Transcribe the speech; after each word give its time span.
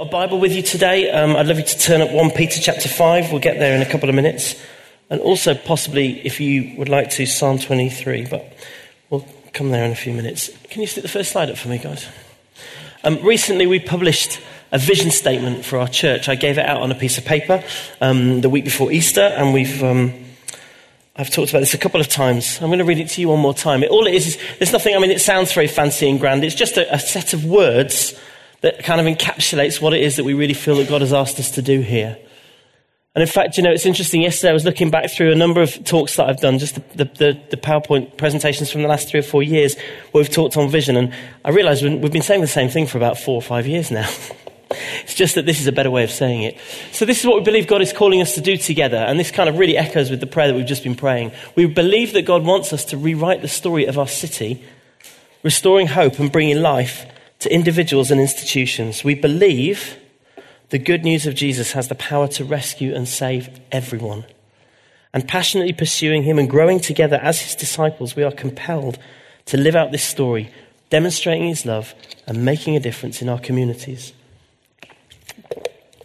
got 0.00 0.06
a 0.06 0.10
Bible 0.10 0.40
with 0.40 0.52
you 0.52 0.62
today, 0.62 1.10
um, 1.10 1.36
I'd 1.36 1.46
love 1.46 1.58
you 1.58 1.64
to 1.64 1.78
turn 1.78 2.00
up 2.00 2.10
1 2.10 2.30
Peter 2.30 2.58
chapter 2.58 2.88
5. 2.88 3.32
We'll 3.32 3.40
get 3.40 3.58
there 3.58 3.76
in 3.76 3.82
a 3.82 3.90
couple 3.90 4.08
of 4.08 4.14
minutes. 4.14 4.54
And 5.10 5.20
also, 5.20 5.54
possibly, 5.54 6.26
if 6.26 6.40
you 6.40 6.74
would 6.78 6.88
like 6.88 7.10
to, 7.10 7.26
Psalm 7.26 7.58
23. 7.58 8.26
But 8.30 8.50
we'll 9.10 9.26
come 9.52 9.70
there 9.70 9.84
in 9.84 9.92
a 9.92 9.94
few 9.94 10.14
minutes. 10.14 10.48
Can 10.70 10.80
you 10.80 10.86
stick 10.86 11.02
the 11.02 11.08
first 11.10 11.32
slide 11.32 11.50
up 11.50 11.58
for 11.58 11.68
me, 11.68 11.76
guys? 11.76 12.08
Um, 13.04 13.22
recently, 13.22 13.66
we 13.66 13.78
published 13.78 14.40
a 14.72 14.78
vision 14.78 15.10
statement 15.10 15.66
for 15.66 15.78
our 15.78 15.88
church. 15.88 16.30
I 16.30 16.34
gave 16.34 16.56
it 16.56 16.64
out 16.64 16.80
on 16.80 16.90
a 16.90 16.94
piece 16.94 17.18
of 17.18 17.26
paper 17.26 17.62
um, 18.00 18.40
the 18.40 18.48
week 18.48 18.64
before 18.64 18.90
Easter, 18.90 19.20
and 19.20 19.52
we've. 19.52 19.84
Um, 19.84 20.14
I've 21.14 21.28
talked 21.28 21.50
about 21.50 21.60
this 21.60 21.74
a 21.74 21.78
couple 21.78 22.00
of 22.00 22.08
times. 22.08 22.58
I'm 22.62 22.68
going 22.68 22.78
to 22.78 22.86
read 22.86 23.00
it 23.00 23.10
to 23.10 23.20
you 23.20 23.28
one 23.28 23.40
more 23.40 23.52
time. 23.52 23.82
It, 23.82 23.90
all 23.90 24.06
it 24.06 24.14
is 24.14 24.28
is 24.28 24.38
there's 24.58 24.72
nothing, 24.72 24.96
I 24.96 24.98
mean, 24.98 25.10
it 25.10 25.20
sounds 25.20 25.52
very 25.52 25.66
fancy 25.66 26.08
and 26.08 26.18
grand. 26.18 26.42
It's 26.44 26.54
just 26.54 26.78
a, 26.78 26.94
a 26.94 26.98
set 26.98 27.34
of 27.34 27.44
words 27.44 28.18
that 28.60 28.84
kind 28.84 29.00
of 29.00 29.06
encapsulates 29.06 29.80
what 29.80 29.94
it 29.94 30.02
is 30.02 30.16
that 30.16 30.24
we 30.24 30.34
really 30.34 30.54
feel 30.54 30.76
that 30.76 30.88
God 30.88 31.00
has 31.00 31.12
asked 31.12 31.38
us 31.38 31.50
to 31.52 31.62
do 31.62 31.80
here. 31.80 32.18
And 33.14 33.22
in 33.22 33.28
fact, 33.28 33.56
you 33.56 33.64
know, 33.64 33.72
it's 33.72 33.86
interesting. 33.86 34.22
Yesterday 34.22 34.50
I 34.50 34.52
was 34.52 34.64
looking 34.64 34.90
back 34.90 35.10
through 35.10 35.32
a 35.32 35.34
number 35.34 35.60
of 35.60 35.84
talks 35.84 36.14
that 36.16 36.28
I've 36.28 36.40
done, 36.40 36.58
just 36.60 36.76
the, 36.96 37.04
the, 37.04 37.40
the, 37.50 37.56
PowerPoint 37.56 38.16
presentations 38.16 38.70
from 38.70 38.82
the 38.82 38.88
last 38.88 39.08
three 39.08 39.18
or 39.18 39.24
four 39.24 39.42
years 39.42 39.76
where 40.12 40.22
we've 40.22 40.30
talked 40.30 40.56
on 40.56 40.68
vision. 40.68 40.96
And 40.96 41.12
I 41.44 41.50
realized 41.50 41.82
we've 41.82 42.12
been 42.12 42.22
saying 42.22 42.40
the 42.40 42.46
same 42.46 42.68
thing 42.68 42.86
for 42.86 42.98
about 42.98 43.18
four 43.18 43.34
or 43.34 43.42
five 43.42 43.66
years 43.66 43.90
now. 43.90 44.08
it's 45.02 45.14
just 45.14 45.34
that 45.34 45.44
this 45.44 45.60
is 45.60 45.66
a 45.66 45.72
better 45.72 45.90
way 45.90 46.04
of 46.04 46.10
saying 46.12 46.44
it. 46.44 46.56
So 46.92 47.04
this 47.04 47.18
is 47.18 47.26
what 47.26 47.38
we 47.38 47.42
believe 47.42 47.66
God 47.66 47.82
is 47.82 47.92
calling 47.92 48.20
us 48.20 48.36
to 48.36 48.40
do 48.40 48.56
together. 48.56 48.98
And 48.98 49.18
this 49.18 49.32
kind 49.32 49.48
of 49.48 49.58
really 49.58 49.76
echoes 49.76 50.08
with 50.08 50.20
the 50.20 50.28
prayer 50.28 50.46
that 50.46 50.54
we've 50.54 50.64
just 50.64 50.84
been 50.84 50.94
praying. 50.94 51.32
We 51.56 51.66
believe 51.66 52.12
that 52.12 52.22
God 52.22 52.44
wants 52.44 52.72
us 52.72 52.84
to 52.86 52.96
rewrite 52.96 53.42
the 53.42 53.48
story 53.48 53.86
of 53.86 53.98
our 53.98 54.06
city, 54.06 54.62
restoring 55.42 55.88
hope 55.88 56.20
and 56.20 56.30
bringing 56.30 56.62
life 56.62 57.06
to 57.40 57.52
individuals 57.52 58.10
and 58.10 58.20
institutions. 58.20 59.02
We 59.02 59.14
believe 59.14 59.96
the 60.68 60.78
good 60.78 61.04
news 61.04 61.26
of 61.26 61.34
Jesus 61.34 61.72
has 61.72 61.88
the 61.88 61.94
power 61.94 62.28
to 62.28 62.44
rescue 62.44 62.94
and 62.94 63.08
save 63.08 63.60
everyone. 63.72 64.24
And 65.12 65.26
passionately 65.26 65.72
pursuing 65.72 66.22
him 66.22 66.38
and 66.38 66.48
growing 66.48 66.78
together 66.78 67.16
as 67.16 67.40
his 67.40 67.56
disciples, 67.56 68.14
we 68.14 68.22
are 68.22 68.30
compelled 68.30 68.98
to 69.46 69.56
live 69.56 69.74
out 69.74 69.90
this 69.90 70.04
story, 70.04 70.52
demonstrating 70.90 71.48
his 71.48 71.66
love 71.66 71.94
and 72.26 72.44
making 72.44 72.76
a 72.76 72.80
difference 72.80 73.20
in 73.20 73.28
our 73.28 73.40
communities. 73.40 74.12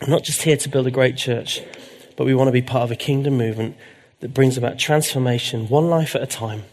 I'm 0.02 0.10
not 0.10 0.24
just 0.24 0.42
here 0.42 0.58
to 0.58 0.70
build 0.70 0.88
a 0.88 0.92
great 0.92 1.18
church, 1.18 1.62
but 2.16 2.26
we 2.26 2.34
want 2.34 2.48
to 2.48 2.52
be 2.52 2.62
part 2.62 2.84
of 2.84 2.92
a 2.92 2.96
kingdom 2.96 3.38
movement 3.38 3.78
that 4.22 4.34
brings 4.34 4.58
about 4.58 4.80
transformation 4.80 5.68
one 5.68 5.90
life 5.90 6.16
at 6.16 6.24
a 6.24 6.28
time 6.28 6.64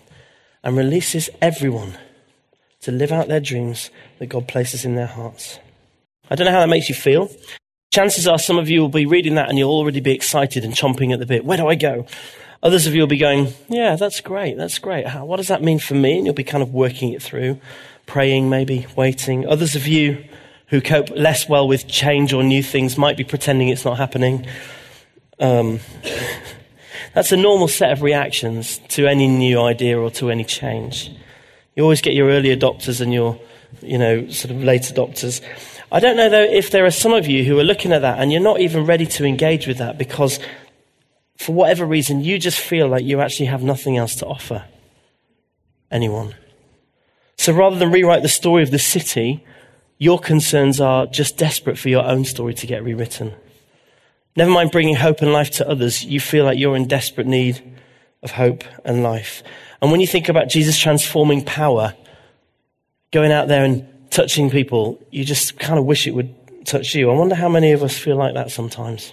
and 0.62 0.76
releases 0.76 1.28
everyone 1.42 1.98
to 2.82 2.92
live 2.92 3.12
out 3.12 3.28
their 3.28 3.40
dreams 3.40 3.90
that 4.18 4.26
God 4.26 4.46
places 4.46 4.84
in 4.84 4.94
their 4.94 5.06
hearts. 5.06 5.58
I 6.30 6.34
don't 6.34 6.44
know 6.44 6.52
how 6.52 6.60
that 6.60 6.68
makes 6.68 6.88
you 6.88 6.94
feel. 6.94 7.30
Chances 7.92 8.26
are 8.26 8.38
some 8.38 8.58
of 8.58 8.68
you 8.68 8.80
will 8.80 8.88
be 8.88 9.06
reading 9.06 9.34
that 9.34 9.48
and 9.48 9.58
you'll 9.58 9.70
already 9.70 10.00
be 10.00 10.12
excited 10.12 10.64
and 10.64 10.74
chomping 10.74 11.12
at 11.12 11.18
the 11.18 11.26
bit. 11.26 11.44
Where 11.44 11.58
do 11.58 11.68
I 11.68 11.74
go? 11.74 12.06
Others 12.62 12.86
of 12.86 12.94
you 12.94 13.02
will 13.02 13.08
be 13.08 13.18
going, 13.18 13.52
Yeah, 13.68 13.96
that's 13.96 14.20
great. 14.20 14.56
That's 14.56 14.78
great. 14.78 15.06
How, 15.06 15.24
what 15.24 15.36
does 15.36 15.48
that 15.48 15.62
mean 15.62 15.78
for 15.78 15.94
me? 15.94 16.16
And 16.16 16.26
you'll 16.26 16.34
be 16.34 16.44
kind 16.44 16.62
of 16.62 16.72
working 16.72 17.12
it 17.12 17.22
through, 17.22 17.60
praying, 18.06 18.48
maybe 18.48 18.86
waiting. 18.96 19.46
Others 19.46 19.74
of 19.74 19.86
you 19.86 20.24
who 20.68 20.80
cope 20.80 21.10
less 21.10 21.48
well 21.48 21.68
with 21.68 21.86
change 21.86 22.32
or 22.32 22.42
new 22.42 22.62
things 22.62 22.96
might 22.96 23.16
be 23.16 23.24
pretending 23.24 23.68
it's 23.68 23.84
not 23.84 23.98
happening. 23.98 24.46
Um, 25.38 25.80
that's 27.14 27.30
a 27.30 27.36
normal 27.36 27.68
set 27.68 27.92
of 27.92 28.00
reactions 28.00 28.78
to 28.88 29.06
any 29.06 29.28
new 29.28 29.60
idea 29.60 29.98
or 29.98 30.10
to 30.12 30.30
any 30.30 30.44
change. 30.44 31.10
You 31.74 31.82
always 31.82 32.00
get 32.00 32.14
your 32.14 32.28
early 32.28 32.54
adopters 32.54 33.00
and 33.00 33.12
your, 33.12 33.38
you 33.80 33.98
know, 33.98 34.28
sort 34.28 34.54
of 34.54 34.62
late 34.62 34.82
adopters. 34.82 35.40
I 35.90 36.00
don't 36.00 36.16
know 36.16 36.28
though 36.28 36.42
if 36.42 36.70
there 36.70 36.84
are 36.86 36.90
some 36.90 37.12
of 37.12 37.26
you 37.26 37.44
who 37.44 37.58
are 37.58 37.64
looking 37.64 37.92
at 37.92 38.02
that 38.02 38.18
and 38.18 38.32
you're 38.32 38.40
not 38.40 38.60
even 38.60 38.86
ready 38.86 39.06
to 39.06 39.24
engage 39.24 39.66
with 39.66 39.78
that 39.78 39.98
because 39.98 40.38
for 41.36 41.52
whatever 41.52 41.84
reason 41.84 42.22
you 42.22 42.38
just 42.38 42.58
feel 42.58 42.88
like 42.88 43.04
you 43.04 43.20
actually 43.20 43.46
have 43.46 43.62
nothing 43.62 43.96
else 43.96 44.14
to 44.16 44.26
offer 44.26 44.64
anyone. 45.90 46.34
So 47.36 47.52
rather 47.52 47.76
than 47.76 47.90
rewrite 47.90 48.22
the 48.22 48.28
story 48.28 48.62
of 48.62 48.70
the 48.70 48.78
city, 48.78 49.44
your 49.98 50.18
concerns 50.18 50.80
are 50.80 51.06
just 51.06 51.36
desperate 51.36 51.78
for 51.78 51.88
your 51.88 52.04
own 52.04 52.24
story 52.24 52.54
to 52.54 52.66
get 52.66 52.84
rewritten. 52.84 53.34
Never 54.34 54.50
mind 54.50 54.70
bringing 54.70 54.96
hope 54.96 55.20
and 55.20 55.32
life 55.32 55.50
to 55.52 55.68
others, 55.68 56.04
you 56.04 56.20
feel 56.20 56.44
like 56.44 56.58
you're 56.58 56.76
in 56.76 56.88
desperate 56.88 57.26
need 57.26 57.76
of 58.22 58.32
hope 58.32 58.64
and 58.84 59.02
life. 59.02 59.42
And 59.82 59.90
when 59.90 60.00
you 60.00 60.06
think 60.06 60.28
about 60.28 60.48
Jesus 60.48 60.78
transforming 60.78 61.44
power, 61.44 61.94
going 63.10 63.32
out 63.32 63.48
there 63.48 63.64
and 63.64 63.86
touching 64.10 64.48
people, 64.48 65.04
you 65.10 65.24
just 65.24 65.58
kind 65.58 65.78
of 65.78 65.84
wish 65.84 66.06
it 66.06 66.12
would 66.12 66.32
touch 66.64 66.94
you. 66.94 67.10
I 67.10 67.14
wonder 67.14 67.34
how 67.34 67.48
many 67.48 67.72
of 67.72 67.82
us 67.82 67.98
feel 67.98 68.16
like 68.16 68.34
that 68.34 68.52
sometimes. 68.52 69.12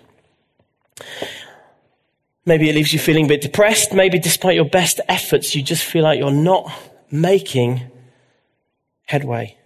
Maybe 2.46 2.70
it 2.70 2.76
leaves 2.76 2.94
you 2.94 3.00
feeling 3.00 3.26
a 3.26 3.28
bit 3.28 3.42
depressed. 3.42 3.94
Maybe 3.94 4.20
despite 4.20 4.56
your 4.56 4.70
best 4.70 5.02
efforts, 5.10 5.56
you 5.56 5.64
just 5.64 5.84
feel 5.84 6.04
like 6.04 6.20
you're 6.20 6.32
not 6.32 6.72
making 7.10 7.90
headway. 9.08 9.58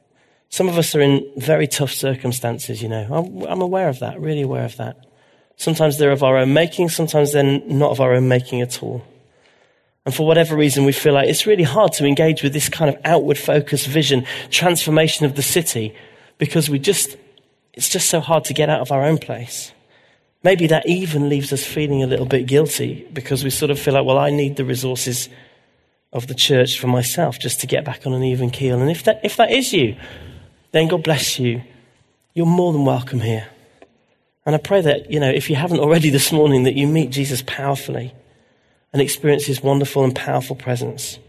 Some 0.48 0.70
of 0.70 0.78
us 0.78 0.96
are 0.96 1.02
in 1.02 1.30
very 1.36 1.68
tough 1.68 1.92
circumstances, 1.92 2.82
you 2.82 2.88
know. 2.88 3.46
I'm, 3.50 3.62
aware 3.62 3.90
of 3.90 4.00
that, 4.00 4.22
really 4.22 4.44
aware 4.44 4.64
of 4.64 4.78
that. 4.78 5.06
Sometimes 5.58 5.98
they're 5.98 6.12
of 6.12 6.24
our 6.24 6.38
own 6.38 6.54
making, 6.54 6.90
sometimes 6.90 7.34
they're 7.34 7.44
not 7.44 7.92
of 7.92 8.00
our 8.00 8.14
own 8.14 8.28
making 8.28 8.62
at 8.62 8.82
all. 8.82 9.04
And 10.06 10.14
for 10.14 10.28
whatever 10.28 10.56
reason, 10.56 10.84
we 10.84 10.92
feel 10.92 11.14
like 11.14 11.30
it's 11.30 11.48
really 11.48 11.64
hard 11.64 11.94
to 11.94 12.06
engage 12.06 12.44
with 12.44 12.52
this 12.54 12.68
kind 12.68 12.94
of 12.94 13.00
outward 13.06 13.38
focused 13.38 13.88
vision, 13.88 14.26
transformation 14.50 15.26
of 15.26 15.36
the 15.36 15.42
city, 15.42 15.96
because 16.38 16.70
we 16.70 16.78
just, 16.78 17.16
it's 17.74 17.88
just 17.88 18.10
so 18.10 18.20
hard 18.20 18.44
to 18.46 18.54
get 18.54 18.70
out 18.70 18.82
of 18.82 18.92
our 18.92 19.04
own 19.04 19.18
place. 19.18 19.72
Maybe 20.44 20.68
that 20.68 20.86
even 20.86 21.30
leaves 21.30 21.54
us 21.54 21.64
feeling 21.64 22.04
a 22.04 22.08
little 22.08 22.26
bit 22.26 22.48
guilty 22.48 23.08
because 23.14 23.46
we 23.46 23.50
sort 23.50 23.72
of 23.72 23.80
feel 23.80 23.94
like, 23.94 24.06
well, 24.06 24.18
I 24.18 24.30
need 24.30 24.58
the 24.58 24.66
resources 24.66 25.30
of 26.12 26.28
the 26.28 26.36
church 26.36 26.78
for 26.78 26.88
myself 26.88 27.40
just 27.40 27.62
to 27.62 27.68
get 27.68 27.86
back 27.86 28.06
on 28.06 28.14
an 28.14 28.24
even 28.24 28.50
keel. 28.50 28.82
And 28.82 28.92
if 28.92 29.04
that, 29.06 29.22
if 29.24 29.38
that 29.38 29.52
is 29.52 29.72
you, 29.72 29.96
then 30.72 30.90
God 30.90 31.04
bless 31.04 31.40
you. 31.40 31.64
You're 32.34 32.46
more 32.46 32.74
than 32.74 32.84
welcome 32.84 33.22
here. 33.22 33.48
And 34.46 34.54
I 34.54 34.58
pray 34.58 34.82
that, 34.82 35.10
you 35.10 35.22
know, 35.22 35.30
if 35.30 35.50
you 35.50 35.56
haven't 35.56 35.80
already 35.80 36.10
this 36.10 36.34
morning, 36.34 36.64
that 36.64 36.76
you 36.76 36.88
meet 36.88 37.10
Jesus 37.10 37.42
powerfully 37.48 38.14
and 38.94 39.02
experience 39.02 39.46
his 39.46 39.62
wonderful 39.62 40.04
and 40.04 40.16
powerful 40.16 40.56
presence 40.56 41.20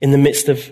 in 0.00 0.12
the 0.12 0.18
midst 0.18 0.48
of 0.48 0.70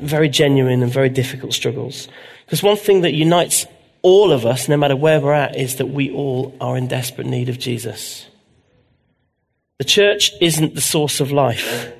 very 0.00 0.28
genuine 0.28 0.82
and 0.82 0.92
very 0.92 1.08
difficult 1.08 1.52
struggles. 1.52 2.08
Because 2.44 2.62
one 2.62 2.76
thing 2.76 3.00
that 3.00 3.14
unites 3.14 3.66
all 4.02 4.30
of 4.30 4.44
us, 4.44 4.68
no 4.68 4.76
matter 4.76 4.94
where 4.94 5.20
we're 5.20 5.32
at, 5.32 5.56
is 5.56 5.76
that 5.76 5.86
we 5.86 6.10
all 6.10 6.54
are 6.60 6.76
in 6.76 6.86
desperate 6.86 7.26
need 7.26 7.48
of 7.48 7.58
Jesus. 7.58 8.26
The 9.78 9.84
church 9.84 10.30
isn't 10.40 10.74
the 10.74 10.80
source 10.80 11.20
of 11.20 11.32
life. 11.32 11.92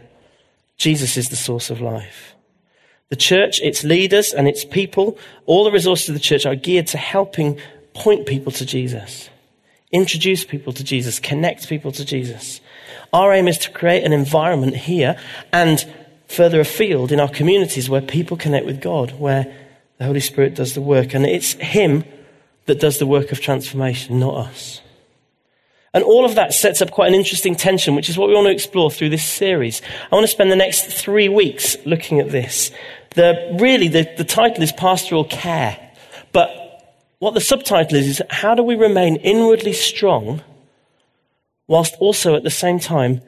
Jesus 0.76 1.16
is 1.16 1.30
the 1.30 1.36
source 1.36 1.70
of 1.70 1.80
life. 1.80 2.34
The 3.08 3.16
church, 3.16 3.60
its 3.62 3.84
leaders 3.84 4.32
and 4.32 4.46
its 4.48 4.64
people, 4.64 5.18
all 5.46 5.64
the 5.64 5.72
resources 5.72 6.08
of 6.08 6.14
the 6.14 6.20
church 6.20 6.46
are 6.46 6.54
geared 6.54 6.86
to 6.88 6.98
helping 6.98 7.58
point 7.94 8.26
people 8.26 8.52
to 8.52 8.66
Jesus, 8.66 9.30
introduce 9.92 10.44
people 10.44 10.72
to 10.72 10.84
Jesus, 10.84 11.20
connect 11.20 11.68
people 11.68 11.92
to 11.92 12.04
Jesus. 12.04 12.60
Our 13.14 13.32
aim 13.32 13.46
is 13.46 13.58
to 13.58 13.70
create 13.70 14.02
an 14.02 14.12
environment 14.12 14.74
here 14.74 15.16
and 15.52 15.86
further 16.26 16.58
afield 16.58 17.12
in 17.12 17.20
our 17.20 17.28
communities 17.28 17.88
where 17.88 18.00
people 18.02 18.36
connect 18.36 18.66
with 18.66 18.80
God, 18.80 19.12
where 19.20 19.46
the 19.98 20.04
Holy 20.04 20.18
Spirit 20.18 20.56
does 20.56 20.74
the 20.74 20.80
work. 20.80 21.14
And 21.14 21.24
it's 21.24 21.52
Him 21.52 22.02
that 22.66 22.80
does 22.80 22.98
the 22.98 23.06
work 23.06 23.30
of 23.30 23.40
transformation, 23.40 24.18
not 24.18 24.48
us. 24.48 24.80
And 25.92 26.02
all 26.02 26.24
of 26.24 26.34
that 26.34 26.54
sets 26.54 26.82
up 26.82 26.90
quite 26.90 27.06
an 27.06 27.14
interesting 27.14 27.54
tension, 27.54 27.94
which 27.94 28.08
is 28.08 28.18
what 28.18 28.28
we 28.28 28.34
want 28.34 28.48
to 28.48 28.52
explore 28.52 28.90
through 28.90 29.10
this 29.10 29.24
series. 29.24 29.80
I 30.10 30.14
want 30.16 30.24
to 30.24 30.32
spend 30.32 30.50
the 30.50 30.56
next 30.56 30.86
three 30.86 31.28
weeks 31.28 31.76
looking 31.86 32.18
at 32.18 32.32
this. 32.32 32.72
The, 33.10 33.56
really, 33.60 33.86
the, 33.86 34.12
the 34.16 34.24
title 34.24 34.64
is 34.64 34.72
Pastoral 34.72 35.24
Care. 35.24 35.78
But 36.32 36.50
what 37.20 37.34
the 37.34 37.40
subtitle 37.40 37.96
is, 37.96 38.08
is 38.08 38.22
how 38.28 38.56
do 38.56 38.64
we 38.64 38.74
remain 38.74 39.16
inwardly 39.16 39.72
strong 39.72 40.42
whilst 41.66 41.94
also 42.00 42.34
at 42.34 42.42
the 42.42 42.50
same 42.50 42.78
time 42.78 43.20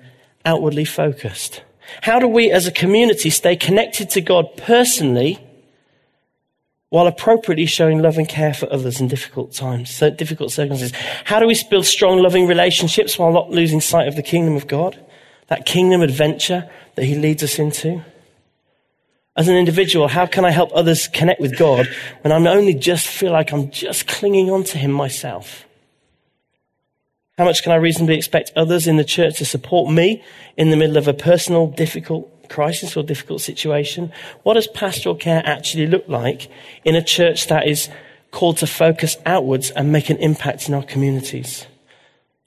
outwardly 0.44 0.84
focused? 0.84 1.62
How 2.02 2.18
do 2.18 2.28
we 2.28 2.50
as 2.50 2.66
a 2.66 2.72
community 2.72 3.30
stay 3.30 3.56
connected 3.56 4.10
to 4.10 4.20
God 4.20 4.56
personally 4.56 5.38
while 6.88 7.06
appropriately 7.06 7.66
showing 7.66 8.00
love 8.00 8.16
and 8.18 8.28
care 8.28 8.54
for 8.54 8.72
others 8.72 9.00
in 9.00 9.08
difficult 9.08 9.52
times, 9.52 9.98
difficult 9.98 10.52
circumstances? 10.52 10.96
How 11.24 11.40
do 11.40 11.46
we 11.46 11.56
build 11.70 11.86
strong, 11.86 12.18
loving 12.18 12.46
relationships 12.46 13.18
while 13.18 13.32
not 13.32 13.50
losing 13.50 13.80
sight 13.80 14.08
of 14.08 14.16
the 14.16 14.22
kingdom 14.22 14.56
of 14.56 14.66
God? 14.66 14.98
That 15.48 15.66
kingdom 15.66 16.02
adventure 16.02 16.68
that 16.96 17.04
He 17.04 17.14
leads 17.14 17.42
us 17.42 17.58
into? 17.58 18.04
As 19.36 19.48
an 19.48 19.56
individual, 19.56 20.08
how 20.08 20.26
can 20.26 20.44
I 20.44 20.50
help 20.50 20.70
others 20.74 21.08
connect 21.08 21.40
with 21.40 21.58
God 21.58 21.86
when 22.22 22.32
I'm 22.32 22.46
only 22.46 22.72
just 22.72 23.06
feel 23.06 23.32
like 23.32 23.52
I'm 23.52 23.70
just 23.70 24.06
clinging 24.06 24.50
on 24.50 24.64
to 24.64 24.78
Him 24.78 24.90
myself? 24.90 25.65
How 27.38 27.44
much 27.44 27.62
can 27.62 27.72
I 27.72 27.76
reasonably 27.76 28.16
expect 28.16 28.52
others 28.56 28.86
in 28.86 28.96
the 28.96 29.04
church 29.04 29.38
to 29.38 29.44
support 29.44 29.92
me 29.92 30.22
in 30.56 30.70
the 30.70 30.76
middle 30.76 30.96
of 30.96 31.06
a 31.06 31.12
personal, 31.12 31.66
difficult 31.66 32.48
crisis 32.48 32.96
or 32.96 33.02
difficult 33.02 33.42
situation? 33.42 34.10
What 34.42 34.54
does 34.54 34.66
pastoral 34.66 35.16
care 35.16 35.42
actually 35.44 35.86
look 35.86 36.08
like 36.08 36.48
in 36.84 36.94
a 36.94 37.02
church 37.02 37.48
that 37.48 37.68
is 37.68 37.90
called 38.36 38.58
to 38.58 38.66
focus 38.66 39.16
outwards 39.24 39.70
and 39.70 39.90
make 39.90 40.10
an 40.10 40.18
impact 40.18 40.68
in 40.68 40.74
our 40.74 40.82
communities. 40.82 41.66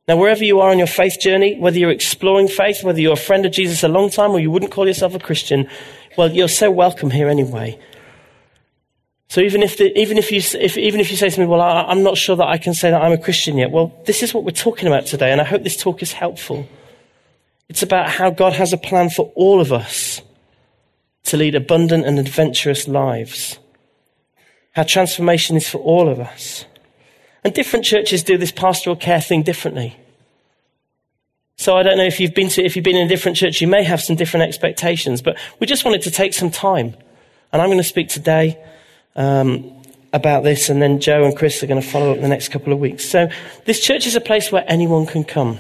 Now, 0.08 0.18
wherever 0.18 0.44
you 0.44 0.60
are 0.60 0.70
on 0.70 0.78
your 0.78 0.88
faith 0.88 1.20
journey, 1.20 1.60
whether 1.60 1.80
you're 1.80 1.90
exploring 1.90 2.48
faith, 2.48 2.84
whether 2.84 3.02
you're 3.02 3.14
a 3.14 3.28
friend 3.28 3.44
of 3.46 3.52
Jesus 3.52 3.84
a 3.84 3.88
long 3.88 4.12
time 4.12 4.32
or 4.32 4.40
you 4.40 4.52
wouldn't 4.52 4.72
call 4.72 4.88
yourself 4.88 5.16
a 5.16 5.20
Christian, 5.20 5.68
well, 6.16 6.30
you're 6.30 6.48
so 6.48 6.70
welcome 6.70 7.10
here 7.10 7.28
anyway. 7.28 7.80
So 9.30 9.42
even 9.42 9.62
if, 9.62 9.78
the, 9.78 9.96
even 9.98 10.18
if, 10.18 10.32
you, 10.32 10.42
if, 10.60 10.76
even 10.76 11.00
if 11.00 11.12
you 11.12 11.18
say 11.18 11.30
to 11.30 11.40
me, 11.40 11.46
well, 11.46 11.62
I, 11.62 11.84
I'm 11.84 12.02
not 12.02 12.18
sure 12.18 12.36
that 12.36 12.48
I 12.48 12.58
can 12.58 12.74
say 12.74 12.90
that 12.90 13.00
I'm 13.00 13.12
a 13.12 13.18
Christian 13.18 13.58
yet, 13.58 13.70
well, 13.70 13.94
this 14.06 14.24
is 14.24 14.34
what 14.34 14.44
we're 14.44 14.52
talking 14.52 14.88
about 14.88 15.06
today, 15.06 15.32
and 15.32 15.40
I 15.40 15.44
hope 15.44 15.64
this 15.64 15.78
talk 15.78 16.02
is 16.02 16.12
helpful. 16.12 16.68
It's 17.70 17.84
about 17.84 18.10
how 18.10 18.32
God 18.32 18.54
has 18.54 18.74
a 18.74 18.78
plan 18.78 19.12
for 19.12 19.32
all 19.36 19.62
of 19.62 19.72
us 19.72 20.22
to 21.26 21.38
lead 21.38 21.54
abundant 21.54 22.06
and 22.06 22.18
adventurous 22.18 22.88
lives. 22.88 23.60
How 24.72 24.82
transformation 24.82 25.56
is 25.56 25.70
for 25.70 25.78
all 25.78 26.10
of 26.10 26.20
us. 26.20 26.66
And 27.44 27.54
different 27.54 27.86
churches 27.86 28.24
do 28.24 28.36
this 28.36 28.52
pastoral 28.52 28.96
care 28.96 29.22
thing 29.22 29.44
differently. 29.44 29.96
So 31.56 31.78
I 31.78 31.84
don't 31.84 31.98
know 31.98 32.06
if 32.06 32.20
you've 32.20 32.34
been 32.34 32.50
to, 32.50 32.64
if 32.64 32.76
you've 32.76 32.86
been 32.86 32.96
in 32.96 33.06
a 33.06 33.10
different 33.10 33.38
church, 33.38 33.62
you 33.62 33.68
may 33.68 33.84
have 33.84 34.02
some 34.02 34.16
different 34.16 34.48
expectations, 34.48 35.22
but 35.22 35.38
we 35.60 35.68
just 35.68 35.86
wanted 35.86 36.02
to 36.04 36.12
take 36.12 36.34
some 36.34 36.50
time. 36.50 36.96
And 37.54 37.62
I'm 37.62 37.68
going 37.68 37.78
to 37.78 37.84
speak 37.84 38.10
today 38.10 38.58
um, 39.20 39.72
about 40.14 40.44
this, 40.44 40.70
and 40.70 40.82
then 40.82 41.00
Joe 41.00 41.26
and 41.26 41.36
Chris 41.36 41.62
are 41.62 41.68
going 41.68 41.82
to 41.82 41.88
follow 41.88 42.14
up 42.14 42.22
the 42.22 42.28
next 42.28 42.48
couple 42.48 42.74
of 42.74 42.80
weeks. 42.80 43.06
So 43.06 43.30
this 43.66 43.80
church 43.80 44.08
is 44.08 44.16
a 44.16 44.22
place 44.22 44.52
where 44.52 44.64
anyone 44.66 45.06
can 45.06 45.24
come, 45.24 45.60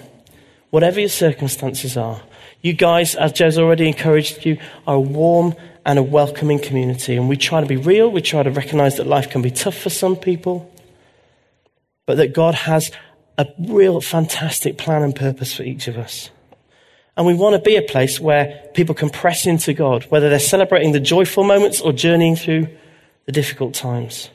whatever 0.71 0.99
your 0.99 1.09
circumstances 1.09 1.97
are. 1.97 2.21
You 2.61 2.73
guys, 2.73 3.15
as 3.15 3.33
Joe's 3.33 3.57
already 3.57 3.87
encouraged 3.87 4.45
you, 4.45 4.57
are 4.87 4.95
a 4.95 4.99
warm 4.99 5.55
and 5.85 5.99
a 5.99 6.03
welcoming 6.03 6.59
community. 6.59 7.15
And 7.15 7.29
we 7.29 7.37
try 7.37 7.61
to 7.61 7.67
be 7.67 7.77
real. 7.77 8.09
We 8.09 8.21
try 8.21 8.43
to 8.43 8.49
recognize 8.49 8.97
that 8.97 9.07
life 9.07 9.29
can 9.29 9.41
be 9.41 9.51
tough 9.51 9.77
for 9.77 9.89
some 9.89 10.15
people, 10.15 10.73
but 12.05 12.17
that 12.17 12.33
God 12.33 12.55
has 12.55 12.91
a 13.37 13.47
real 13.59 14.01
fantastic 14.01 14.77
plan 14.77 15.03
and 15.03 15.15
purpose 15.15 15.53
for 15.53 15.63
each 15.63 15.87
of 15.87 15.97
us. 15.97 16.29
And 17.15 17.25
we 17.25 17.33
want 17.33 17.55
to 17.55 17.61
be 17.61 17.75
a 17.75 17.81
place 17.81 18.19
where 18.19 18.63
people 18.73 18.95
can 18.95 19.09
press 19.09 19.45
into 19.45 19.73
God, 19.73 20.05
whether 20.05 20.29
they're 20.29 20.39
celebrating 20.39 20.93
the 20.93 20.99
joyful 21.01 21.43
moments 21.43 21.81
or 21.81 21.91
journeying 21.91 22.37
through 22.37 22.67
the 23.25 23.31
difficult 23.31 23.73
times. 23.73 24.29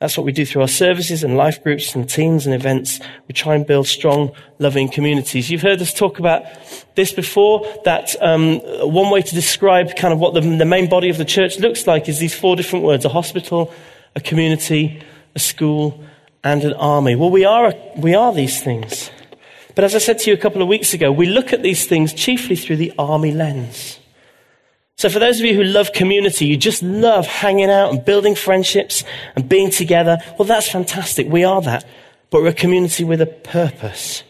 That's 0.00 0.16
what 0.16 0.24
we 0.24 0.32
do 0.32 0.46
through 0.46 0.62
our 0.62 0.68
services 0.68 1.22
and 1.22 1.36
life 1.36 1.62
groups 1.62 1.94
and 1.94 2.08
teams 2.08 2.46
and 2.46 2.54
events. 2.54 3.00
We 3.28 3.34
try 3.34 3.54
and 3.54 3.66
build 3.66 3.86
strong, 3.86 4.32
loving 4.58 4.88
communities. 4.88 5.50
You've 5.50 5.60
heard 5.60 5.82
us 5.82 5.92
talk 5.92 6.18
about 6.18 6.44
this 6.94 7.12
before, 7.12 7.66
that 7.84 8.16
um, 8.22 8.60
one 8.90 9.10
way 9.10 9.20
to 9.20 9.34
describe 9.34 9.94
kind 9.96 10.14
of 10.14 10.18
what 10.18 10.32
the, 10.32 10.40
the 10.40 10.64
main 10.64 10.88
body 10.88 11.10
of 11.10 11.18
the 11.18 11.26
church 11.26 11.58
looks 11.58 11.86
like 11.86 12.08
is 12.08 12.18
these 12.18 12.34
four 12.34 12.56
different 12.56 12.86
words, 12.86 13.04
a 13.04 13.10
hospital, 13.10 13.74
a 14.16 14.20
community, 14.20 15.02
a 15.34 15.38
school, 15.38 16.02
and 16.42 16.64
an 16.64 16.72
army. 16.74 17.14
Well, 17.14 17.30
we 17.30 17.44
are, 17.44 17.74
we 17.94 18.14
are 18.14 18.32
these 18.32 18.62
things. 18.62 19.10
But 19.74 19.84
as 19.84 19.94
I 19.94 19.98
said 19.98 20.18
to 20.20 20.30
you 20.30 20.34
a 20.34 20.40
couple 20.40 20.62
of 20.62 20.68
weeks 20.68 20.94
ago, 20.94 21.12
we 21.12 21.26
look 21.26 21.52
at 21.52 21.62
these 21.62 21.86
things 21.86 22.14
chiefly 22.14 22.56
through 22.56 22.76
the 22.76 22.92
army 22.98 23.32
lens. 23.32 23.99
So 25.00 25.08
for 25.08 25.18
those 25.18 25.40
of 25.40 25.46
you 25.46 25.54
who 25.54 25.64
love 25.64 25.94
community, 25.94 26.44
you 26.44 26.58
just 26.58 26.82
love 26.82 27.26
hanging 27.26 27.70
out 27.70 27.90
and 27.90 28.04
building 28.04 28.34
friendships 28.34 29.02
and 29.34 29.48
being 29.48 29.70
together, 29.70 30.18
well, 30.38 30.46
that's 30.46 30.70
fantastic. 30.70 31.26
We 31.26 31.42
are 31.42 31.62
that. 31.62 31.86
But 32.28 32.42
we're 32.42 32.48
a 32.48 32.52
community 32.52 33.04
with 33.04 33.22
a 33.22 33.26
purpose, 33.26 34.24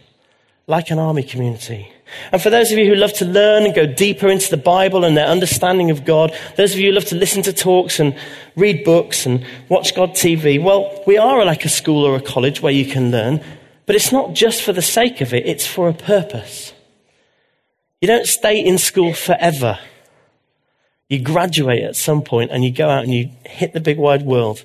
like 0.68 0.92
an 0.92 1.00
army 1.00 1.24
community. 1.24 1.92
And 2.30 2.40
for 2.40 2.50
those 2.50 2.70
of 2.70 2.78
you 2.78 2.86
who 2.86 2.94
love 2.94 3.12
to 3.14 3.24
learn 3.24 3.64
and 3.64 3.74
go 3.74 3.84
deeper 3.84 4.28
into 4.28 4.48
the 4.48 4.56
Bible 4.56 5.04
and 5.04 5.16
their 5.16 5.26
understanding 5.26 5.90
of 5.90 6.04
God, 6.04 6.32
those 6.56 6.72
of 6.72 6.78
you 6.78 6.90
who 6.90 6.94
love 6.94 7.06
to 7.06 7.16
listen 7.16 7.42
to 7.42 7.52
talks 7.52 7.98
and 7.98 8.16
read 8.54 8.84
books 8.84 9.26
and 9.26 9.44
watch 9.68 9.96
God 9.96 10.10
TV, 10.10 10.62
well, 10.62 11.02
we 11.04 11.18
are 11.18 11.44
like 11.44 11.64
a 11.64 11.68
school 11.68 12.04
or 12.04 12.14
a 12.14 12.22
college 12.22 12.62
where 12.62 12.72
you 12.72 12.86
can 12.86 13.10
learn, 13.10 13.42
but 13.86 13.96
it's 13.96 14.12
not 14.12 14.34
just 14.34 14.62
for 14.62 14.72
the 14.72 14.82
sake 14.82 15.20
of 15.20 15.34
it, 15.34 15.46
it's 15.46 15.66
for 15.66 15.88
a 15.88 15.94
purpose. 15.94 16.72
You 18.00 18.06
don't 18.06 18.26
stay 18.26 18.64
in 18.64 18.78
school 18.78 19.14
forever. 19.14 19.80
You 21.10 21.18
graduate 21.18 21.82
at 21.82 21.96
some 21.96 22.22
point 22.22 22.52
and 22.52 22.64
you 22.64 22.70
go 22.70 22.88
out 22.88 23.02
and 23.02 23.12
you 23.12 23.30
hit 23.44 23.72
the 23.72 23.80
big 23.80 23.98
wide 23.98 24.22
world. 24.22 24.64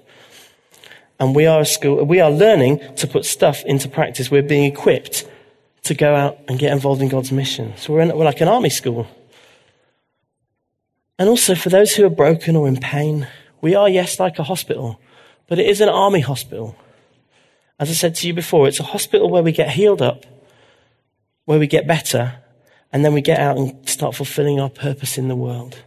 And 1.19 1.35
we 1.35 1.47
are 1.47 1.61
a 1.61 1.65
school, 1.65 2.05
we 2.05 2.19
are 2.21 2.29
learning 2.29 2.81
to 2.97 3.07
put 3.07 3.25
stuff 3.25 3.63
into 3.65 3.89
practice. 3.89 4.29
We're 4.29 4.43
being 4.43 4.71
equipped 4.71 5.27
to 5.83 5.95
go 5.95 6.13
out 6.13 6.37
and 6.47 6.59
get 6.59 6.71
involved 6.71 7.01
in 7.01 7.09
God's 7.09 7.31
mission. 7.31 7.73
So 7.77 7.93
we're, 7.93 8.01
in, 8.01 8.15
we're 8.15 8.25
like 8.25 8.41
an 8.41 8.47
army 8.47 8.69
school. 8.69 9.07
And 11.17 11.27
also 11.27 11.55
for 11.55 11.69
those 11.69 11.95
who 11.95 12.05
are 12.05 12.11
broken 12.11 12.55
or 12.55 12.67
in 12.67 12.77
pain, 12.77 13.27
we 13.61 13.73
are, 13.73 13.89
yes, 13.89 14.19
like 14.19 14.37
a 14.37 14.43
hospital, 14.43 14.99
but 15.47 15.57
it 15.57 15.65
is 15.65 15.81
an 15.81 15.89
army 15.89 16.19
hospital. 16.19 16.75
As 17.79 17.89
I 17.89 17.93
said 17.93 18.13
to 18.15 18.27
you 18.27 18.35
before, 18.35 18.67
it's 18.67 18.79
a 18.79 18.83
hospital 18.83 19.31
where 19.31 19.41
we 19.41 19.51
get 19.51 19.71
healed 19.71 20.03
up, 20.03 20.25
where 21.45 21.57
we 21.57 21.65
get 21.65 21.87
better, 21.87 22.35
and 22.93 23.03
then 23.03 23.13
we 23.13 23.21
get 23.21 23.39
out 23.39 23.57
and 23.57 23.89
start 23.89 24.13
fulfilling 24.13 24.59
our 24.59 24.69
purpose 24.69 25.17
in 25.17 25.27
the 25.27 25.35
world. 25.35 25.81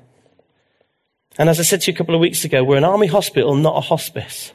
And 1.39 1.49
as 1.49 1.61
I 1.61 1.63
said 1.63 1.81
to 1.83 1.91
you 1.91 1.95
a 1.95 1.97
couple 1.97 2.17
of 2.17 2.21
weeks 2.21 2.45
ago, 2.45 2.65
we're 2.65 2.77
an 2.77 2.85
army 2.85 3.07
hospital, 3.07 3.55
not 3.55 3.77
a 3.77 3.81
hospice. 3.81 4.53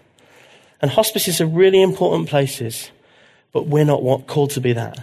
And 0.82 0.92
hospices 0.92 1.40
are 1.40 1.48
really 1.48 1.82
important 1.82 2.28
places, 2.28 2.92
but 3.54 3.68
we're 3.68 3.86
not 3.86 4.28
called 4.28 4.52
to 4.52 4.62
be 4.62 4.74
that. 4.74 5.00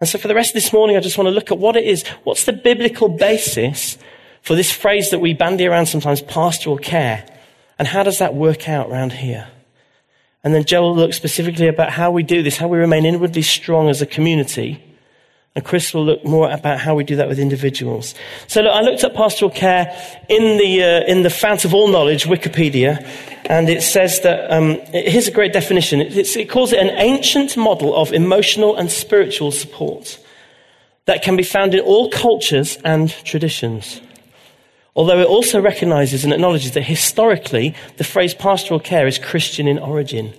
And 0.00 0.08
so 0.08 0.18
for 0.18 0.28
the 0.28 0.34
rest 0.34 0.50
of 0.50 0.54
this 0.54 0.72
morning, 0.72 0.96
I 0.96 1.00
just 1.00 1.18
want 1.18 1.26
to 1.26 1.32
look 1.32 1.50
at 1.50 1.58
what 1.58 1.76
it 1.76 1.84
is. 1.84 2.06
What's 2.22 2.44
the 2.44 2.52
biblical 2.52 3.08
basis 3.08 3.98
for 4.42 4.54
this 4.54 4.70
phrase 4.70 5.10
that 5.10 5.18
we 5.18 5.34
bandy 5.34 5.66
around 5.66 5.86
sometimes, 5.86 6.22
pastoral 6.22 6.78
care? 6.78 7.26
And 7.78 7.88
how 7.88 8.04
does 8.04 8.18
that 8.18 8.34
work 8.34 8.68
out 8.68 8.88
around 8.88 9.12
here? 9.12 9.48
And 10.44 10.54
then 10.54 10.64
Joe 10.64 10.82
will 10.82 10.96
look 10.96 11.12
specifically 11.12 11.66
about 11.66 11.90
how 11.90 12.12
we 12.12 12.22
do 12.22 12.42
this, 12.42 12.56
how 12.56 12.68
we 12.68 12.78
remain 12.78 13.04
inwardly 13.04 13.42
strong 13.42 13.88
as 13.88 14.00
a 14.00 14.06
community 14.06 14.82
and 15.54 15.64
Chris 15.64 15.92
will 15.92 16.04
look 16.04 16.24
more 16.24 16.50
about 16.50 16.78
how 16.78 16.94
we 16.94 17.04
do 17.04 17.16
that 17.16 17.28
with 17.28 17.38
individuals. 17.38 18.14
So 18.46 18.62
look, 18.62 18.72
I 18.72 18.80
looked 18.80 19.04
at 19.04 19.14
pastoral 19.14 19.50
care 19.50 19.94
in 20.28 20.56
the, 20.56 20.82
uh, 20.82 21.10
in 21.10 21.22
the 21.22 21.30
fount 21.30 21.66
of 21.66 21.74
all 21.74 21.88
knowledge, 21.88 22.24
Wikipedia, 22.24 23.06
and 23.46 23.68
it 23.68 23.82
says 23.82 24.20
that, 24.22 24.50
um, 24.50 24.80
here's 24.92 25.28
a 25.28 25.32
great 25.32 25.52
definition. 25.52 26.00
It, 26.00 26.36
it 26.36 26.48
calls 26.48 26.72
it 26.72 26.78
an 26.78 26.88
ancient 26.96 27.56
model 27.56 27.94
of 27.94 28.12
emotional 28.12 28.76
and 28.76 28.90
spiritual 28.90 29.52
support 29.52 30.18
that 31.04 31.22
can 31.22 31.36
be 31.36 31.42
found 31.42 31.74
in 31.74 31.80
all 31.80 32.08
cultures 32.08 32.78
and 32.84 33.10
traditions. 33.24 34.00
Although 34.94 35.20
it 35.20 35.26
also 35.26 35.60
recognizes 35.60 36.24
and 36.24 36.32
acknowledges 36.32 36.72
that 36.72 36.82
historically 36.82 37.74
the 37.98 38.04
phrase 38.04 38.32
pastoral 38.34 38.80
care 38.80 39.06
is 39.06 39.18
Christian 39.18 39.68
in 39.68 39.78
origin. 39.78 40.32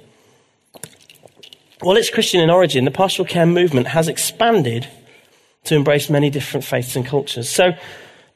While 1.82 1.98
it's 1.98 2.10
Christian 2.10 2.40
in 2.42 2.50
origin, 2.50 2.86
the 2.86 2.92
pastoral 2.92 3.28
care 3.28 3.46
movement 3.46 3.88
has 3.88 4.08
expanded 4.08 4.88
to 5.66 5.76
embrace 5.76 6.10
many 6.10 6.30
different 6.30 6.66
faiths 6.66 6.96
and 6.96 7.06
cultures. 7.06 7.50
So, 7.50 7.72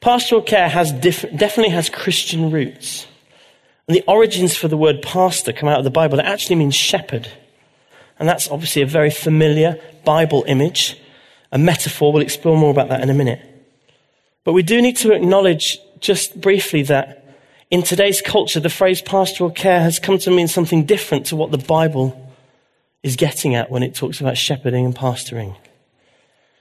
pastoral 0.00 0.42
care 0.42 0.68
has 0.68 0.92
diff- 0.92 1.26
definitely 1.36 1.72
has 1.74 1.90
Christian 1.90 2.50
roots. 2.50 3.06
And 3.86 3.96
the 3.96 4.04
origins 4.06 4.56
for 4.56 4.68
the 4.68 4.76
word 4.76 5.02
pastor 5.02 5.52
come 5.52 5.68
out 5.68 5.78
of 5.78 5.84
the 5.84 5.90
Bible. 5.90 6.18
It 6.18 6.26
actually 6.26 6.56
means 6.56 6.74
shepherd. 6.74 7.28
And 8.18 8.28
that's 8.28 8.50
obviously 8.50 8.82
a 8.82 8.86
very 8.86 9.10
familiar 9.10 9.80
Bible 10.04 10.44
image, 10.46 11.00
a 11.52 11.58
metaphor. 11.58 12.12
We'll 12.12 12.22
explore 12.22 12.56
more 12.56 12.70
about 12.70 12.88
that 12.90 13.00
in 13.00 13.10
a 13.10 13.14
minute. 13.14 13.40
But 14.44 14.52
we 14.52 14.62
do 14.62 14.82
need 14.82 14.96
to 14.98 15.12
acknowledge 15.12 15.78
just 16.00 16.40
briefly 16.40 16.82
that 16.84 17.18
in 17.70 17.82
today's 17.82 18.22
culture, 18.22 18.60
the 18.60 18.70
phrase 18.70 19.02
pastoral 19.02 19.50
care 19.50 19.80
has 19.80 19.98
come 19.98 20.18
to 20.18 20.30
mean 20.30 20.48
something 20.48 20.84
different 20.84 21.26
to 21.26 21.36
what 21.36 21.50
the 21.50 21.58
Bible 21.58 22.34
is 23.02 23.16
getting 23.16 23.54
at 23.54 23.70
when 23.70 23.82
it 23.82 23.94
talks 23.94 24.20
about 24.20 24.36
shepherding 24.36 24.84
and 24.84 24.94
pastoring. 24.94 25.54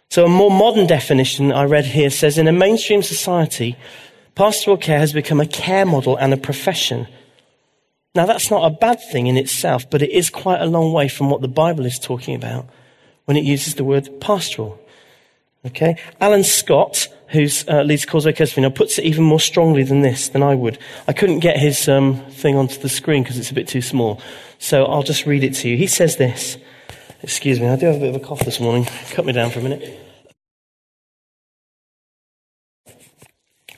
So, 0.10 0.26
a 0.26 0.30
more 0.30 0.52
modern 0.52 0.88
definition 0.88 1.52
I 1.52 1.66
read 1.66 1.86
here 1.86 2.10
says 2.10 2.38
in 2.38 2.48
a 2.48 2.54
mainstream 2.54 3.04
society, 3.04 3.76
pastoral 4.36 4.78
care 4.78 5.00
has 5.00 5.12
become 5.12 5.42
a 5.42 5.46
care 5.46 5.86
model 5.86 6.16
and 6.16 6.34
a 6.34 6.38
profession. 6.38 7.08
Now, 8.16 8.26
that's 8.26 8.50
not 8.50 8.66
a 8.66 8.76
bad 8.76 9.00
thing 9.12 9.28
in 9.28 9.38
itself, 9.38 9.90
but 9.90 10.02
it 10.02 10.12
is 10.12 10.30
quite 10.30 10.62
a 10.62 10.66
long 10.66 10.94
way 10.94 11.08
from 11.08 11.30
what 11.30 11.42
the 11.42 11.48
Bible 11.48 11.86
is 11.86 12.00
talking 12.00 12.36
about 12.36 12.68
when 13.26 13.38
it 13.38 13.44
uses 13.44 13.76
the 13.76 13.84
word 13.84 14.10
pastoral. 14.22 14.80
Okay? 15.66 15.98
Alan 16.22 16.46
Scott, 16.46 17.10
who 17.28 17.48
uh, 17.68 17.82
leads 17.84 18.06
Causeway 18.06 18.32
Coast 18.32 18.58
now 18.58 18.70
puts 18.70 18.98
it 18.98 19.04
even 19.06 19.24
more 19.26 19.40
strongly 19.40 19.84
than 19.84 20.02
this, 20.02 20.30
than 20.30 20.42
I 20.42 20.56
would. 20.56 20.80
I 21.08 21.14
couldn't 21.14 21.40
get 21.40 21.58
his 21.58 21.90
um, 21.90 22.16
thing 22.32 22.56
onto 22.56 22.80
the 22.80 22.90
screen 22.90 23.24
because 23.24 23.38
it's 23.38 23.52
a 23.52 23.54
bit 23.54 23.68
too 23.68 23.82
small. 23.82 24.22
So 24.60 24.86
I'll 24.86 25.04
just 25.04 25.26
read 25.26 25.44
it 25.44 25.54
to 25.56 25.70
you. 25.70 25.76
He 25.76 25.88
says 25.88 26.16
this. 26.16 26.58
Excuse 27.24 27.60
me, 27.60 27.68
I 27.68 27.76
do 27.76 27.88
have 27.88 27.96
a 27.96 28.00
bit 28.00 28.16
of 28.16 28.22
a 28.22 28.26
cough 28.26 28.46
this 28.46 28.60
morning. 28.60 28.86
Cut 29.12 29.26
me 29.26 29.34
down 29.34 29.50
for 29.50 29.60
a 29.60 29.64
minute. 29.64 30.00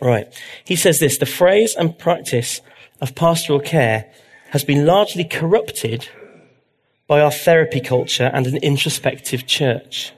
Right. 0.01 0.27
He 0.65 0.75
says 0.75 0.99
this 0.99 1.17
the 1.17 1.25
phrase 1.25 1.75
and 1.75 1.97
practice 1.97 2.61
of 3.01 3.15
pastoral 3.15 3.59
care 3.59 4.11
has 4.51 4.63
been 4.63 4.85
largely 4.85 5.23
corrupted 5.23 6.09
by 7.07 7.21
our 7.21 7.31
therapy 7.31 7.79
culture 7.79 8.29
and 8.33 8.45
an 8.45 8.57
introspective 8.57 9.47
church. 9.47 10.13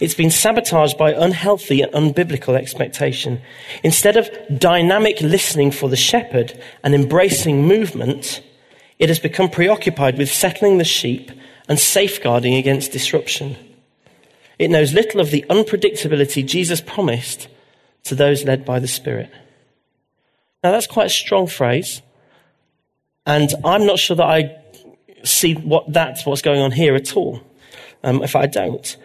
It's 0.00 0.14
been 0.14 0.30
sabotaged 0.30 0.98
by 0.98 1.12
unhealthy 1.12 1.80
and 1.82 1.92
unbiblical 1.92 2.56
expectation. 2.56 3.40
Instead 3.82 4.16
of 4.16 4.28
dynamic 4.58 5.20
listening 5.20 5.70
for 5.70 5.88
the 5.88 5.96
shepherd 5.96 6.60
and 6.82 6.94
embracing 6.94 7.66
movement, 7.66 8.42
It 8.98 9.08
has 9.10 9.18
become 9.18 9.50
preoccupied 9.50 10.16
with 10.16 10.32
settling 10.32 10.78
the 10.78 10.84
sheep 10.84 11.30
and 11.68 11.78
safeguarding 11.78 12.54
against 12.54 12.92
disruption. 12.92 13.56
It 14.58 14.70
knows 14.70 14.92
little 14.92 15.20
of 15.20 15.30
the 15.30 15.44
unpredictability 15.50 16.46
Jesus 16.46 16.80
promised 16.80 17.48
to 18.04 18.14
those 18.14 18.44
led 18.44 18.64
by 18.64 18.78
the 18.78 18.88
Spirit. 18.88 19.30
Now, 20.62 20.72
that's 20.72 20.86
quite 20.86 21.06
a 21.06 21.10
strong 21.10 21.46
phrase, 21.46 22.02
and 23.26 23.50
I'm 23.64 23.86
not 23.86 23.98
sure 23.98 24.16
that 24.16 24.26
I 24.26 24.56
see 25.24 25.54
what 25.54 25.92
that's 25.92 26.24
what's 26.24 26.42
going 26.42 26.60
on 26.60 26.70
here 26.70 26.94
at 26.94 27.16
all, 27.16 27.40
um, 28.02 28.22
if 28.22 28.36
I 28.36 28.46
don't. 28.46 28.96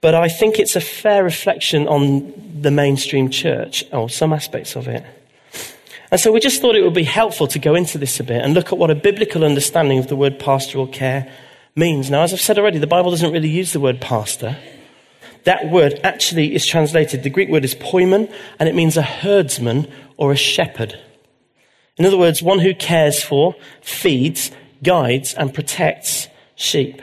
But 0.00 0.14
I 0.14 0.28
think 0.28 0.58
it's 0.58 0.76
a 0.76 0.80
fair 0.80 1.24
reflection 1.24 1.86
on 1.88 2.32
the 2.60 2.70
mainstream 2.70 3.30
church, 3.30 3.84
or 3.92 4.08
some 4.08 4.32
aspects 4.32 4.76
of 4.76 4.88
it. 4.88 5.04
And 6.10 6.20
so 6.20 6.32
we 6.32 6.40
just 6.40 6.60
thought 6.60 6.74
it 6.74 6.82
would 6.82 6.94
be 6.94 7.04
helpful 7.04 7.46
to 7.48 7.58
go 7.58 7.74
into 7.74 7.96
this 7.98 8.18
a 8.18 8.24
bit 8.24 8.42
and 8.42 8.52
look 8.52 8.72
at 8.72 8.78
what 8.78 8.90
a 8.90 8.94
biblical 8.94 9.44
understanding 9.44 9.98
of 9.98 10.08
the 10.08 10.16
word 10.16 10.38
pastoral 10.38 10.86
care 10.86 11.30
means. 11.74 12.10
Now, 12.10 12.22
as 12.22 12.32
I've 12.32 12.40
said 12.40 12.58
already, 12.58 12.78
the 12.78 12.86
Bible 12.86 13.10
doesn't 13.10 13.32
really 13.32 13.48
use 13.48 13.72
the 13.72 13.80
word 13.80 14.00
pastor. 14.00 14.56
That 15.44 15.70
word 15.70 16.00
actually 16.04 16.54
is 16.54 16.66
translated, 16.66 17.22
the 17.22 17.30
Greek 17.30 17.48
word 17.48 17.64
is 17.64 17.74
poimen, 17.74 18.32
and 18.58 18.68
it 18.68 18.74
means 18.74 18.96
a 18.96 19.02
herdsman 19.02 19.90
or 20.16 20.32
a 20.32 20.36
shepherd. 20.36 20.98
In 21.96 22.04
other 22.04 22.18
words, 22.18 22.42
one 22.42 22.58
who 22.58 22.74
cares 22.74 23.22
for, 23.22 23.54
feeds, 23.80 24.50
guides, 24.82 25.34
and 25.34 25.52
protects 25.52 26.28
sheep. 26.56 27.00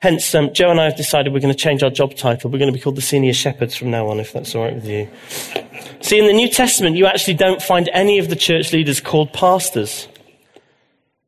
Hence, 0.00 0.34
um, 0.34 0.52
Joe 0.54 0.70
and 0.70 0.80
I 0.80 0.84
have 0.84 0.96
decided 0.96 1.32
we're 1.32 1.40
going 1.40 1.52
to 1.52 1.58
change 1.58 1.82
our 1.82 1.90
job 1.90 2.14
title. 2.14 2.50
We're 2.50 2.58
going 2.58 2.72
to 2.72 2.76
be 2.76 2.82
called 2.82 2.96
the 2.96 3.02
senior 3.02 3.34
shepherds 3.34 3.76
from 3.76 3.90
now 3.90 4.08
on, 4.08 4.18
if 4.18 4.32
that's 4.32 4.54
all 4.54 4.64
right 4.64 4.74
with 4.74 4.86
you. 4.86 5.08
See, 6.00 6.18
in 6.18 6.26
the 6.26 6.32
New 6.32 6.48
Testament, 6.48 6.96
you 6.96 7.04
actually 7.04 7.34
don't 7.34 7.60
find 7.60 7.90
any 7.92 8.18
of 8.18 8.30
the 8.30 8.36
church 8.36 8.72
leaders 8.72 8.98
called 8.98 9.32
pastors. 9.34 10.08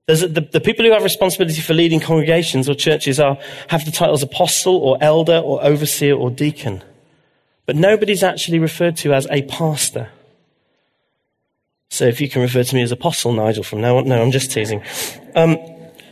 The, 0.08 0.48
the, 0.52 0.60
people 0.60 0.84
who 0.84 0.90
have 0.90 1.04
responsibility 1.04 1.60
for 1.60 1.74
leading 1.74 2.00
congregations 2.00 2.68
or 2.68 2.74
churches 2.74 3.20
are, 3.20 3.38
have 3.68 3.84
the 3.84 3.92
titles 3.92 4.22
apostle 4.22 4.76
or 4.76 4.98
elder 5.00 5.38
or 5.38 5.62
overseer 5.64 6.16
or 6.16 6.28
deacon. 6.28 6.82
But 7.66 7.76
nobody's 7.76 8.24
actually 8.24 8.58
referred 8.58 8.96
to 8.98 9.14
as 9.14 9.28
a 9.30 9.42
pastor. 9.42 10.08
So 11.88 12.04
if 12.04 12.20
you 12.20 12.28
can 12.28 12.42
refer 12.42 12.64
to 12.64 12.74
me 12.74 12.82
as 12.82 12.90
apostle, 12.90 13.32
Nigel, 13.32 13.62
from 13.62 13.80
now 13.80 13.98
on. 13.98 14.08
No, 14.08 14.20
I'm 14.20 14.32
just 14.32 14.50
teasing. 14.50 14.82
Um, 15.36 15.56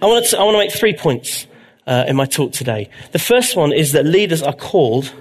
I, 0.00 0.06
want 0.06 0.25
to, 0.26 0.38
I 0.38 0.44
want 0.44 0.54
to 0.54 0.59
make 0.59 0.73
three 0.73 0.94
points 0.94 1.49
uh, 1.88 2.04
in 2.06 2.14
my 2.14 2.26
talk 2.26 2.52
today. 2.52 2.88
The 3.11 3.18
first 3.18 3.56
one 3.56 3.73
is 3.73 3.90
that 3.92 4.04
leaders 4.04 4.40
are 4.40 4.54
called 4.54 5.12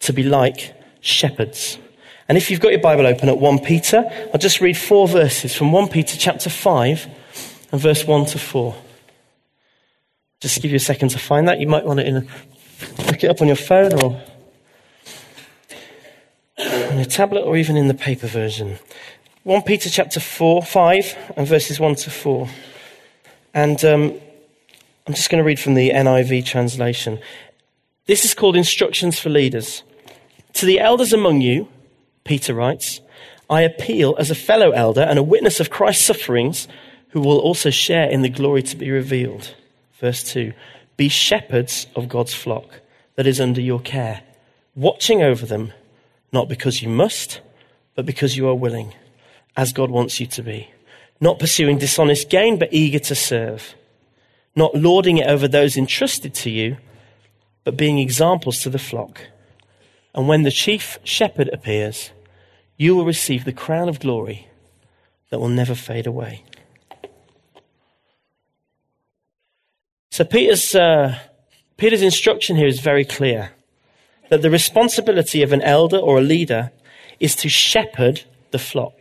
to 0.00 0.14
be 0.14 0.22
like 0.22 0.74
shepherds. 1.00 1.78
And 2.26 2.38
if 2.38 2.50
you've 2.50 2.60
got 2.60 2.72
your 2.72 2.80
Bible 2.80 3.06
open 3.06 3.28
at 3.28 3.38
1 3.38 3.58
Peter, 3.58 4.02
I'll 4.32 4.40
just 4.40 4.62
read 4.62 4.78
four 4.78 5.06
verses 5.06 5.54
from 5.54 5.72
1 5.72 5.88
Peter 5.88 6.16
chapter 6.16 6.48
5 6.48 7.06
and 7.74 7.82
verse 7.82 8.06
1 8.06 8.26
to 8.26 8.38
4. 8.38 8.72
Just 10.38 10.62
give 10.62 10.70
you 10.70 10.76
a 10.76 10.78
second 10.78 11.08
to 11.08 11.18
find 11.18 11.48
that. 11.48 11.58
You 11.58 11.66
might 11.66 11.84
want 11.84 11.98
it 11.98 12.06
in 12.06 12.28
look 13.04 13.24
it 13.24 13.28
up 13.28 13.42
on 13.42 13.48
your 13.48 13.56
phone 13.56 13.92
or 13.94 14.22
on 16.56 16.98
your 16.98 17.04
tablet 17.04 17.40
or 17.40 17.56
even 17.56 17.76
in 17.76 17.88
the 17.88 17.94
paper 17.94 18.28
version. 18.28 18.78
1 19.42 19.62
Peter 19.62 19.90
chapter 19.90 20.20
4, 20.20 20.62
5 20.62 21.32
and 21.36 21.48
verses 21.48 21.80
1 21.80 21.96
to 21.96 22.10
4. 22.12 22.48
And 23.54 23.84
um, 23.84 24.20
I'm 25.08 25.14
just 25.14 25.28
going 25.28 25.42
to 25.42 25.44
read 25.44 25.58
from 25.58 25.74
the 25.74 25.90
NIV 25.90 26.46
translation. 26.46 27.18
This 28.06 28.24
is 28.24 28.34
called 28.34 28.54
Instructions 28.54 29.18
for 29.18 29.30
Leaders. 29.30 29.82
To 30.52 30.64
the 30.64 30.78
elders 30.78 31.12
among 31.12 31.40
you, 31.40 31.66
Peter 32.22 32.54
writes, 32.54 33.00
I 33.50 33.62
appeal 33.62 34.14
as 34.16 34.30
a 34.30 34.36
fellow 34.36 34.70
elder 34.70 35.00
and 35.02 35.18
a 35.18 35.24
witness 35.24 35.58
of 35.58 35.70
Christ's 35.70 36.04
sufferings, 36.04 36.68
who 37.14 37.20
will 37.20 37.38
also 37.38 37.70
share 37.70 38.10
in 38.10 38.22
the 38.22 38.28
glory 38.28 38.60
to 38.60 38.76
be 38.76 38.90
revealed. 38.90 39.54
Verse 40.00 40.24
2 40.24 40.52
Be 40.96 41.08
shepherds 41.08 41.86
of 41.94 42.08
God's 42.08 42.34
flock 42.34 42.80
that 43.14 43.24
is 43.24 43.40
under 43.40 43.60
your 43.60 43.78
care, 43.78 44.22
watching 44.74 45.22
over 45.22 45.46
them, 45.46 45.72
not 46.32 46.48
because 46.48 46.82
you 46.82 46.88
must, 46.88 47.40
but 47.94 48.04
because 48.04 48.36
you 48.36 48.48
are 48.48 48.54
willing, 48.56 48.94
as 49.56 49.72
God 49.72 49.92
wants 49.92 50.18
you 50.18 50.26
to 50.26 50.42
be. 50.42 50.68
Not 51.20 51.38
pursuing 51.38 51.78
dishonest 51.78 52.30
gain, 52.30 52.58
but 52.58 52.72
eager 52.72 52.98
to 52.98 53.14
serve. 53.14 53.76
Not 54.56 54.74
lording 54.74 55.18
it 55.18 55.28
over 55.28 55.46
those 55.46 55.76
entrusted 55.76 56.34
to 56.34 56.50
you, 56.50 56.78
but 57.62 57.76
being 57.76 58.00
examples 58.00 58.60
to 58.62 58.70
the 58.70 58.78
flock. 58.80 59.20
And 60.16 60.26
when 60.26 60.42
the 60.42 60.50
chief 60.50 60.98
shepherd 61.04 61.48
appears, 61.52 62.10
you 62.76 62.96
will 62.96 63.04
receive 63.04 63.44
the 63.44 63.52
crown 63.52 63.88
of 63.88 64.00
glory 64.00 64.48
that 65.30 65.38
will 65.38 65.48
never 65.48 65.76
fade 65.76 66.08
away. 66.08 66.42
So 70.14 70.22
Peter's, 70.22 70.76
uh, 70.76 71.18
Peter's 71.76 72.00
instruction 72.00 72.54
here 72.54 72.68
is 72.68 72.78
very 72.78 73.04
clear 73.04 73.50
that 74.30 74.42
the 74.42 74.48
responsibility 74.48 75.42
of 75.42 75.52
an 75.52 75.60
elder 75.60 75.96
or 75.96 76.18
a 76.18 76.20
leader 76.20 76.70
is 77.18 77.34
to 77.34 77.48
shepherd 77.48 78.22
the 78.52 78.60
flock 78.60 78.94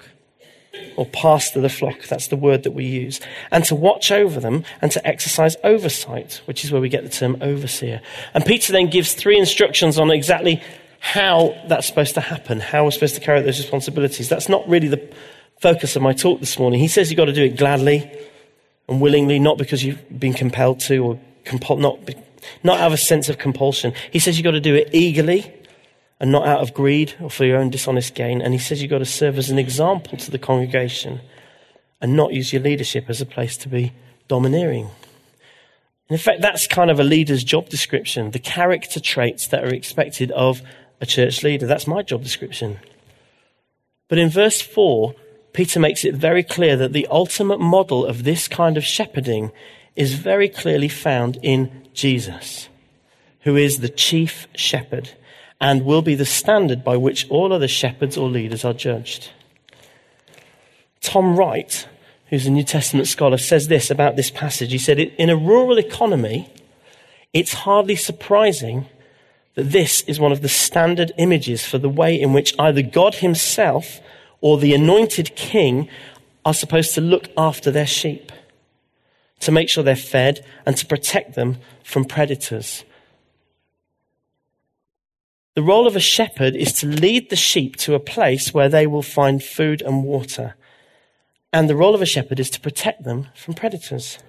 or 0.95 1.05
pastor 1.05 1.61
the 1.61 1.69
flock. 1.69 2.01
That's 2.07 2.29
the 2.29 2.35
word 2.35 2.63
that 2.63 2.71
we 2.71 2.85
use. 2.85 3.21
And 3.51 3.63
to 3.65 3.75
watch 3.75 4.11
over 4.11 4.39
them 4.39 4.63
and 4.81 4.91
to 4.91 5.07
exercise 5.07 5.55
oversight, 5.63 6.41
which 6.45 6.65
is 6.65 6.71
where 6.71 6.81
we 6.81 6.89
get 6.89 7.03
the 7.03 7.11
term 7.11 7.37
overseer. 7.41 8.01
And 8.33 8.43
Peter 8.43 8.73
then 8.73 8.89
gives 8.89 9.13
three 9.13 9.37
instructions 9.37 9.99
on 9.99 10.09
exactly 10.09 10.63
how 10.97 11.55
that's 11.67 11.85
supposed 11.85 12.15
to 12.15 12.21
happen, 12.21 12.59
how 12.59 12.85
we're 12.85 12.89
supposed 12.89 13.13
to 13.13 13.21
carry 13.21 13.37
out 13.37 13.45
those 13.45 13.59
responsibilities. 13.59 14.29
That's 14.29 14.49
not 14.49 14.67
really 14.67 14.87
the 14.87 15.13
focus 15.61 15.95
of 15.95 16.01
my 16.01 16.13
talk 16.13 16.39
this 16.39 16.57
morning. 16.57 16.79
He 16.79 16.87
says 16.87 17.11
you've 17.11 17.17
got 17.17 17.25
to 17.25 17.33
do 17.33 17.43
it 17.43 17.55
gladly 17.55 18.11
and 18.87 19.01
willingly, 19.01 19.39
not 19.39 19.57
because 19.57 19.83
you've 19.83 20.19
been 20.19 20.33
compelled 20.33 20.79
to 20.81 20.97
or 20.99 21.19
compul- 21.45 21.79
not, 21.79 21.99
not 22.63 22.79
out 22.79 22.87
of 22.87 22.93
a 22.93 22.97
sense 22.97 23.29
of 23.29 23.37
compulsion. 23.37 23.93
He 24.11 24.19
says 24.19 24.37
you've 24.37 24.43
got 24.43 24.51
to 24.51 24.59
do 24.59 24.75
it 24.75 24.89
eagerly 24.93 25.53
and 26.19 26.31
not 26.31 26.47
out 26.47 26.61
of 26.61 26.73
greed 26.73 27.15
or 27.21 27.29
for 27.29 27.45
your 27.45 27.57
own 27.57 27.69
dishonest 27.69 28.15
gain. 28.15 28.41
And 28.41 28.53
he 28.53 28.59
says 28.59 28.81
you've 28.81 28.91
got 28.91 28.99
to 28.99 29.05
serve 29.05 29.37
as 29.37 29.49
an 29.49 29.59
example 29.59 30.17
to 30.17 30.31
the 30.31 30.39
congregation 30.39 31.21
and 32.01 32.15
not 32.15 32.33
use 32.33 32.51
your 32.51 32.61
leadership 32.61 33.05
as 33.09 33.21
a 33.21 33.25
place 33.25 33.57
to 33.57 33.69
be 33.69 33.93
domineering. 34.27 34.89
in 36.09 36.17
fact, 36.17 36.41
that's 36.41 36.67
kind 36.67 36.91
of 36.91 36.99
a 36.99 37.03
leader's 37.03 37.43
job 37.43 37.69
description, 37.69 38.31
the 38.31 38.39
character 38.39 38.99
traits 38.99 39.47
that 39.47 39.63
are 39.63 39.73
expected 39.73 40.31
of 40.31 40.61
a 41.01 41.05
church 41.05 41.43
leader. 41.43 41.65
That's 41.65 41.87
my 41.87 42.01
job 42.01 42.23
description. 42.23 42.79
But 44.07 44.17
in 44.17 44.29
verse 44.29 44.61
4, 44.61 45.15
Peter 45.53 45.79
makes 45.79 46.03
it 46.03 46.15
very 46.15 46.43
clear 46.43 46.75
that 46.75 46.93
the 46.93 47.07
ultimate 47.11 47.59
model 47.59 48.05
of 48.05 48.23
this 48.23 48.47
kind 48.47 48.75
of 48.75 48.83
shepherding 48.83 49.51
is 49.95 50.15
very 50.15 50.49
clearly 50.49 50.89
found 50.89 51.37
in 51.43 51.87
Jesus, 51.93 52.69
who 53.41 53.55
is 53.55 53.79
the 53.79 53.89
chief 53.89 54.47
shepherd 54.55 55.11
and 55.61 55.85
will 55.85 56.01
be 56.01 56.15
the 56.15 56.25
standard 56.25 56.83
by 56.83 56.97
which 56.97 57.29
all 57.29 57.53
other 57.53 57.67
shepherds 57.67 58.17
or 58.17 58.29
leaders 58.29 58.65
are 58.65 58.73
judged. 58.73 59.29
Tom 60.99 61.37
Wright, 61.37 61.87
who's 62.29 62.47
a 62.47 62.51
New 62.51 62.63
Testament 62.63 63.07
scholar, 63.07 63.37
says 63.37 63.67
this 63.67 63.91
about 63.91 64.15
this 64.15 64.31
passage. 64.31 64.71
He 64.71 64.77
said, 64.77 64.99
In 64.99 65.29
a 65.29 65.37
rural 65.37 65.77
economy, 65.77 66.51
it's 67.31 67.53
hardly 67.53 67.95
surprising 67.95 68.87
that 69.55 69.71
this 69.71 70.01
is 70.01 70.19
one 70.19 70.31
of 70.31 70.41
the 70.41 70.49
standard 70.49 71.11
images 71.17 71.65
for 71.65 71.77
the 71.77 71.89
way 71.89 72.19
in 72.19 72.33
which 72.33 72.55
either 72.57 72.81
God 72.81 73.15
himself 73.15 73.99
or 74.43 74.57
the 74.57 74.73
anointed 74.73 75.33
king 75.37 75.87
are 76.43 76.53
supposed 76.53 76.93
to 76.93 76.99
look 76.99 77.29
after 77.37 77.71
their 77.71 77.87
sheep, 77.87 78.29
to 79.39 79.53
make 79.53 79.69
sure 79.69 79.85
they're 79.85 79.95
fed 79.95 80.45
and 80.65 80.75
to 80.75 80.85
protect 80.85 81.33
them 81.33 81.55
from 81.81 82.03
predators. 82.03 82.83
The 85.55 85.63
role 85.63 85.87
of 85.87 85.95
a 85.95 86.01
shepherd 86.01 86.57
is 86.57 86.73
to 86.73 86.87
lead 86.87 87.29
the 87.29 87.37
sheep 87.37 87.77
to 87.77 87.95
a 87.95 88.01
place 88.01 88.53
where 88.53 88.67
they 88.67 88.85
will 88.85 89.01
find 89.01 89.41
food 89.41 89.81
and 89.81 90.03
water. 90.03 90.55
And 91.53 91.69
the 91.69 91.75
role 91.77 91.95
of 91.95 92.01
a 92.01 92.05
shepherd 92.05 92.41
is 92.41 92.49
to 92.49 92.59
protect 92.59 93.05
them 93.05 93.27
from 93.35 93.53
predators. 93.53 94.19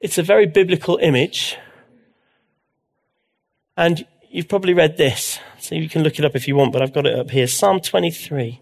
It's 0.00 0.18
a 0.18 0.22
very 0.22 0.44
biblical 0.44 0.98
image 1.00 1.56
and 3.78 4.06
you've 4.34 4.48
probably 4.48 4.74
read 4.74 4.96
this, 4.96 5.38
so 5.60 5.76
you 5.76 5.88
can 5.88 6.02
look 6.02 6.18
it 6.18 6.24
up 6.24 6.34
if 6.34 6.48
you 6.48 6.56
want, 6.56 6.72
but 6.72 6.82
I've 6.82 6.92
got 6.92 7.06
it 7.06 7.16
up 7.16 7.30
here. 7.30 7.46
Psalm 7.46 7.80
23, 7.80 8.60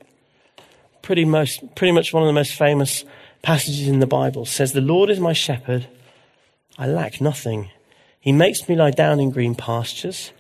pretty, 1.01 1.25
most, 1.25 1.75
pretty 1.75 1.93
much 1.93 2.13
one 2.13 2.23
of 2.23 2.27
the 2.27 2.35
most 2.35 2.53
famous 2.53 3.07
passages 3.41 3.89
in 3.89 3.99
the 3.99 4.07
Bible, 4.07 4.45
says, 4.45 4.73
The 4.73 4.83
Lord 4.83 5.09
is 5.09 5.19
my 5.19 5.33
shepherd, 5.33 5.87
I 6.77 6.87
lack 6.87 7.23
nothing. 7.23 7.71
He 8.21 8.33
makes 8.33 8.69
me 8.69 8.77
lie 8.77 8.91
down 8.91 9.19
in 9.19 9.31
green 9.31 9.55
pastures. 9.55 10.33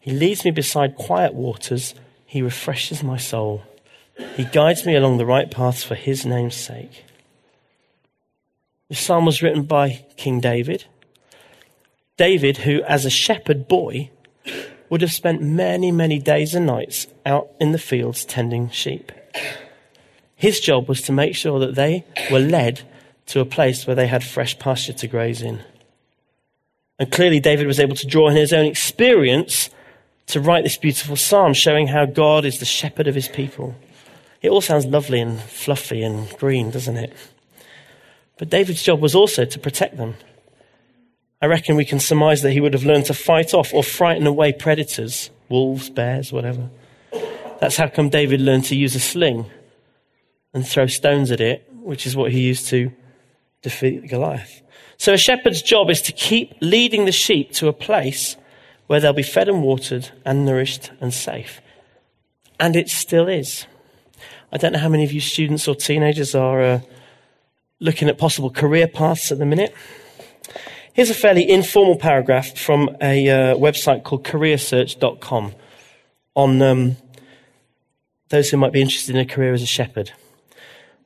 He 0.00 0.10
leads 0.10 0.44
me 0.44 0.50
beside 0.50 0.96
quiet 0.96 1.34
waters. 1.34 1.94
He 2.26 2.42
refreshes 2.42 3.02
my 3.04 3.16
soul. 3.16 3.62
He 4.36 4.44
guides 4.44 4.84
me 4.84 4.96
along 4.96 5.18
the 5.18 5.26
right 5.26 5.48
paths 5.48 5.84
for 5.84 5.94
his 5.94 6.26
name's 6.26 6.56
sake. 6.56 7.04
This 8.88 8.98
psalm 8.98 9.24
was 9.24 9.40
written 9.40 9.62
by 9.62 10.04
King 10.16 10.40
David. 10.40 10.86
David, 12.16 12.58
who 12.58 12.82
as 12.82 13.04
a 13.04 13.10
shepherd 13.10 13.68
boy 13.68 14.10
would 14.90 15.00
have 15.00 15.12
spent 15.12 15.42
many, 15.42 15.92
many 15.92 16.18
days 16.18 16.54
and 16.54 16.66
nights 16.66 17.06
out 17.26 17.48
in 17.60 17.72
the 17.72 17.78
fields 17.78 18.24
tending 18.24 18.70
sheep. 18.70 19.12
His 20.34 20.60
job 20.60 20.88
was 20.88 21.02
to 21.02 21.12
make 21.12 21.34
sure 21.34 21.58
that 21.60 21.74
they 21.74 22.04
were 22.30 22.38
led 22.38 22.82
to 23.26 23.40
a 23.40 23.44
place 23.44 23.86
where 23.86 23.96
they 23.96 24.06
had 24.06 24.24
fresh 24.24 24.58
pasture 24.58 24.92
to 24.94 25.06
graze 25.06 25.42
in. 25.42 25.60
And 26.98 27.12
clearly, 27.12 27.40
David 27.40 27.66
was 27.66 27.80
able 27.80 27.96
to 27.96 28.06
draw 28.06 28.28
on 28.28 28.36
his 28.36 28.52
own 28.52 28.66
experience 28.66 29.70
to 30.26 30.40
write 30.40 30.64
this 30.64 30.76
beautiful 30.76 31.16
psalm, 31.16 31.54
showing 31.54 31.88
how 31.88 32.06
God 32.06 32.44
is 32.44 32.58
the 32.58 32.64
shepherd 32.64 33.08
of 33.08 33.14
his 33.14 33.28
people. 33.28 33.74
It 34.42 34.50
all 34.50 34.60
sounds 34.60 34.86
lovely 34.86 35.20
and 35.20 35.40
fluffy 35.40 36.02
and 36.02 36.28
green, 36.38 36.70
doesn't 36.70 36.96
it? 36.96 37.12
But 38.38 38.50
David's 38.50 38.82
job 38.82 39.00
was 39.00 39.14
also 39.14 39.44
to 39.44 39.58
protect 39.58 39.96
them. 39.96 40.14
I 41.40 41.46
reckon 41.46 41.76
we 41.76 41.84
can 41.84 42.00
surmise 42.00 42.42
that 42.42 42.52
he 42.52 42.60
would 42.60 42.74
have 42.74 42.84
learned 42.84 43.06
to 43.06 43.14
fight 43.14 43.54
off 43.54 43.72
or 43.72 43.82
frighten 43.82 44.26
away 44.26 44.52
predators, 44.52 45.30
wolves, 45.48 45.88
bears, 45.88 46.32
whatever. 46.32 46.68
That's 47.60 47.76
how 47.76 47.88
come 47.88 48.08
David 48.08 48.40
learned 48.40 48.64
to 48.66 48.76
use 48.76 48.94
a 48.94 49.00
sling 49.00 49.46
and 50.52 50.66
throw 50.66 50.86
stones 50.86 51.30
at 51.30 51.40
it, 51.40 51.68
which 51.72 52.06
is 52.06 52.16
what 52.16 52.32
he 52.32 52.40
used 52.40 52.66
to 52.68 52.92
defeat 53.62 54.08
Goliath. 54.08 54.62
So 54.96 55.12
a 55.12 55.18
shepherd's 55.18 55.62
job 55.62 55.90
is 55.90 56.02
to 56.02 56.12
keep 56.12 56.54
leading 56.60 57.04
the 57.04 57.12
sheep 57.12 57.52
to 57.52 57.68
a 57.68 57.72
place 57.72 58.36
where 58.88 58.98
they'll 58.98 59.12
be 59.12 59.22
fed 59.22 59.48
and 59.48 59.62
watered 59.62 60.10
and 60.24 60.44
nourished 60.44 60.90
and 61.00 61.14
safe. 61.14 61.60
And 62.58 62.74
it 62.74 62.88
still 62.88 63.28
is. 63.28 63.66
I 64.50 64.56
don't 64.56 64.72
know 64.72 64.78
how 64.78 64.88
many 64.88 65.04
of 65.04 65.12
you 65.12 65.20
students 65.20 65.68
or 65.68 65.76
teenagers 65.76 66.34
are 66.34 66.62
uh, 66.62 66.80
looking 67.80 68.08
at 68.08 68.18
possible 68.18 68.50
career 68.50 68.88
paths 68.88 69.30
at 69.30 69.38
the 69.38 69.46
minute. 69.46 69.74
Here's 70.98 71.10
a 71.10 71.14
fairly 71.14 71.48
informal 71.48 71.94
paragraph 71.94 72.58
from 72.58 72.96
a 73.00 73.28
uh, 73.28 73.54
website 73.54 74.02
called 74.02 74.24
careersearch.com 74.24 75.54
on 76.34 76.60
um, 76.60 76.96
those 78.30 78.50
who 78.50 78.56
might 78.56 78.72
be 78.72 78.80
interested 78.80 79.14
in 79.14 79.20
a 79.20 79.24
career 79.24 79.52
as 79.52 79.62
a 79.62 79.66
shepherd. 79.66 80.10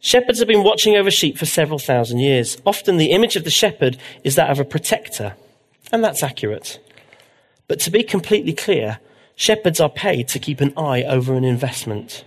Shepherds 0.01 0.39
have 0.39 0.49
been 0.49 0.65
watching 0.65 0.97
over 0.97 1.11
sheep 1.11 1.37
for 1.37 1.45
several 1.45 1.79
thousand 1.79 2.21
years. 2.21 2.57
Often 2.65 2.97
the 2.97 3.11
image 3.11 3.37
of 3.37 3.45
the 3.45 3.51
shepherd 3.51 3.99
is 4.25 4.35
that 4.37 4.49
of 4.49 4.59
a 4.59 4.65
protector, 4.65 5.35
and 5.93 6.03
that's 6.03 6.23
accurate. 6.23 6.81
But 7.69 7.79
to 7.81 7.91
be 7.91 8.03
completely 8.03 8.55
clear, 8.55 8.99
shepherds 9.37 9.79
are 9.79 9.91
paid 9.91 10.27
to 10.29 10.39
keep 10.39 10.63
an 10.63 10.73
eye 10.75 11.03
over 11.03 11.35
an 11.35 11.45
investment. 11.45 12.25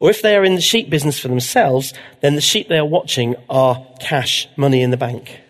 Or 0.00 0.08
if 0.08 0.22
they 0.22 0.34
are 0.34 0.46
in 0.46 0.54
the 0.54 0.62
sheep 0.62 0.88
business 0.88 1.18
for 1.18 1.28
themselves, 1.28 1.92
then 2.22 2.36
the 2.36 2.40
sheep 2.40 2.68
they 2.68 2.78
are 2.78 2.86
watching 2.86 3.36
are 3.50 3.86
cash, 4.00 4.48
money 4.56 4.80
in 4.80 4.90
the 4.90 4.96
bank. 4.96 5.42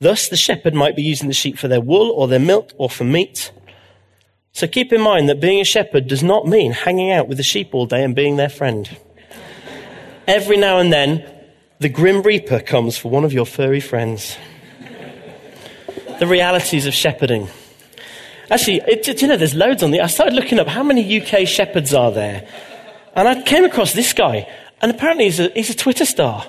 Thus, 0.00 0.28
the 0.28 0.36
shepherd 0.36 0.74
might 0.74 0.96
be 0.96 1.02
using 1.02 1.28
the 1.28 1.34
sheep 1.34 1.58
for 1.58 1.68
their 1.68 1.80
wool 1.80 2.10
or 2.10 2.26
their 2.26 2.38
milk 2.38 2.72
or 2.78 2.88
for 2.88 3.04
meat. 3.04 3.52
So 4.52 4.66
keep 4.66 4.92
in 4.92 5.00
mind 5.00 5.28
that 5.28 5.40
being 5.40 5.60
a 5.60 5.64
shepherd 5.64 6.08
does 6.08 6.22
not 6.22 6.46
mean 6.46 6.72
hanging 6.72 7.10
out 7.10 7.28
with 7.28 7.36
the 7.36 7.44
sheep 7.44 7.74
all 7.74 7.86
day 7.86 8.02
and 8.02 8.14
being 8.14 8.36
their 8.36 8.48
friend 8.48 8.88
every 10.30 10.56
now 10.56 10.78
and 10.78 10.92
then, 10.92 11.28
the 11.80 11.88
Grim 11.88 12.22
Reaper 12.22 12.60
comes 12.60 12.96
for 12.96 13.10
one 13.10 13.24
of 13.24 13.32
your 13.32 13.44
furry 13.44 13.80
friends. 13.80 14.36
the 16.18 16.26
realities 16.26 16.86
of 16.86 16.94
shepherding. 16.94 17.48
Actually, 18.50 18.80
it, 18.86 19.22
you 19.22 19.28
know, 19.28 19.36
there's 19.36 19.54
loads 19.54 19.82
on 19.82 19.90
the. 19.90 20.00
I 20.00 20.06
started 20.06 20.34
looking 20.34 20.58
up 20.58 20.66
how 20.66 20.82
many 20.82 21.20
UK 21.20 21.46
shepherds 21.46 21.94
are 21.94 22.12
there, 22.12 22.46
and 23.14 23.26
I 23.26 23.42
came 23.42 23.64
across 23.64 23.92
this 23.92 24.12
guy, 24.12 24.48
and 24.80 24.90
apparently 24.90 25.24
he's 25.24 25.40
a, 25.40 25.50
he's 25.54 25.70
a 25.70 25.76
Twitter 25.76 26.04
star. 26.04 26.46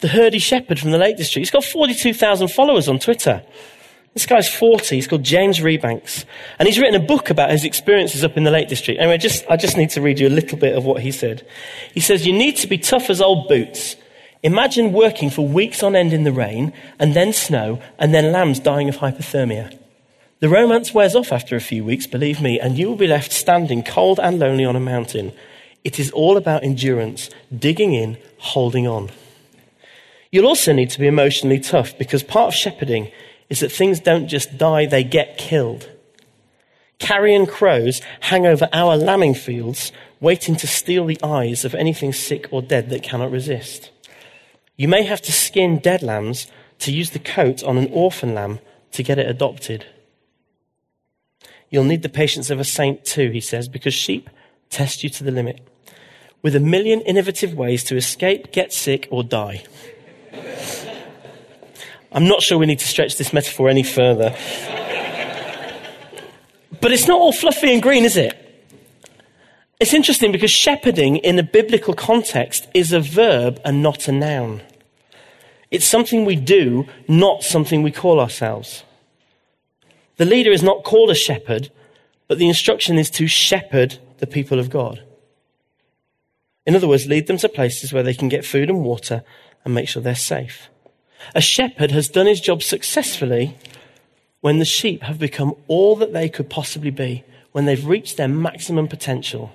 The 0.00 0.08
Herdy 0.08 0.40
Shepherd 0.40 0.78
from 0.78 0.92
the 0.92 0.98
Lake 0.98 1.16
District. 1.16 1.40
He's 1.40 1.50
got 1.50 1.64
42,000 1.64 2.48
followers 2.48 2.88
on 2.88 2.98
Twitter. 2.98 3.42
This 4.14 4.26
guy's 4.26 4.52
40. 4.52 4.96
He's 4.96 5.06
called 5.06 5.22
James 5.22 5.60
Rebanks. 5.60 6.24
And 6.58 6.66
he's 6.66 6.78
written 6.78 7.00
a 7.00 7.04
book 7.04 7.30
about 7.30 7.50
his 7.50 7.64
experiences 7.64 8.24
up 8.24 8.36
in 8.36 8.44
the 8.44 8.50
Lake 8.50 8.68
District. 8.68 8.98
Anyway, 8.98 9.18
just, 9.18 9.44
I 9.48 9.56
just 9.56 9.76
need 9.76 9.90
to 9.90 10.00
read 10.00 10.18
you 10.18 10.26
a 10.26 10.30
little 10.30 10.58
bit 10.58 10.76
of 10.76 10.84
what 10.84 11.02
he 11.02 11.12
said. 11.12 11.46
He 11.94 12.00
says, 12.00 12.26
You 12.26 12.32
need 12.32 12.56
to 12.56 12.66
be 12.66 12.78
tough 12.78 13.08
as 13.08 13.20
old 13.20 13.46
boots. 13.48 13.96
Imagine 14.42 14.92
working 14.92 15.28
for 15.28 15.46
weeks 15.46 15.82
on 15.82 15.94
end 15.94 16.12
in 16.12 16.24
the 16.24 16.32
rain, 16.32 16.72
and 16.98 17.14
then 17.14 17.32
snow, 17.32 17.80
and 17.98 18.14
then 18.14 18.32
lambs 18.32 18.58
dying 18.58 18.88
of 18.88 18.96
hypothermia. 18.96 19.78
The 20.40 20.48
romance 20.48 20.94
wears 20.94 21.14
off 21.14 21.30
after 21.30 21.54
a 21.54 21.60
few 21.60 21.84
weeks, 21.84 22.06
believe 22.06 22.40
me, 22.40 22.58
and 22.58 22.78
you 22.78 22.88
will 22.88 22.96
be 22.96 23.06
left 23.06 23.32
standing 23.32 23.82
cold 23.82 24.18
and 24.18 24.38
lonely 24.38 24.64
on 24.64 24.76
a 24.76 24.80
mountain. 24.80 25.32
It 25.84 26.00
is 26.00 26.10
all 26.12 26.38
about 26.38 26.64
endurance, 26.64 27.28
digging 27.56 27.92
in, 27.92 28.16
holding 28.38 28.86
on. 28.86 29.10
You'll 30.30 30.46
also 30.46 30.72
need 30.72 30.90
to 30.90 31.00
be 31.00 31.06
emotionally 31.06 31.58
tough 31.58 31.98
because 31.98 32.22
part 32.22 32.48
of 32.48 32.54
shepherding 32.54 33.10
is 33.48 33.60
that 33.60 33.72
things 33.72 33.98
don't 33.98 34.28
just 34.28 34.56
die, 34.56 34.86
they 34.86 35.02
get 35.02 35.38
killed. 35.38 35.88
Carrion 37.00 37.46
crows 37.46 38.00
hang 38.20 38.46
over 38.46 38.68
our 38.72 38.96
lambing 38.96 39.34
fields, 39.34 39.90
waiting 40.20 40.54
to 40.56 40.66
steal 40.66 41.06
the 41.06 41.18
eyes 41.22 41.64
of 41.64 41.74
anything 41.74 42.12
sick 42.12 42.46
or 42.52 42.62
dead 42.62 42.90
that 42.90 43.02
cannot 43.02 43.32
resist. 43.32 43.90
You 44.76 44.86
may 44.86 45.02
have 45.02 45.20
to 45.22 45.32
skin 45.32 45.78
dead 45.78 46.02
lambs 46.02 46.46
to 46.80 46.92
use 46.92 47.10
the 47.10 47.18
coat 47.18 47.64
on 47.64 47.76
an 47.76 47.88
orphan 47.92 48.34
lamb 48.34 48.60
to 48.92 49.02
get 49.02 49.18
it 49.18 49.28
adopted. 49.28 49.86
You'll 51.70 51.84
need 51.84 52.02
the 52.02 52.08
patience 52.08 52.50
of 52.50 52.60
a 52.60 52.64
saint 52.64 53.04
too, 53.04 53.30
he 53.30 53.40
says, 53.40 53.68
because 53.68 53.94
sheep 53.94 54.30
test 54.68 55.02
you 55.02 55.10
to 55.10 55.24
the 55.24 55.30
limit, 55.30 55.66
with 56.42 56.54
a 56.54 56.60
million 56.60 57.00
innovative 57.00 57.54
ways 57.54 57.82
to 57.84 57.96
escape, 57.96 58.52
get 58.52 58.72
sick, 58.72 59.08
or 59.10 59.24
die. 59.24 59.64
I'm 62.12 62.26
not 62.26 62.42
sure 62.42 62.58
we 62.58 62.66
need 62.66 62.80
to 62.80 62.88
stretch 62.88 63.16
this 63.16 63.32
metaphor 63.32 63.68
any 63.68 63.82
further. 63.82 64.34
but 66.80 66.92
it's 66.92 67.06
not 67.06 67.20
all 67.20 67.32
fluffy 67.32 67.72
and 67.72 67.82
green, 67.82 68.04
is 68.04 68.16
it? 68.16 68.36
It's 69.78 69.94
interesting 69.94 70.32
because 70.32 70.50
shepherding 70.50 71.16
in 71.16 71.38
a 71.38 71.42
biblical 71.42 71.94
context 71.94 72.68
is 72.74 72.92
a 72.92 73.00
verb 73.00 73.60
and 73.64 73.82
not 73.82 74.08
a 74.08 74.12
noun. 74.12 74.60
It's 75.70 75.86
something 75.86 76.24
we 76.24 76.36
do, 76.36 76.86
not 77.08 77.44
something 77.44 77.82
we 77.82 77.92
call 77.92 78.20
ourselves. 78.20 78.84
The 80.16 80.24
leader 80.24 80.50
is 80.50 80.62
not 80.62 80.82
called 80.82 81.10
a 81.10 81.14
shepherd, 81.14 81.70
but 82.28 82.38
the 82.38 82.48
instruction 82.48 82.98
is 82.98 83.08
to 83.10 83.26
shepherd 83.26 83.98
the 84.18 84.26
people 84.26 84.58
of 84.58 84.68
God. 84.68 85.02
In 86.66 86.76
other 86.76 86.88
words, 86.88 87.06
lead 87.06 87.26
them 87.26 87.38
to 87.38 87.48
places 87.48 87.92
where 87.92 88.02
they 88.02 88.14
can 88.14 88.28
get 88.28 88.44
food 88.44 88.68
and 88.68 88.84
water 88.84 89.22
and 89.64 89.74
make 89.74 89.88
sure 89.88 90.02
they're 90.02 90.14
safe. 90.14 90.68
A 91.34 91.40
shepherd 91.40 91.90
has 91.90 92.08
done 92.08 92.26
his 92.26 92.40
job 92.40 92.62
successfully 92.62 93.56
when 94.40 94.58
the 94.58 94.64
sheep 94.64 95.02
have 95.02 95.18
become 95.18 95.54
all 95.68 95.96
that 95.96 96.12
they 96.12 96.28
could 96.28 96.48
possibly 96.48 96.90
be, 96.90 97.24
when 97.52 97.66
they've 97.66 97.86
reached 97.86 98.16
their 98.16 98.28
maximum 98.28 98.88
potential. 98.88 99.52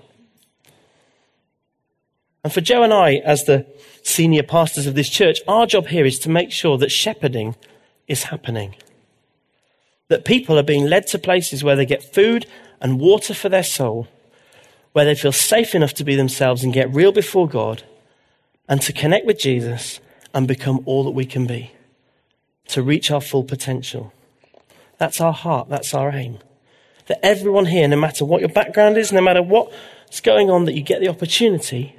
And 2.43 2.53
for 2.53 2.61
Joe 2.61 2.83
and 2.83 2.93
I, 2.93 3.15
as 3.25 3.45
the 3.45 3.65
senior 4.03 4.43
pastors 4.43 4.85
of 4.85 4.93
this 4.93 5.09
church, 5.09 5.39
our 5.47 5.65
job 5.65 5.87
here 5.87 6.05
is 6.05 6.19
to 6.19 6.29
make 6.29 6.51
sure 6.51 6.77
that 6.77 6.91
shepherding 6.91 7.55
is 8.07 8.25
happening. 8.25 8.75
That 10.09 10.25
people 10.25 10.59
are 10.59 10.63
being 10.63 10.85
led 10.85 11.07
to 11.07 11.17
places 11.17 11.63
where 11.63 11.75
they 11.75 11.87
get 11.87 12.13
food 12.13 12.45
and 12.79 12.99
water 12.99 13.33
for 13.33 13.49
their 13.49 13.63
soul, 13.63 14.07
where 14.93 15.05
they 15.05 15.15
feel 15.15 15.31
safe 15.31 15.73
enough 15.73 15.95
to 15.95 16.03
be 16.03 16.15
themselves 16.15 16.63
and 16.63 16.71
get 16.71 16.93
real 16.93 17.11
before 17.11 17.47
God, 17.47 17.83
and 18.67 18.81
to 18.81 18.93
connect 18.93 19.25
with 19.25 19.39
Jesus 19.39 19.99
and 20.33 20.47
become 20.47 20.81
all 20.85 21.03
that 21.03 21.11
we 21.11 21.25
can 21.25 21.45
be, 21.45 21.71
to 22.67 22.81
reach 22.81 23.11
our 23.11 23.21
full 23.21 23.43
potential. 23.43 24.11
That's 24.97 25.21
our 25.21 25.33
heart, 25.33 25.69
that's 25.69 25.93
our 25.93 26.11
aim. 26.11 26.39
That 27.07 27.23
everyone 27.23 27.67
here, 27.67 27.87
no 27.87 27.97
matter 27.97 28.25
what 28.25 28.41
your 28.41 28.49
background 28.49 28.97
is, 28.97 29.11
no 29.11 29.21
matter 29.21 29.43
what's 29.43 30.21
going 30.21 30.49
on, 30.49 30.65
that 30.65 30.73
you 30.73 30.81
get 30.81 31.01
the 31.01 31.09
opportunity 31.09 31.95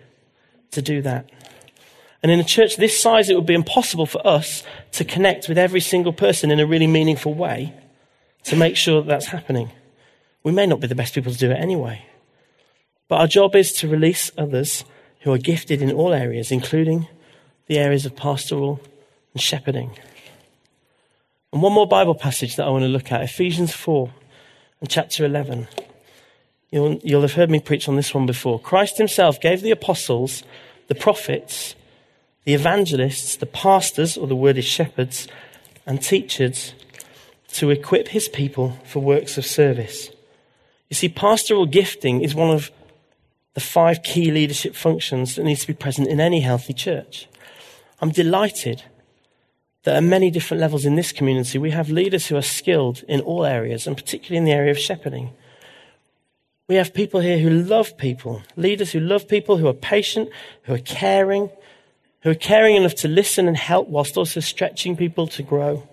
to 0.72 0.82
do 0.82 1.00
that. 1.02 1.30
And 2.22 2.32
in 2.32 2.40
a 2.40 2.44
church 2.44 2.76
this 2.76 3.00
size, 3.00 3.30
it 3.30 3.36
would 3.36 3.46
be 3.46 3.54
impossible 3.54 4.06
for 4.06 4.26
us 4.26 4.64
to 4.92 5.04
connect 5.04 5.48
with 5.48 5.58
every 5.58 5.80
single 5.80 6.12
person 6.12 6.50
in 6.50 6.58
a 6.58 6.66
really 6.66 6.86
meaningful 6.86 7.34
way 7.34 7.72
to 8.44 8.56
make 8.56 8.76
sure 8.76 9.00
that 9.00 9.08
that's 9.08 9.26
happening. 9.26 9.70
We 10.42 10.52
may 10.52 10.66
not 10.66 10.80
be 10.80 10.86
the 10.86 10.94
best 10.94 11.14
people 11.14 11.32
to 11.32 11.38
do 11.38 11.50
it 11.50 11.60
anyway. 11.60 12.04
But 13.08 13.20
our 13.20 13.26
job 13.26 13.54
is 13.54 13.72
to 13.74 13.88
release 13.88 14.30
others 14.36 14.84
who 15.20 15.32
are 15.32 15.38
gifted 15.38 15.82
in 15.82 15.92
all 15.92 16.12
areas, 16.12 16.50
including 16.50 17.08
the 17.66 17.78
areas 17.78 18.06
of 18.06 18.16
pastoral 18.16 18.80
and 19.32 19.42
shepherding. 19.42 19.90
And 21.52 21.62
one 21.62 21.72
more 21.72 21.86
Bible 21.86 22.14
passage 22.14 22.56
that 22.56 22.66
I 22.66 22.70
want 22.70 22.82
to 22.82 22.88
look 22.88 23.10
at 23.12 23.22
Ephesians 23.22 23.72
4 23.72 24.12
and 24.80 24.90
chapter 24.90 25.24
11. 25.24 25.68
You'll, 26.70 26.98
you'll 27.02 27.22
have 27.22 27.34
heard 27.34 27.50
me 27.50 27.60
preach 27.60 27.88
on 27.88 27.96
this 27.96 28.12
one 28.12 28.26
before. 28.26 28.58
Christ 28.60 28.98
himself 28.98 29.40
gave 29.40 29.62
the 29.62 29.70
apostles, 29.70 30.42
the 30.88 30.94
prophets, 30.94 31.74
the 32.44 32.54
evangelists, 32.54 33.36
the 33.36 33.46
pastors, 33.46 34.16
or 34.16 34.26
the 34.26 34.36
word 34.36 34.58
is 34.58 34.64
shepherds, 34.64 35.28
and 35.86 36.02
teachers 36.02 36.74
to 37.54 37.70
equip 37.70 38.08
his 38.08 38.28
people 38.28 38.78
for 38.84 39.00
works 39.00 39.38
of 39.38 39.46
service. 39.46 40.10
You 40.88 40.94
see, 40.94 41.08
pastoral 41.08 41.66
gifting 41.66 42.20
is 42.20 42.34
one 42.34 42.50
of 42.50 42.70
the 43.56 43.60
five 43.60 44.02
key 44.02 44.30
leadership 44.30 44.76
functions 44.76 45.34
that 45.34 45.42
needs 45.42 45.62
to 45.62 45.66
be 45.68 45.72
present 45.72 46.08
in 46.08 46.20
any 46.20 46.40
healthy 46.40 46.74
church. 46.74 47.26
I'm 48.02 48.10
delighted 48.10 48.82
that 49.84 49.96
at 49.96 50.02
many 50.02 50.30
different 50.30 50.60
levels 50.60 50.84
in 50.84 50.94
this 50.94 51.10
community, 51.10 51.56
we 51.56 51.70
have 51.70 51.88
leaders 51.88 52.26
who 52.26 52.36
are 52.36 52.42
skilled 52.42 53.02
in 53.08 53.22
all 53.22 53.46
areas, 53.46 53.86
and 53.86 53.96
particularly 53.96 54.36
in 54.36 54.44
the 54.44 54.52
area 54.52 54.70
of 54.70 54.78
shepherding. 54.78 55.30
We 56.68 56.74
have 56.74 56.92
people 56.92 57.20
here 57.20 57.38
who 57.38 57.48
love 57.48 57.96
people, 57.96 58.42
leaders 58.56 58.92
who 58.92 59.00
love 59.00 59.26
people, 59.26 59.56
who 59.56 59.68
are 59.68 59.72
patient, 59.72 60.28
who 60.64 60.74
are 60.74 60.78
caring, 60.78 61.48
who 62.20 62.30
are 62.32 62.34
caring 62.34 62.76
enough 62.76 62.96
to 62.96 63.08
listen 63.08 63.48
and 63.48 63.56
help 63.56 63.88
whilst 63.88 64.18
also 64.18 64.40
stretching 64.40 64.98
people 64.98 65.26
to 65.28 65.42
grow, 65.42 65.88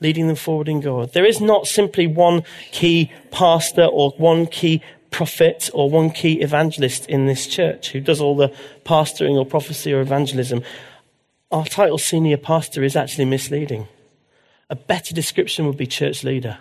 leading 0.00 0.26
them 0.26 0.36
forward 0.36 0.70
in 0.70 0.80
God. 0.80 1.12
There 1.12 1.26
is 1.26 1.38
not 1.38 1.66
simply 1.66 2.06
one 2.06 2.44
key 2.72 3.12
pastor 3.30 3.84
or 3.84 4.12
one 4.16 4.46
key 4.46 4.80
prophet 5.10 5.70
or 5.72 5.90
one 5.90 6.10
key 6.10 6.40
evangelist 6.40 7.06
in 7.06 7.26
this 7.26 7.46
church 7.46 7.90
who 7.90 8.00
does 8.00 8.20
all 8.20 8.36
the 8.36 8.54
pastoring 8.84 9.36
or 9.36 9.44
prophecy 9.44 9.92
or 9.92 10.00
evangelism. 10.00 10.62
Our 11.50 11.64
title, 11.64 11.98
senior 11.98 12.36
pastor, 12.36 12.82
is 12.82 12.96
actually 12.96 13.24
misleading. 13.24 13.88
A 14.68 14.76
better 14.76 15.14
description 15.14 15.66
would 15.66 15.76
be 15.76 15.86
church 15.86 16.22
leader. 16.22 16.58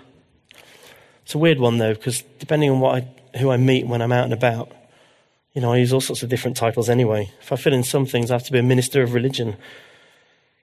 It's 1.24 1.36
a 1.36 1.38
weird 1.38 1.60
one 1.60 1.78
though, 1.78 1.94
because 1.94 2.24
depending 2.40 2.72
on 2.72 2.80
what 2.80 3.04
I, 3.04 3.38
who 3.38 3.52
I 3.52 3.58
meet 3.58 3.86
when 3.86 4.02
I'm 4.02 4.12
out 4.12 4.24
and 4.24 4.34
about, 4.34 4.72
you 5.54 5.62
know, 5.62 5.74
I 5.74 5.78
use 5.78 5.94
all 5.94 6.02
sorts 6.02 6.24
of 6.24 6.30
different 6.30 6.58
titles 6.58 6.90
anyway. 6.90 7.32
If 7.42 7.52
I 7.52 7.56
fill 7.56 7.74
in 7.74 7.84
some 7.84 8.06
things, 8.06 8.32
I 8.32 8.36
have 8.36 8.46
to 8.46 8.52
be 8.52 8.60
a 8.60 8.64
minister 8.64 9.04
of 9.04 9.14
religion, 9.14 9.58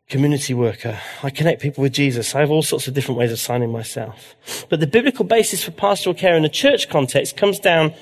community 0.09 0.55
worker. 0.55 1.01
I 1.23 1.31
connect 1.31 1.63
people 1.63 1.83
with 1.83 1.93
Jesus. 1.93 2.35
I 2.35 2.41
have 2.41 2.51
all 2.51 2.63
sorts 2.63 2.87
of 2.87 2.95
different 2.95 3.19
ways 3.19 3.33
of 3.33 3.39
signing 3.39 3.73
myself. 3.73 4.37
But 4.69 4.81
the 4.81 4.87
biblical 4.87 5.25
basis 5.25 5.65
for 5.65 5.73
pastoral 5.73 6.15
care 6.15 6.37
in 6.37 6.45
a 6.45 6.49
church 6.49 6.89
context 6.89 7.37
comes 7.37 7.59
down 7.59 7.93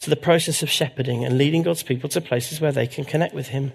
to 0.00 0.10
the 0.10 0.16
process 0.16 0.62
of 0.62 0.70
shepherding 0.70 1.24
and 1.24 1.38
leading 1.38 1.62
God's 1.62 1.82
people 1.82 2.08
to 2.10 2.20
places 2.20 2.60
where 2.60 2.72
they 2.72 2.86
can 2.86 3.04
connect 3.04 3.34
with 3.34 3.48
Him. 3.48 3.72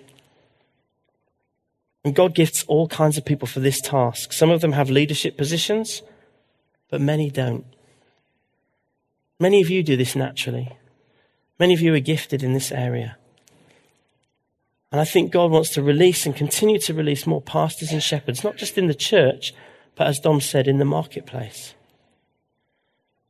And 2.04 2.16
God 2.16 2.36
gifts 2.36 2.64
all 2.68 2.88
kinds 2.88 3.18
of 3.18 3.26
people 3.26 3.48
for 3.48 3.60
this 3.60 3.82
task. 3.82 4.34
Some 4.34 4.50
of 4.50 4.62
them 4.62 4.74
have 4.74 4.90
leadership 4.90 5.38
positions, 5.38 6.02
but 6.90 7.02
many 7.02 7.30
don't. 7.30 7.66
Many 9.40 9.62
of 9.62 9.70
you 9.70 9.84
do 9.84 9.96
this 9.96 10.16
naturally. 10.16 10.78
Many 11.60 11.74
of 11.74 11.82
you 11.82 11.94
are 11.94 12.00
gifted 12.00 12.44
in 12.44 12.54
this 12.54 12.72
area. 12.72 13.18
And 14.92 15.00
I 15.00 15.06
think 15.06 15.32
God 15.32 15.52
wants 15.52 15.70
to 15.72 15.84
release 15.84 16.26
and 16.26 16.36
continue 16.36 16.80
to 16.80 16.94
release 16.94 17.28
more 17.28 17.42
pastors 17.42 17.92
and 17.92 18.02
shepherds, 18.02 18.44
not 18.44 18.58
just 18.58 18.78
in 18.78 18.88
the 18.88 18.96
church, 18.96 19.54
but 19.96 20.08
as 20.08 20.20
Dom 20.20 20.42
said, 20.42 20.68
in 20.68 20.80
the 20.80 20.86
marketplace. 20.86 21.76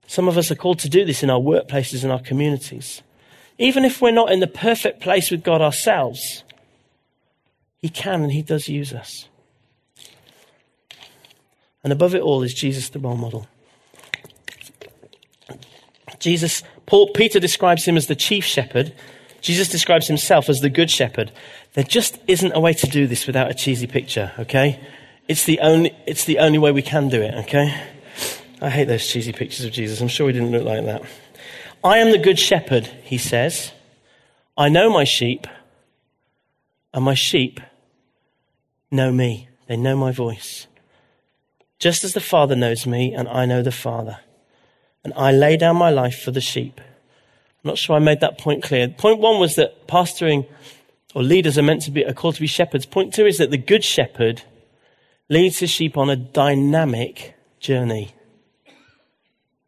Some 0.08 0.28
of 0.28 0.38
us 0.38 0.50
are 0.50 0.56
called 0.56 0.80
to 0.80 0.90
do 0.90 1.06
this 1.06 1.22
in 1.22 1.30
our 1.30 1.40
workplaces 1.40 2.04
and 2.04 2.12
our 2.12 2.22
communities. 2.22 3.02
Even 3.58 3.84
if 3.84 4.02
we're 4.02 4.12
not 4.12 4.32
in 4.32 4.40
the 4.40 4.48
perfect 4.48 5.02
place 5.02 5.30
with 5.30 5.44
God 5.44 5.62
ourselves, 5.62 6.44
He 7.78 7.90
can 7.90 8.24
and 8.24 8.32
He 8.32 8.42
does 8.42 8.70
use 8.70 8.94
us. 8.94 9.28
And 11.84 11.94
above 11.94 12.16
it 12.16 12.22
all 12.22 12.44
is 12.44 12.54
Jesus, 12.54 12.90
the 12.90 13.00
role 13.00 13.18
model. 13.18 13.48
Jesus, 16.20 16.64
Paul, 16.86 17.12
Peter 17.14 17.40
describes 17.40 17.86
him 17.86 17.96
as 17.96 18.08
the 18.08 18.16
chief 18.16 18.44
shepherd. 18.44 18.94
Jesus 19.42 19.70
describes 19.70 20.08
himself 20.08 20.50
as 20.50 20.62
the 20.62 20.70
good 20.70 20.90
shepherd. 20.90 21.32
There 21.74 21.84
just 21.84 22.18
isn't 22.28 22.52
a 22.54 22.60
way 22.60 22.74
to 22.74 22.88
do 22.88 23.08
this 23.08 23.28
without 23.28 23.50
a 23.50 23.54
cheesy 23.54 23.88
picture, 23.88 24.32
okay? 24.40 24.80
It's 25.28 25.46
the 25.46 25.60
only, 25.60 25.96
it's 26.06 26.26
the 26.26 26.40
only 26.40 26.58
way 26.58 26.72
we 26.72 26.82
can 26.82 27.10
do 27.10 27.22
it, 27.22 27.34
okay? 27.46 27.74
I 28.62 28.70
hate 28.70 28.86
those 28.86 29.08
cheesy 29.08 29.32
pictures 29.32 29.66
of 29.66 29.72
Jesus. 29.72 30.02
I'm 30.02 30.08
sure 30.08 30.28
he 30.28 30.34
didn't 30.34 30.52
look 30.52 30.66
like 30.66 30.86
that. 30.86 31.04
I 31.84 32.00
am 32.00 32.12
the 32.12 32.18
good 32.18 32.40
shepherd, 32.40 32.86
he 33.04 33.18
says. 33.18 33.72
I 34.58 34.70
know 34.70 34.90
my 34.90 35.04
sheep, 35.04 35.48
and 36.94 37.06
my 37.06 37.14
sheep 37.14 37.60
know 38.92 39.12
me. 39.12 39.48
They 39.68 39.78
know 39.78 39.96
my 39.96 40.12
voice. 40.12 40.68
Just 41.78 42.04
as 42.04 42.14
the 42.14 42.20
Father 42.20 42.56
knows 42.56 42.86
me, 42.86 43.14
and 43.14 43.30
I 43.30 43.46
know 43.46 43.62
the 43.62 43.72
Father 43.72 44.20
and 45.04 45.14
I 45.16 45.32
lay 45.32 45.58
down 45.58 45.78
my 45.78 45.90
life 45.90 46.20
for 46.20 46.32
the 46.32 46.42
sheep. 46.42 46.82
I'm 47.64 47.70
not 47.70 47.78
sure 47.78 47.96
I 47.96 48.00
made 48.00 48.22
that 48.22 48.38
point 48.38 48.64
clear. 48.64 48.88
Point 48.88 49.20
one 49.20 49.40
was 49.40 49.56
that 49.56 49.88
pastoring 49.88 50.48
or 51.14 51.24
leaders 51.24 51.58
are 51.58 51.64
meant 51.64 51.82
to 51.84 51.92
be, 51.92 52.06
are 52.06 52.14
called 52.14 52.36
to 52.36 52.42
be 52.42 52.48
shepherds. 52.48 52.86
Point 52.86 53.14
two 53.14 53.26
is 53.26 53.38
that 53.38 53.52
the 53.52 53.58
good 53.58 53.84
shepherd 53.84 54.44
leads 55.28 55.60
his 55.60 55.70
sheep 55.70 55.98
on 55.98 56.10
a 56.10 56.16
dynamic 56.16 57.36
journey. 57.60 58.14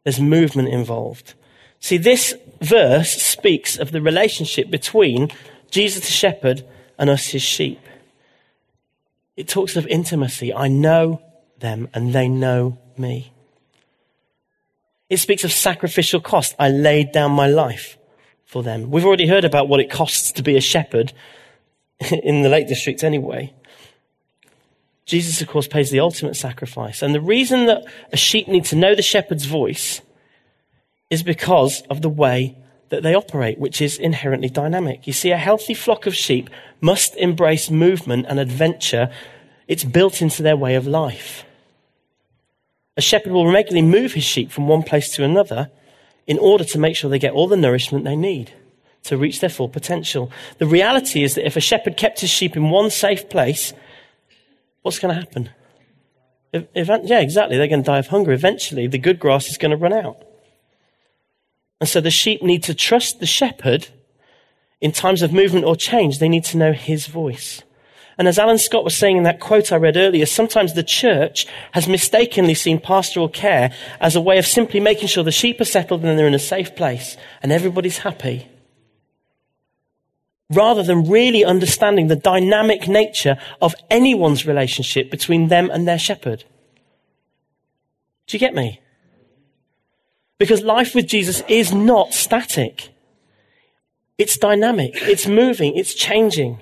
There's 0.04 0.20
movement 0.20 0.70
involved. 0.70 1.34
See, 1.80 1.98
this 1.98 2.36
verse 2.62 3.12
speaks 3.12 3.78
of 3.78 3.92
the 3.92 4.02
relationship 4.02 4.70
between 4.70 5.30
Jesus 5.70 6.06
the 6.06 6.12
shepherd 6.12 6.66
and 6.98 7.10
us, 7.10 7.28
his 7.28 7.42
sheep. 7.42 7.80
It 9.36 9.48
talks 9.48 9.76
of 9.76 9.88
intimacy. 9.88 10.54
I 10.54 10.68
know 10.68 11.22
them 11.60 11.90
and 11.94 12.14
they 12.14 12.28
know 12.28 12.78
me. 12.98 13.32
It 15.12 15.20
speaks 15.20 15.44
of 15.44 15.52
sacrificial 15.52 16.22
cost. 16.22 16.56
I 16.58 16.70
laid 16.70 17.12
down 17.12 17.34
my 17.34 17.46
life 17.46 17.98
for 18.46 18.64
them. 18.64 18.90
We've 18.90 19.06
already 19.06 19.28
heard 19.28 19.44
about 19.44 19.68
what 19.68 19.82
it 19.82 19.92
costs 19.92 20.32
to 20.32 20.42
be 20.42 20.56
a 20.56 20.62
shepherd 20.62 21.12
in 22.24 22.44
the 22.44 22.50
Lake 22.50 22.70
District 22.70 23.04
anyway. 23.04 23.54
Jesus, 25.06 25.42
of 25.42 25.50
course, 25.50 25.68
pays 25.68 25.92
the 25.92 26.00
ultimate 26.00 26.38
sacrifice. 26.38 27.02
And 27.02 27.14
the 27.14 27.20
reason 27.20 27.66
that 27.66 27.84
a 28.14 28.16
sheep 28.16 28.48
need 28.48 28.64
to 28.66 28.78
know 28.78 28.96
the 28.96 29.02
shepherd's 29.02 29.44
voice 29.44 30.02
is 31.10 31.24
because 31.24 31.82
of 31.90 32.02
the 32.02 32.08
way 32.08 32.58
that 32.88 33.04
they 33.04 33.14
operate, 33.14 33.60
which 33.60 33.82
is 33.82 33.98
inherently 33.98 34.48
dynamic. 34.48 35.08
You 35.08 35.14
see, 35.14 35.32
a 35.32 35.38
healthy 35.38 35.74
flock 35.74 36.06
of 36.06 36.16
sheep 36.16 36.50
must 36.80 37.18
embrace 37.18 37.70
movement 37.70 38.28
and 38.30 38.40
adventure. 38.40 39.12
It's 39.68 39.84
built 39.84 40.22
into 40.22 40.42
their 40.42 40.56
way 40.56 40.76
of 40.76 40.88
life. 40.88 41.44
A 43.02 43.04
shepherd 43.04 43.32
will 43.32 43.52
regularly 43.52 43.82
move 43.82 44.14
his 44.14 44.24
sheep 44.24 44.52
from 44.52 44.68
one 44.68 44.84
place 44.84 45.10
to 45.16 45.24
another 45.24 45.72
in 46.28 46.38
order 46.38 46.64
to 46.64 46.78
make 46.78 46.96
sure 46.96 47.10
they 47.10 47.18
get 47.18 47.34
all 47.34 47.48
the 47.48 47.58
nourishment 47.58 48.06
they 48.06 48.16
need 48.16 48.54
to 49.06 49.18
reach 49.18 49.40
their 49.40 49.50
full 49.50 49.70
potential. 49.70 50.32
The 50.60 50.68
reality 50.68 51.24
is 51.24 51.34
that 51.34 51.48
if 51.48 51.58
a 51.58 51.62
shepherd 51.62 51.98
kept 51.98 52.20
his 52.20 52.30
sheep 52.30 52.56
in 52.56 52.70
one 52.70 52.92
safe 52.92 53.28
place, 53.28 53.74
what's 54.84 55.00
going 55.00 55.16
to 55.16 55.20
happen? 55.20 55.50
If, 56.54 56.68
if, 56.76 56.90
yeah, 57.06 57.22
exactly. 57.22 57.58
They're 57.58 57.68
going 57.68 57.82
to 57.82 57.88
die 57.88 57.98
of 57.98 58.06
hunger. 58.06 58.34
Eventually, 58.34 58.86
the 58.86 59.00
good 59.00 59.20
grass 59.20 59.48
is 59.48 59.58
going 59.58 59.72
to 59.72 59.78
run 59.78 59.94
out. 59.94 60.24
And 61.80 61.90
so 61.90 62.02
the 62.02 62.12
sheep 62.12 62.44
need 62.44 62.62
to 62.66 62.76
trust 62.76 63.20
the 63.20 63.26
shepherd 63.26 63.88
in 64.80 64.92
times 64.92 65.24
of 65.24 65.34
movement 65.34 65.66
or 65.66 65.76
change. 65.76 66.20
They 66.20 66.30
need 66.30 66.46
to 66.46 66.58
know 66.58 66.72
his 66.72 67.08
voice. 67.08 67.64
And 68.18 68.28
as 68.28 68.38
Alan 68.38 68.58
Scott 68.58 68.84
was 68.84 68.96
saying 68.96 69.18
in 69.18 69.24
that 69.24 69.40
quote 69.40 69.72
I 69.72 69.78
read 69.78 69.98
earlier, 69.98 70.26
sometimes 70.26 70.74
the 70.74 70.84
church 70.84 71.48
has 71.72 71.88
mistakenly 71.88 72.54
seen 72.54 72.80
pastoral 72.80 73.30
care 73.30 73.74
as 74.00 74.16
a 74.16 74.22
way 74.22 74.38
of 74.38 74.46
simply 74.46 74.80
making 74.80 75.08
sure 75.08 75.24
the 75.24 75.32
sheep 75.32 75.62
are 75.62 75.66
settled 75.66 76.04
and 76.04 76.20
they're 76.20 76.28
in 76.28 76.34
a 76.34 76.40
safe 76.40 76.76
place 76.76 77.18
and 77.42 77.52
everybody's 77.52 78.00
happy. 78.00 78.48
Rather 80.50 80.84
than 80.84 81.10
really 81.10 81.46
understanding 81.46 82.08
the 82.08 82.16
dynamic 82.16 82.88
nature 82.88 83.38
of 83.62 83.74
anyone's 83.90 84.46
relationship 84.46 85.10
between 85.10 85.48
them 85.48 85.70
and 85.72 85.88
their 85.88 86.00
shepherd. 86.00 86.44
Do 88.28 88.36
you 88.36 88.40
get 88.40 88.54
me? 88.54 88.82
Because 90.38 90.62
life 90.64 90.94
with 90.94 91.08
Jesus 91.08 91.42
is 91.48 91.74
not 91.74 92.14
static. 92.14 92.90
It's 94.18 94.38
dynamic. 94.38 94.94
It's 94.96 95.28
moving. 95.28 95.76
It's 95.78 95.94
changing. 95.94 96.60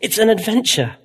It's 0.00 0.18
an 0.18 0.30
adventure. 0.30 0.96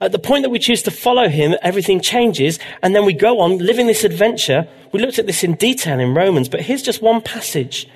At 0.00 0.10
the 0.10 0.18
point 0.18 0.42
that 0.42 0.50
we 0.50 0.58
choose 0.58 0.82
to 0.82 0.90
follow 0.90 1.28
him, 1.28 1.54
everything 1.62 2.00
changes, 2.00 2.58
and 2.82 2.94
then 2.94 3.04
we 3.04 3.12
go 3.12 3.40
on 3.40 3.58
living 3.58 3.86
this 3.86 4.02
adventure. 4.02 4.66
We 4.90 4.98
looked 4.98 5.20
at 5.20 5.26
this 5.26 5.44
in 5.44 5.54
detail 5.54 6.00
in 6.00 6.12
Romans, 6.12 6.48
but 6.48 6.60
here's 6.60 6.82
just 6.82 7.00
one 7.00 7.20
passage 7.20 7.88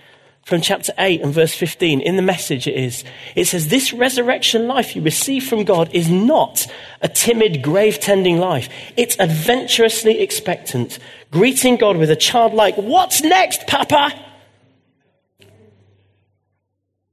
from 0.45 0.61
chapter 0.61 0.93
8 0.97 1.23
and 1.23 1.35
verse 1.35 1.53
15. 1.53 2.01
In 2.01 2.15
the 2.15 2.23
message, 2.23 2.69
it 2.69 2.77
is. 2.77 3.03
It 3.35 3.47
says, 3.47 3.67
This 3.67 3.93
resurrection 3.93 4.69
life 4.69 4.95
you 4.95 5.03
receive 5.03 5.45
from 5.45 5.65
God 5.65 5.93
is 5.93 6.09
not 6.09 6.69
a 7.03 7.09
timid, 7.09 7.61
grave 7.61 7.99
tending 7.99 8.39
life. 8.39 8.69
It's 8.97 9.19
adventurously 9.19 10.21
expectant, 10.21 11.01
greeting 11.33 11.77
God 11.77 11.97
with 11.97 12.13
a 12.13 12.17
childlike, 12.17 12.77
What's 12.77 13.23
next, 13.23 13.67
Papa? 13.67 14.13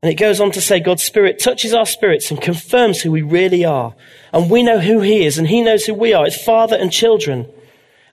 And 0.04 0.12
it 0.12 0.16
goes 0.16 0.42
on 0.42 0.52
to 0.52 0.60
say 0.60 0.82
God's 0.82 1.02
Spirit 1.02 1.40
touches 1.40 1.74
our 1.74 1.86
spirits 1.86 2.30
and 2.30 2.42
confirms 2.42 3.02
who 3.02 3.10
we 3.10 3.22
really 3.22 3.64
are. 3.64 3.96
And 4.34 4.52
we 4.52 4.62
know 4.62 4.80
who 4.80 5.00
He 5.00 5.26
is 5.26 5.38
and 5.38 5.48
He 5.48 5.62
knows 5.62 5.86
who 5.86 5.94
we 5.94 6.14
are. 6.14 6.28
It's 6.28 6.44
Father 6.44 6.76
and 6.76 6.92
children. 6.92 7.48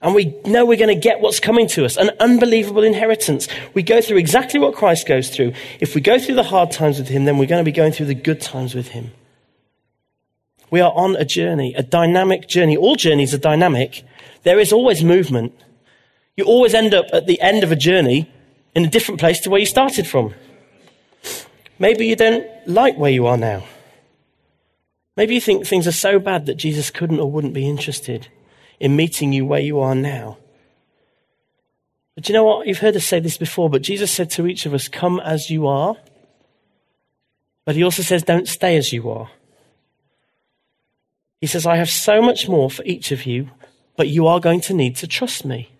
And 0.01 0.15
we 0.15 0.33
know 0.45 0.65
we're 0.65 0.77
going 0.77 0.95
to 0.95 0.95
get 0.95 1.19
what's 1.19 1.41
coming 1.41 1.67
to 1.67 1.83
us 1.83 1.97
an 1.97 2.11
unbelievable 2.21 2.83
inheritance. 2.83 3.49
We 3.73 3.83
go 3.83 3.99
through 3.99 4.19
exactly 4.19 4.57
what 4.57 4.73
Christ 4.73 5.05
goes 5.05 5.29
through. 5.29 5.51
If 5.81 5.93
we 5.93 5.99
go 5.99 6.17
through 6.17 6.35
the 6.35 6.43
hard 6.43 6.71
times 6.71 6.97
with 6.97 7.09
Him, 7.09 7.25
then 7.25 7.37
we're 7.37 7.45
going 7.45 7.59
to 7.59 7.69
be 7.69 7.75
going 7.75 7.91
through 7.91 8.05
the 8.05 8.15
good 8.15 8.39
times 8.39 8.73
with 8.73 8.87
Him. 8.87 9.11
We 10.69 10.79
are 10.79 10.93
on 10.93 11.17
a 11.17 11.25
journey, 11.25 11.73
a 11.73 11.83
dynamic 11.83 12.47
journey. 12.47 12.77
All 12.77 12.95
journeys 12.95 13.33
are 13.33 13.37
dynamic. 13.37 14.05
There 14.43 14.61
is 14.61 14.71
always 14.71 15.03
movement. 15.03 15.53
You 16.37 16.45
always 16.45 16.73
end 16.73 16.93
up 16.93 17.07
at 17.11 17.27
the 17.27 17.41
end 17.41 17.65
of 17.65 17.71
a 17.73 17.75
journey 17.75 18.31
in 18.73 18.85
a 18.85 18.89
different 18.89 19.19
place 19.19 19.41
to 19.41 19.49
where 19.49 19.59
you 19.59 19.65
started 19.65 20.07
from. 20.07 20.33
Maybe 21.81 22.05
you 22.05 22.15
don't 22.15 22.45
like 22.67 22.95
where 22.95 23.09
you 23.09 23.25
are 23.25 23.37
now. 23.37 23.63
Maybe 25.17 25.33
you 25.33 25.41
think 25.41 25.65
things 25.65 25.87
are 25.87 25.91
so 25.91 26.19
bad 26.19 26.45
that 26.45 26.53
Jesus 26.53 26.91
couldn't 26.91 27.19
or 27.19 27.31
wouldn't 27.31 27.55
be 27.55 27.67
interested 27.67 28.27
in 28.79 28.95
meeting 28.95 29.33
you 29.33 29.47
where 29.47 29.61
you 29.61 29.79
are 29.79 29.95
now. 29.95 30.37
But 32.13 32.29
you 32.29 32.33
know 32.33 32.43
what? 32.43 32.67
You've 32.67 32.77
heard 32.77 32.95
us 32.95 33.07
say 33.07 33.19
this 33.19 33.35
before, 33.35 33.67
but 33.67 33.81
Jesus 33.81 34.11
said 34.11 34.29
to 34.29 34.45
each 34.45 34.67
of 34.67 34.75
us, 34.75 34.87
Come 34.87 35.19
as 35.21 35.49
you 35.49 35.65
are. 35.65 35.95
But 37.65 37.75
he 37.75 37.83
also 37.83 38.03
says, 38.03 38.21
Don't 38.21 38.47
stay 38.47 38.77
as 38.77 38.93
you 38.93 39.09
are. 39.09 39.31
He 41.39 41.47
says, 41.47 41.65
I 41.65 41.77
have 41.77 41.89
so 41.89 42.21
much 42.21 42.47
more 42.47 42.69
for 42.69 42.83
each 42.83 43.11
of 43.11 43.25
you, 43.25 43.49
but 43.95 44.07
you 44.07 44.27
are 44.27 44.39
going 44.39 44.61
to 44.61 44.75
need 44.75 44.97
to 44.97 45.07
trust 45.07 45.45
me. 45.45 45.71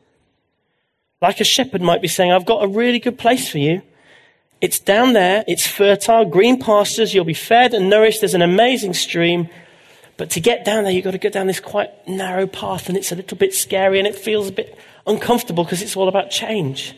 Like 1.21 1.39
a 1.39 1.43
shepherd 1.43 1.83
might 1.83 2.01
be 2.01 2.07
saying, 2.07 2.31
I've 2.31 2.47
got 2.47 2.63
a 2.63 2.67
really 2.67 2.97
good 2.97 3.19
place 3.19 3.47
for 3.47 3.59
you. 3.59 3.83
It's 4.61 4.77
down 4.77 5.13
there, 5.13 5.43
it's 5.47 5.65
fertile, 5.65 6.23
green 6.25 6.59
pastures, 6.59 7.15
you'll 7.15 7.25
be 7.25 7.33
fed 7.33 7.73
and 7.73 7.89
nourished, 7.89 8.21
there's 8.21 8.35
an 8.35 8.43
amazing 8.43 8.93
stream. 8.93 9.49
But 10.17 10.29
to 10.31 10.39
get 10.39 10.63
down 10.63 10.83
there, 10.83 10.93
you've 10.93 11.03
got 11.03 11.11
to 11.11 11.17
go 11.17 11.29
down 11.29 11.47
this 11.47 11.59
quite 11.59 11.89
narrow 12.07 12.45
path, 12.45 12.87
and 12.87 12.95
it's 12.95 13.11
a 13.11 13.15
little 13.15 13.37
bit 13.37 13.55
scary 13.55 13.97
and 13.97 14.07
it 14.07 14.15
feels 14.15 14.49
a 14.49 14.51
bit 14.51 14.77
uncomfortable 15.07 15.63
because 15.63 15.81
it's 15.81 15.97
all 15.97 16.07
about 16.07 16.29
change. 16.29 16.95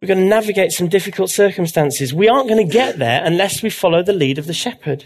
We're 0.00 0.06
going 0.06 0.20
to 0.20 0.26
navigate 0.26 0.70
some 0.70 0.86
difficult 0.86 1.30
circumstances. 1.30 2.14
We 2.14 2.28
aren't 2.28 2.48
going 2.48 2.64
to 2.64 2.72
get 2.72 3.00
there 3.00 3.24
unless 3.24 3.60
we 3.60 3.70
follow 3.70 4.04
the 4.04 4.12
lead 4.12 4.38
of 4.38 4.46
the 4.46 4.52
shepherd 4.52 5.04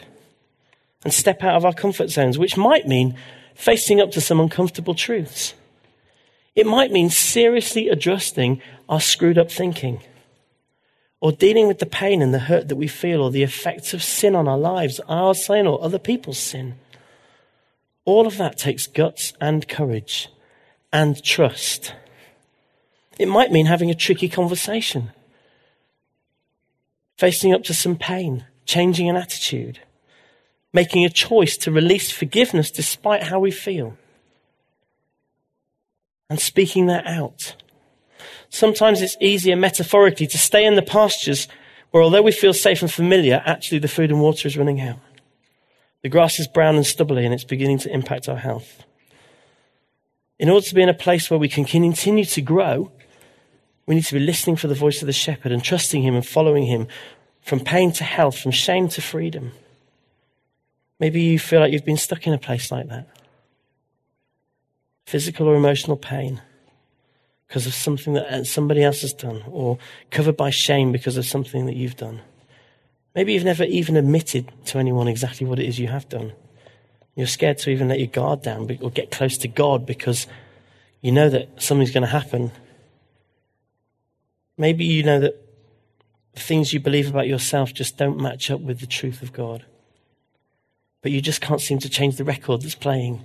and 1.05 1.15
step 1.15 1.43
out 1.43 1.57
of 1.57 1.65
our 1.65 1.73
comfort 1.73 2.11
zones, 2.11 2.37
which 2.37 2.59
might 2.59 2.87
mean 2.87 3.17
facing 3.55 3.99
up 3.99 4.11
to 4.11 4.21
some 4.21 4.41
uncomfortable 4.41 4.95
truths. 4.95 5.55
It 6.55 6.67
might 6.67 6.91
mean 6.91 7.09
seriously 7.09 7.89
adjusting 7.89 8.61
our 8.91 9.01
screwed 9.01 9.39
up 9.39 9.51
thinking 9.51 10.03
or 11.21 11.33
dealing 11.33 11.69
with 11.69 11.79
the 11.79 11.87
pain 11.87 12.23
and 12.23 12.33
the 12.33 12.39
hurt 12.39 12.69
that 12.69 12.77
we 12.77 12.89
feel 12.89 13.21
or 13.21 13.31
the 13.31 13.43
effects 13.43 13.93
of 13.93 14.03
sin 14.03 14.35
on 14.35 14.49
our 14.49 14.59
lives, 14.59 15.01
our 15.09 15.35
sin 15.35 15.67
or 15.67 15.83
other 15.83 15.99
people's 15.99 16.39
sin. 16.39 16.77
All 18.07 18.27
of 18.27 18.39
that 18.39 18.57
takes 18.59 18.87
guts 18.87 19.35
and 19.41 19.69
courage 19.69 20.29
and 20.93 21.23
trust. 21.23 21.95
It 23.19 23.29
might 23.29 23.53
mean 23.53 23.67
having 23.67 23.91
a 23.91 23.95
tricky 23.95 24.29
conversation, 24.29 25.11
facing 27.19 27.53
up 27.53 27.65
to 27.65 27.75
some 27.75 27.97
pain, 27.97 28.47
changing 28.65 29.09
an 29.11 29.17
attitude, 29.17 29.81
making 30.73 31.05
a 31.05 31.11
choice 31.11 31.59
to 31.59 31.71
release 31.71 32.11
forgiveness 32.11 32.71
despite 32.71 33.25
how 33.25 33.39
we 33.39 33.51
feel, 33.51 33.97
and 36.31 36.41
speaking 36.41 36.87
that 36.87 37.07
out. 37.07 37.57
Sometimes 38.51 39.01
it's 39.01 39.17
easier 39.21 39.57
metaphorically 39.57 40.27
to 40.27 40.37
stay 40.37 40.67
in 40.67 40.75
the 40.75 40.83
pastures 40.83 41.49
where, 41.93 42.03
although 42.03 42.23
we 42.23 42.33
feel 42.33 42.53
safe 42.53 42.83
and 42.83 42.93
familiar, 42.93 43.43
actually 43.47 43.79
the 43.79 43.89
food 43.89 44.11
and 44.11 44.21
water 44.21 44.47
is 44.47 44.57
running 44.57 44.81
out. 44.81 44.99
The 46.03 46.09
grass 46.09 46.39
is 46.39 46.49
brown 46.49 46.77
and 46.77 46.87
stubbly 46.87 47.25
and 47.25 47.33
it's 47.33 47.45
beginning 47.45 47.79
to 47.79 47.93
impact 47.93 48.29
our 48.29 48.37
health. 48.37 48.85
In 50.39 50.49
order 50.49 50.67
to 50.67 50.75
be 50.75 50.83
in 50.83 50.89
a 50.89 50.95
place 50.95 51.31
where 51.31 51.39
we 51.39 51.49
can 51.49 51.65
continue 51.65 52.25
to 52.25 52.41
grow, 52.41 52.91
we 53.87 53.95
need 53.95 54.05
to 54.05 54.15
be 54.15 54.21
listening 54.21 54.57
for 54.57 54.69
the 54.69 54.75
voice 54.75 55.01
of 55.03 55.07
the 55.07 55.13
shepherd 55.13 55.53
and 55.53 55.63
trusting 55.63 56.03
him 56.03 56.15
and 56.15 56.27
following 56.27 56.67
him 56.67 56.89
from 57.43 57.61
pain 57.61 57.93
to 57.93 58.05
health, 58.05 58.39
from 58.39 58.51
shame 58.51 58.89
to 58.89 59.01
freedom. 59.01 59.53
Maybe 60.99 61.23
you 61.23 61.39
feel 61.39 61.61
like 61.61 61.73
you've 61.73 61.85
been 61.85 61.97
stuck 61.97 62.27
in 62.27 62.33
a 62.33 62.39
place 62.39 62.71
like 62.71 62.89
that 62.89 63.09
physical 65.07 65.49
or 65.49 65.57
emotional 65.57 65.97
pain 65.97 66.41
because 67.51 67.67
of 67.67 67.75
something 67.75 68.13
that 68.13 68.33
uh, 68.33 68.45
somebody 68.45 68.81
else 68.81 69.01
has 69.01 69.13
done, 69.13 69.43
or 69.51 69.77
covered 70.13 70.37
by 70.37 70.51
shame 70.51 70.93
because 70.93 71.17
of 71.17 71.27
something 71.27 71.67
that 71.67 71.75
you've 71.75 71.97
done. 71.97 72.21
Maybe 73.13 73.33
you've 73.33 73.43
never 73.43 73.65
even 73.65 73.97
admitted 73.97 74.53
to 74.67 74.79
anyone 74.79 75.09
exactly 75.09 75.49
what 75.49 75.59
it 75.59 75.67
is 75.67 75.77
you 75.77 75.89
have 75.89 76.09
done. 76.09 76.33
You're 77.17 77.27
scared 77.27 77.59
to 77.59 77.71
even 77.71 77.89
let 77.89 77.99
your 77.99 78.07
guard 78.07 78.43
down 78.43 78.71
or 78.81 78.89
get 78.93 79.11
close 79.11 79.37
to 79.39 79.49
God 79.49 79.85
because 79.85 80.29
you 81.01 81.11
know 81.11 81.29
that 81.29 81.61
something's 81.61 81.91
going 81.91 82.05
to 82.05 82.09
happen. 82.09 82.53
Maybe 84.57 84.85
you 84.85 85.03
know 85.03 85.19
that 85.19 85.35
the 86.35 86.41
things 86.41 86.73
you 86.73 86.79
believe 86.79 87.11
about 87.11 87.27
yourself 87.27 87.75
just 87.75 87.97
don't 87.97 88.21
match 88.21 88.49
up 88.53 88.61
with 88.61 88.79
the 88.79 88.87
truth 88.87 89.23
of 89.23 89.33
God. 89.33 89.65
But 91.03 91.11
you 91.11 91.21
just 91.21 91.41
can't 91.41 91.61
seem 91.61 91.81
to 91.81 91.89
change 91.89 92.15
the 92.15 92.23
record 92.25 92.63
that's 92.63 92.77
playing. 92.77 93.25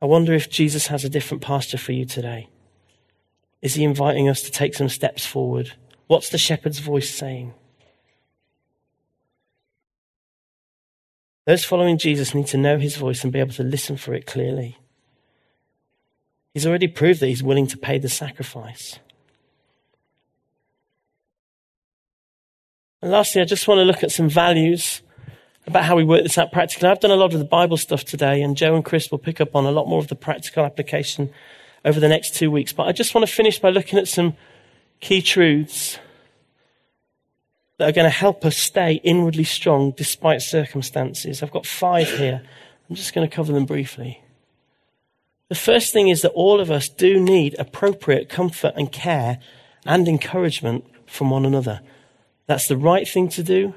I 0.00 0.06
wonder 0.06 0.34
if 0.34 0.50
Jesus 0.50 0.88
has 0.88 1.04
a 1.04 1.08
different 1.08 1.42
pasture 1.42 1.78
for 1.78 1.92
you 1.92 2.04
today. 2.04 2.48
Is 3.62 3.74
he 3.74 3.84
inviting 3.84 4.28
us 4.28 4.42
to 4.42 4.50
take 4.50 4.74
some 4.74 4.88
steps 4.88 5.24
forward? 5.24 5.72
What's 6.06 6.28
the 6.28 6.38
shepherd's 6.38 6.78
voice 6.78 7.10
saying? 7.10 7.54
Those 11.46 11.64
following 11.64 11.96
Jesus 11.96 12.34
need 12.34 12.48
to 12.48 12.58
know 12.58 12.78
his 12.78 12.96
voice 12.96 13.22
and 13.22 13.32
be 13.32 13.38
able 13.38 13.52
to 13.54 13.62
listen 13.62 13.96
for 13.96 14.14
it 14.14 14.26
clearly. 14.26 14.78
He's 16.52 16.66
already 16.66 16.88
proved 16.88 17.20
that 17.20 17.28
he's 17.28 17.42
willing 17.42 17.66
to 17.68 17.76
pay 17.76 17.98
the 17.98 18.08
sacrifice. 18.08 18.98
And 23.00 23.12
lastly, 23.12 23.42
I 23.42 23.44
just 23.44 23.68
want 23.68 23.78
to 23.78 23.84
look 23.84 24.02
at 24.02 24.10
some 24.10 24.28
values 24.28 25.02
about 25.66 25.84
how 25.84 25.96
we 25.96 26.04
work 26.04 26.22
this 26.22 26.38
out 26.38 26.52
practically. 26.52 26.88
I've 26.88 27.00
done 27.00 27.10
a 27.10 27.16
lot 27.16 27.32
of 27.32 27.38
the 27.38 27.44
Bible 27.44 27.76
stuff 27.76 28.04
today, 28.04 28.42
and 28.42 28.56
Joe 28.56 28.74
and 28.74 28.84
Chris 28.84 29.10
will 29.10 29.18
pick 29.18 29.40
up 29.40 29.56
on 29.56 29.64
a 29.64 29.70
lot 29.70 29.88
more 29.88 29.98
of 29.98 30.08
the 30.08 30.14
practical 30.14 30.64
application 30.64 31.30
over 31.84 31.98
the 31.98 32.08
next 32.08 32.34
two 32.34 32.50
weeks. 32.50 32.72
But 32.72 32.88
I 32.88 32.92
just 32.92 33.14
want 33.14 33.26
to 33.26 33.32
finish 33.32 33.58
by 33.58 33.70
looking 33.70 33.98
at 33.98 34.08
some 34.08 34.34
key 35.00 35.22
truths 35.22 35.98
that 37.78 37.88
are 37.88 37.92
going 37.92 38.06
to 38.06 38.10
help 38.10 38.44
us 38.44 38.56
stay 38.56 38.94
inwardly 39.04 39.44
strong 39.44 39.90
despite 39.90 40.40
circumstances. 40.40 41.42
I've 41.42 41.50
got 41.50 41.66
five 41.66 42.08
here. 42.08 42.42
I'm 42.88 42.96
just 42.96 43.14
going 43.14 43.28
to 43.28 43.34
cover 43.34 43.52
them 43.52 43.66
briefly. 43.66 44.22
The 45.48 45.54
first 45.54 45.92
thing 45.92 46.08
is 46.08 46.22
that 46.22 46.30
all 46.30 46.60
of 46.60 46.70
us 46.70 46.88
do 46.88 47.20
need 47.20 47.54
appropriate 47.58 48.28
comfort 48.28 48.72
and 48.76 48.90
care 48.90 49.38
and 49.84 50.08
encouragement 50.08 50.84
from 51.06 51.30
one 51.30 51.44
another. 51.44 51.80
That's 52.46 52.66
the 52.66 52.76
right 52.76 53.06
thing 53.06 53.28
to 53.30 53.42
do. 53.42 53.74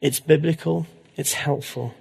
It's 0.00 0.18
biblical. 0.18 0.86
It's 1.16 1.34
helpful. 1.34 1.94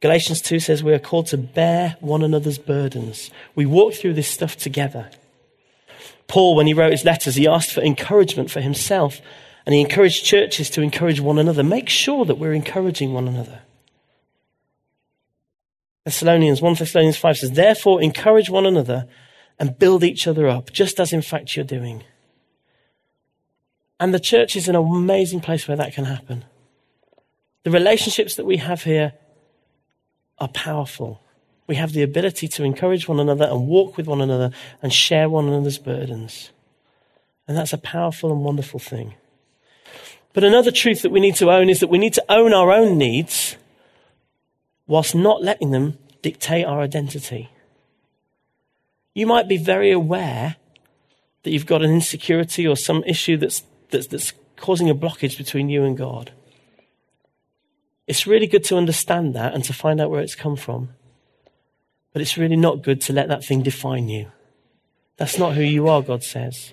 Galatians 0.00 0.42
2 0.42 0.60
says 0.60 0.82
we 0.82 0.92
are 0.92 0.98
called 0.98 1.26
to 1.28 1.38
bear 1.38 1.96
one 2.00 2.22
another's 2.22 2.58
burdens. 2.58 3.30
We 3.54 3.66
walk 3.66 3.94
through 3.94 4.14
this 4.14 4.28
stuff 4.28 4.56
together. 4.56 5.10
Paul, 6.28 6.56
when 6.56 6.66
he 6.66 6.74
wrote 6.74 6.92
his 6.92 7.04
letters, 7.04 7.36
he 7.36 7.48
asked 7.48 7.72
for 7.72 7.80
encouragement 7.80 8.50
for 8.50 8.60
himself 8.60 9.20
and 9.64 9.74
he 9.74 9.80
encouraged 9.80 10.24
churches 10.24 10.70
to 10.70 10.82
encourage 10.82 11.20
one 11.20 11.38
another. 11.38 11.62
Make 11.62 11.88
sure 11.88 12.24
that 12.24 12.38
we're 12.38 12.52
encouraging 12.52 13.12
one 13.12 13.26
another. 13.26 13.62
Thessalonians 16.04 16.62
1 16.62 16.74
Thessalonians 16.74 17.16
5 17.16 17.38
says, 17.38 17.50
Therefore, 17.52 18.00
encourage 18.00 18.48
one 18.48 18.64
another 18.64 19.08
and 19.58 19.78
build 19.78 20.04
each 20.04 20.28
other 20.28 20.46
up, 20.46 20.72
just 20.72 21.00
as 21.00 21.12
in 21.12 21.22
fact 21.22 21.56
you're 21.56 21.64
doing. 21.64 22.04
And 23.98 24.14
the 24.14 24.20
church 24.20 24.54
is 24.54 24.68
an 24.68 24.76
amazing 24.76 25.40
place 25.40 25.66
where 25.66 25.76
that 25.76 25.94
can 25.94 26.04
happen. 26.04 26.44
The 27.66 27.72
relationships 27.72 28.36
that 28.36 28.46
we 28.46 28.58
have 28.58 28.84
here 28.84 29.14
are 30.38 30.46
powerful. 30.46 31.20
We 31.66 31.74
have 31.74 31.94
the 31.94 32.04
ability 32.04 32.46
to 32.46 32.62
encourage 32.62 33.08
one 33.08 33.18
another 33.18 33.46
and 33.46 33.66
walk 33.66 33.96
with 33.96 34.06
one 34.06 34.20
another 34.20 34.52
and 34.80 34.92
share 34.92 35.28
one 35.28 35.48
another's 35.48 35.76
burdens. 35.76 36.50
And 37.48 37.56
that's 37.56 37.72
a 37.72 37.78
powerful 37.78 38.30
and 38.30 38.44
wonderful 38.44 38.78
thing. 38.78 39.14
But 40.32 40.44
another 40.44 40.70
truth 40.70 41.02
that 41.02 41.10
we 41.10 41.18
need 41.18 41.34
to 41.38 41.50
own 41.50 41.68
is 41.68 41.80
that 41.80 41.88
we 41.88 41.98
need 41.98 42.14
to 42.14 42.24
own 42.28 42.54
our 42.54 42.70
own 42.70 42.98
needs 42.98 43.56
whilst 44.86 45.16
not 45.16 45.42
letting 45.42 45.72
them 45.72 45.98
dictate 46.22 46.64
our 46.64 46.80
identity. 46.82 47.50
You 49.12 49.26
might 49.26 49.48
be 49.48 49.56
very 49.56 49.90
aware 49.90 50.54
that 51.42 51.50
you've 51.50 51.66
got 51.66 51.82
an 51.82 51.90
insecurity 51.90 52.64
or 52.64 52.76
some 52.76 53.02
issue 53.02 53.36
that's, 53.36 53.64
that's, 53.90 54.06
that's 54.06 54.34
causing 54.54 54.88
a 54.88 54.94
blockage 54.94 55.36
between 55.36 55.68
you 55.68 55.82
and 55.82 55.98
God. 55.98 56.30
It's 58.06 58.26
really 58.26 58.46
good 58.46 58.64
to 58.64 58.76
understand 58.76 59.34
that 59.34 59.54
and 59.54 59.64
to 59.64 59.72
find 59.72 60.00
out 60.00 60.10
where 60.10 60.20
it's 60.20 60.34
come 60.34 60.56
from. 60.56 60.90
But 62.12 62.22
it's 62.22 62.38
really 62.38 62.56
not 62.56 62.82
good 62.82 63.00
to 63.02 63.12
let 63.12 63.28
that 63.28 63.44
thing 63.44 63.62
define 63.62 64.08
you. 64.08 64.30
That's 65.16 65.38
not 65.38 65.54
who 65.54 65.62
you 65.62 65.88
are, 65.88 66.02
God 66.02 66.22
says. 66.22 66.72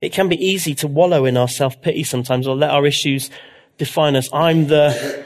It 0.00 0.12
can 0.12 0.28
be 0.28 0.44
easy 0.44 0.74
to 0.76 0.88
wallow 0.88 1.26
in 1.26 1.36
our 1.36 1.48
self 1.48 1.80
pity 1.82 2.04
sometimes 2.04 2.46
or 2.46 2.56
let 2.56 2.70
our 2.70 2.86
issues 2.86 3.30
define 3.78 4.16
us. 4.16 4.28
I'm 4.32 4.66
the, 4.66 5.24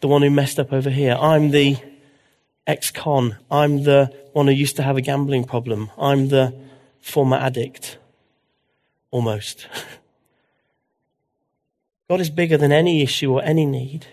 the 0.00 0.08
one 0.08 0.22
who 0.22 0.30
messed 0.30 0.58
up 0.58 0.72
over 0.72 0.90
here. 0.90 1.16
I'm 1.18 1.50
the 1.50 1.76
ex 2.66 2.90
con. 2.90 3.36
I'm 3.50 3.82
the 3.82 4.14
one 4.32 4.46
who 4.46 4.52
used 4.52 4.76
to 4.76 4.82
have 4.82 4.96
a 4.96 5.00
gambling 5.00 5.44
problem. 5.44 5.90
I'm 5.98 6.28
the 6.28 6.54
former 7.00 7.36
addict. 7.36 7.98
Almost. 9.10 9.66
God 12.08 12.20
is 12.20 12.30
bigger 12.30 12.56
than 12.56 12.72
any 12.72 13.02
issue 13.02 13.32
or 13.32 13.42
any 13.42 13.66
need. 13.66 14.06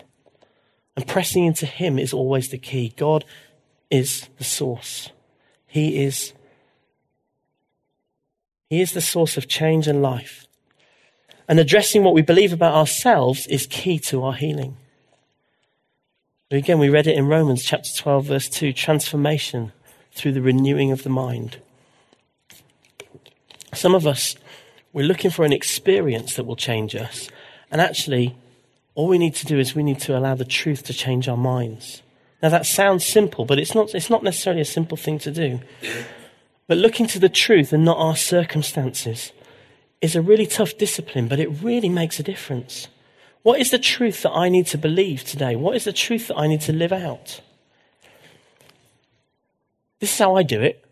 And 0.95 1.08
pressing 1.08 1.45
into 1.45 1.65
Him 1.65 1.99
is 1.99 2.13
always 2.13 2.49
the 2.49 2.58
key. 2.58 2.93
God 2.97 3.25
is 3.89 4.30
the 4.38 4.43
source. 4.43 5.10
He 5.67 6.04
is, 6.04 6.34
he 8.69 8.82
is 8.82 8.91
the 8.91 9.01
source 9.01 9.38
of 9.38 9.47
change 9.47 9.88
and 9.88 10.01
life. 10.01 10.47
And 11.47 11.60
addressing 11.60 12.04
what 12.04 12.13
we 12.13 12.21
believe 12.21 12.54
about 12.54 12.73
ourselves 12.73 13.45
is 13.47 13.67
key 13.67 13.99
to 13.99 14.23
our 14.23 14.34
healing. 14.34 14.77
Again, 16.49 16.80
we 16.80 16.89
read 16.89 17.08
it 17.08 17.17
in 17.17 17.27
Romans 17.27 17.63
chapter 17.63 17.89
12, 17.95 18.25
verse 18.25 18.49
2 18.49 18.73
transformation 18.73 19.71
through 20.13 20.34
the 20.34 20.41
renewing 20.41 20.91
of 20.91 21.04
the 21.04 21.10
mind. 21.10 21.62
Some 23.73 23.95
of 23.95 24.06
us, 24.06 24.36
we're 24.91 25.06
looking 25.06 25.32
for 25.32 25.45
an 25.45 25.54
experience 25.54 26.36
that 26.36 26.45
will 26.45 26.58
change 26.58 26.93
us. 26.93 27.30
And 27.72 27.80
actually, 27.82 28.36
all 28.94 29.08
we 29.08 29.18
need 29.18 29.36
to 29.36 29.46
do 29.46 29.58
is 29.58 29.74
we 29.74 29.84
need 29.84 30.00
to 30.02 30.18
allow 30.18 30.36
the 30.36 30.46
truth 30.46 30.84
to 30.84 30.94
change 30.94 31.28
our 31.28 31.38
minds. 31.38 32.04
Now, 32.44 32.50
that 32.50 32.66
sounds 32.66 33.06
simple, 33.06 33.46
but 33.46 33.58
it's 33.58 33.74
not, 33.74 33.96
it's 33.96 34.10
not 34.10 34.24
necessarily 34.24 34.62
a 34.62 34.66
simple 34.66 34.98
thing 34.98 35.20
to 35.20 35.32
do. 35.32 35.62
But 36.68 36.78
looking 36.78 37.08
to 37.08 37.20
the 37.20 37.30
truth 37.30 37.72
and 37.72 37.86
not 37.86 37.98
our 37.98 38.16
circumstances 38.16 39.32
is 40.02 40.16
a 40.16 40.22
really 40.22 40.48
tough 40.48 40.78
discipline, 40.78 41.28
but 41.28 41.40
it 41.40 41.48
really 41.62 41.90
makes 41.90 42.20
a 42.20 42.24
difference. 42.24 42.88
What 43.44 43.60
is 43.60 43.72
the 43.72 43.80
truth 43.80 44.24
that 44.24 44.32
I 44.32 44.50
need 44.50 44.68
to 44.68 44.78
believe 44.78 45.24
today? 45.24 45.56
What 45.56 45.76
is 45.76 45.86
the 45.86 45.94
truth 45.94 46.28
that 46.28 46.38
I 46.38 46.48
need 46.48 46.62
to 46.62 46.74
live 46.74 46.92
out? 46.92 47.42
This 50.00 50.12
is 50.12 50.20
how 50.20 50.36
I 50.36 50.44
do 50.44 50.62
it. 50.62 50.84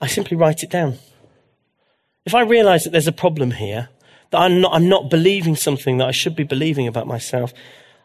I 0.00 0.06
simply 0.06 0.36
write 0.36 0.62
it 0.62 0.70
down. 0.70 0.98
If 2.24 2.34
I 2.34 2.42
realize 2.42 2.84
that 2.84 2.90
there's 2.90 3.08
a 3.08 3.12
problem 3.12 3.52
here, 3.52 3.88
that 4.32 4.38
I'm 4.38 4.60
not, 4.60 4.74
I'm 4.74 4.88
not 4.88 5.08
believing 5.08 5.54
something 5.54 5.98
that 5.98 6.08
I 6.08 6.10
should 6.10 6.34
be 6.34 6.42
believing 6.42 6.88
about 6.88 7.06
myself, 7.06 7.54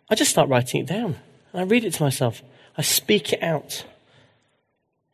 I 0.09 0.15
just 0.15 0.31
start 0.31 0.49
writing 0.49 0.81
it 0.81 0.87
down. 0.87 1.15
And 1.51 1.61
I 1.61 1.63
read 1.63 1.83
it 1.83 1.93
to 1.95 2.03
myself. 2.03 2.41
I 2.77 2.81
speak 2.81 3.33
it 3.33 3.41
out. 3.41 3.85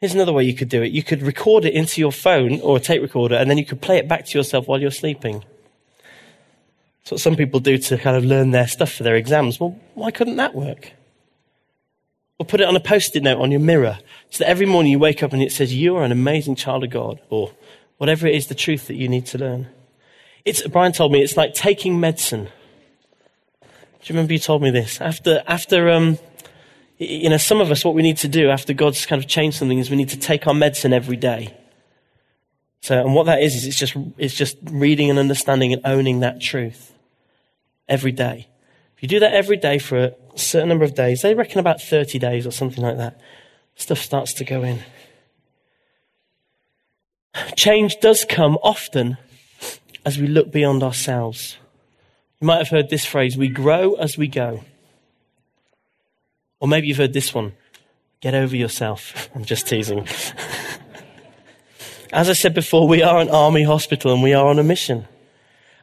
Here's 0.01 0.13
another 0.13 0.33
way 0.33 0.43
you 0.43 0.53
could 0.53 0.69
do 0.69 0.83
it. 0.83 0.91
You 0.91 1.01
could 1.01 1.21
record 1.21 1.63
it 1.63 1.73
into 1.73 2.01
your 2.01 2.11
phone 2.11 2.59
or 2.59 2.75
a 2.75 2.79
tape 2.79 3.01
recorder, 3.01 3.35
and 3.35 3.49
then 3.49 3.57
you 3.57 3.65
could 3.65 3.81
play 3.81 3.97
it 3.97 4.07
back 4.07 4.25
to 4.25 4.37
yourself 4.37 4.67
while 4.67 4.81
you're 4.81 4.91
sleeping. 4.91 5.45
That's 6.99 7.11
what 7.11 7.21
some 7.21 7.35
people 7.35 7.59
do 7.59 7.77
to 7.77 7.97
kind 7.97 8.17
of 8.17 8.25
learn 8.25 8.51
their 8.51 8.67
stuff 8.67 8.91
for 8.91 9.03
their 9.03 9.15
exams. 9.15 9.59
Well, 9.59 9.79
why 9.93 10.11
couldn't 10.11 10.37
that 10.37 10.55
work? 10.55 10.91
Or 12.39 12.45
put 12.45 12.59
it 12.59 12.67
on 12.67 12.75
a 12.75 12.81
post 12.81 13.15
it 13.15 13.23
note 13.23 13.39
on 13.39 13.51
your 13.51 13.61
mirror 13.61 13.99
so 14.29 14.43
that 14.43 14.49
every 14.49 14.65
morning 14.65 14.91
you 14.91 14.99
wake 14.99 15.23
up 15.23 15.31
and 15.31 15.41
it 15.41 15.51
says, 15.51 15.73
You 15.73 15.95
are 15.95 16.03
an 16.03 16.11
amazing 16.11 16.55
child 16.55 16.83
of 16.83 16.89
God, 16.89 17.21
or 17.29 17.53
whatever 17.97 18.27
it 18.27 18.35
is, 18.35 18.47
the 18.47 18.55
truth 18.55 18.87
that 18.87 18.95
you 18.95 19.07
need 19.07 19.27
to 19.27 19.37
learn. 19.37 19.67
It's, 20.45 20.65
Brian 20.67 20.91
told 20.91 21.11
me 21.11 21.21
it's 21.21 21.37
like 21.37 21.53
taking 21.53 21.99
medicine. 21.99 22.45
Do 23.63 24.11
you 24.11 24.15
remember 24.15 24.33
you 24.33 24.39
told 24.39 24.61
me 24.61 24.71
this? 24.71 24.99
After, 24.99 25.41
after, 25.47 25.89
um, 25.89 26.17
you 26.97 27.29
know, 27.29 27.37
some 27.37 27.61
of 27.61 27.71
us, 27.71 27.85
what 27.85 27.95
we 27.95 28.01
need 28.01 28.17
to 28.17 28.27
do 28.27 28.49
after 28.49 28.73
God's 28.73 29.05
kind 29.05 29.21
of 29.21 29.29
changed 29.29 29.57
something 29.57 29.79
is 29.79 29.89
we 29.89 29.95
need 29.95 30.09
to 30.09 30.19
take 30.19 30.45
our 30.45 30.53
medicine 30.53 30.91
every 30.91 31.15
day. 31.15 31.55
So, 32.81 32.99
and 32.99 33.15
what 33.15 33.27
that 33.27 33.41
is, 33.41 33.55
is 33.55 33.65
it's 33.65 33.79
just, 33.79 33.95
it's 34.17 34.33
just 34.33 34.57
reading 34.63 35.09
and 35.09 35.17
understanding 35.17 35.71
and 35.71 35.81
owning 35.85 36.19
that 36.19 36.41
truth 36.41 36.91
every 37.87 38.11
day. 38.11 38.49
If 38.97 39.03
you 39.03 39.07
do 39.07 39.21
that 39.21 39.33
every 39.33 39.55
day 39.55 39.79
for 39.79 39.97
a 39.97 40.13
certain 40.35 40.67
number 40.67 40.83
of 40.83 40.93
days, 40.93 41.21
they 41.21 41.33
reckon 41.33 41.59
about 41.59 41.81
30 41.81 42.19
days 42.19 42.45
or 42.45 42.51
something 42.51 42.83
like 42.83 42.97
that, 42.97 43.21
stuff 43.75 43.99
starts 43.99 44.33
to 44.33 44.43
go 44.43 44.63
in. 44.63 44.79
Change 47.55 48.01
does 48.01 48.25
come 48.25 48.57
often 48.61 49.17
as 50.05 50.17
we 50.17 50.27
look 50.27 50.51
beyond 50.51 50.83
ourselves. 50.83 51.57
You 52.39 52.47
might 52.47 52.57
have 52.57 52.69
heard 52.69 52.89
this 52.89 53.05
phrase 53.05 53.37
we 53.37 53.47
grow 53.47 53.93
as 53.93 54.17
we 54.17 54.27
go. 54.27 54.63
Or 56.59 56.67
maybe 56.67 56.87
you've 56.87 56.97
heard 56.97 57.13
this 57.13 57.33
one 57.33 57.53
get 58.21 58.33
over 58.33 58.55
yourself. 58.55 59.29
I'm 59.35 59.45
just 59.45 59.67
teasing. 59.67 60.07
as 62.13 62.29
I 62.29 62.33
said 62.33 62.53
before, 62.53 62.87
we 62.87 63.01
are 63.01 63.19
an 63.19 63.29
army 63.29 63.63
hospital 63.63 64.13
and 64.13 64.21
we 64.21 64.33
are 64.33 64.47
on 64.47 64.59
a 64.59 64.63
mission. 64.63 65.07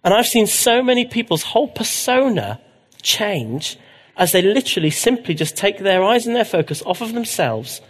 And 0.03 0.14
I've 0.14 0.27
seen 0.27 0.47
so 0.47 0.83
many 0.83 1.05
people's 1.05 1.43
whole 1.43 1.69
persona 1.69 2.61
change 3.03 3.79
as 4.16 4.33
they 4.33 4.43
literally 4.43 4.90
simply 4.90 5.35
just 5.35 5.57
take 5.57 5.79
their 5.79 6.03
eyes 6.03 6.27
and 6.27 6.37
their 6.37 6.45
focus 6.45 6.83
off 6.85 7.01
of 7.01 7.12
themselves 7.14 7.81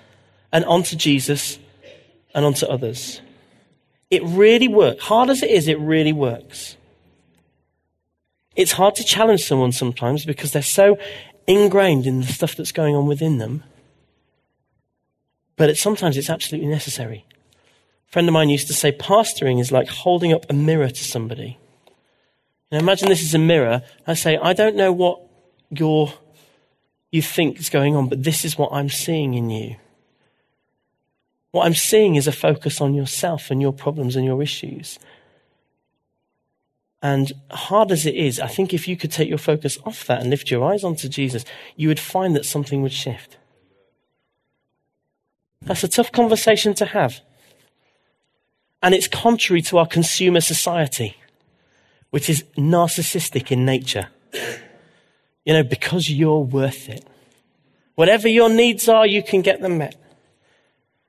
and 0.52 0.64
onto 0.64 0.96
Jesus 0.96 1.58
and 2.34 2.44
onto 2.44 2.66
others. 2.66 3.20
It 4.10 4.22
really 4.24 4.68
works. 4.68 5.04
Hard 5.04 5.30
as 5.30 5.42
it 5.42 5.50
is, 5.50 5.68
it 5.68 5.78
really 5.78 6.12
works. 6.12 6.76
It's 8.56 8.72
hard 8.72 8.96
to 8.96 9.04
challenge 9.04 9.44
someone 9.44 9.72
sometimes 9.72 10.24
because 10.24 10.52
they're 10.52 10.62
so 10.62 10.98
ingrained 11.46 12.06
in 12.06 12.20
the 12.20 12.26
stuff 12.26 12.56
that's 12.56 12.72
going 12.72 12.96
on 12.96 13.06
within 13.06 13.38
them. 13.38 13.62
But 15.56 15.70
it, 15.70 15.78
sometimes 15.78 16.16
it's 16.16 16.30
absolutely 16.30 16.68
necessary. 16.68 17.24
A 18.08 18.12
friend 18.12 18.28
of 18.28 18.32
mine 18.32 18.48
used 18.48 18.66
to 18.66 18.74
say 18.74 18.92
pastoring 18.92 19.60
is 19.60 19.70
like 19.70 19.88
holding 19.88 20.32
up 20.32 20.46
a 20.50 20.54
mirror 20.54 20.88
to 20.88 21.04
somebody. 21.04 21.58
Now 22.72 22.78
imagine 22.78 23.08
this 23.08 23.22
is 23.22 23.34
a 23.34 23.38
mirror. 23.38 23.82
I 24.06 24.14
say, 24.14 24.36
I 24.36 24.52
don't 24.52 24.76
know 24.76 24.92
what 24.92 25.20
your, 25.70 26.12
you 27.12 27.22
think 27.22 27.60
is 27.60 27.68
going 27.68 27.94
on, 27.94 28.08
but 28.08 28.22
this 28.24 28.44
is 28.44 28.58
what 28.58 28.72
I'm 28.72 28.88
seeing 28.88 29.34
in 29.34 29.50
you. 29.50 29.76
What 31.52 31.66
I'm 31.66 31.74
seeing 31.74 32.16
is 32.16 32.26
a 32.26 32.32
focus 32.32 32.80
on 32.80 32.94
yourself 32.94 33.50
and 33.50 33.60
your 33.60 33.72
problems 33.72 34.16
and 34.16 34.24
your 34.24 34.42
issues. 34.42 34.98
And 37.02 37.32
hard 37.50 37.90
as 37.90 38.06
it 38.06 38.14
is, 38.14 38.38
I 38.38 38.46
think 38.46 38.74
if 38.74 38.86
you 38.86 38.96
could 38.96 39.10
take 39.10 39.28
your 39.28 39.38
focus 39.38 39.78
off 39.84 40.04
that 40.06 40.20
and 40.20 40.30
lift 40.30 40.50
your 40.50 40.70
eyes 40.70 40.84
onto 40.84 41.08
Jesus, 41.08 41.44
you 41.76 41.88
would 41.88 42.00
find 42.00 42.36
that 42.36 42.44
something 42.44 42.82
would 42.82 42.92
shift. 42.92 43.38
That's 45.62 45.84
a 45.84 45.88
tough 45.88 46.12
conversation 46.12 46.74
to 46.74 46.86
have. 46.86 47.20
And 48.82 48.94
it's 48.94 49.08
contrary 49.08 49.62
to 49.62 49.78
our 49.78 49.86
consumer 49.86 50.40
society 50.40 51.16
which 52.10 52.28
is 52.28 52.44
narcissistic 52.56 53.50
in 53.50 53.64
nature. 53.64 54.08
You 55.44 55.54
know, 55.54 55.62
because 55.62 56.10
you're 56.10 56.40
worth 56.40 56.88
it. 56.88 57.06
Whatever 57.94 58.28
your 58.28 58.50
needs 58.50 58.88
are, 58.88 59.06
you 59.06 59.22
can 59.22 59.42
get 59.42 59.60
them 59.60 59.78
met. 59.78 59.96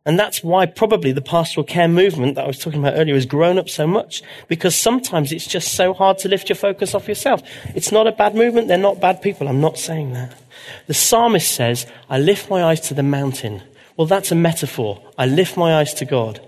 And 0.06 0.18
that's 0.18 0.44
why 0.44 0.66
probably 0.66 1.12
the 1.12 1.22
pastoral 1.22 1.64
care 1.64 1.88
movement 1.88 2.34
that 2.36 2.46
I 2.46 2.48
was 2.48 2.58
talking 2.58 2.80
about 2.80 2.98
earlier 2.98 3.14
has 3.14 3.28
grown 3.28 3.60
up 3.60 3.70
so 3.70 3.86
much 3.86 4.24
because 4.48 4.76
sometimes 4.76 5.32
it's 5.32 5.46
just 5.46 5.74
so 5.74 5.94
hard 5.94 6.18
to 6.20 6.30
lift 6.30 6.50
your 6.50 6.56
focus 6.56 6.96
off 6.96 7.08
yourself. 7.08 7.44
It's 7.76 7.92
not 7.92 8.08
a 8.08 8.12
bad 8.12 8.34
movement. 8.34 8.68
They're 8.68 8.78
not 8.80 9.00
bad 9.00 9.22
people. 9.22 9.48
I'm 9.48 9.62
not 9.62 9.78
saying 9.78 10.14
that. 10.14 10.36
The 10.88 10.96
psalmist 10.96 11.52
says, 11.52 11.86
I 12.10 12.18
lift 12.18 12.50
my 12.50 12.64
eyes 12.64 12.82
to 12.82 12.96
the 12.96 13.04
mountain. 13.04 13.62
Well, 13.96 14.08
that's 14.08 14.32
a 14.32 14.36
metaphor. 14.36 15.04
I 15.20 15.28
lift 15.28 15.56
my 15.56 15.76
eyes 15.76 15.94
to 15.96 16.06
God. 16.06 16.42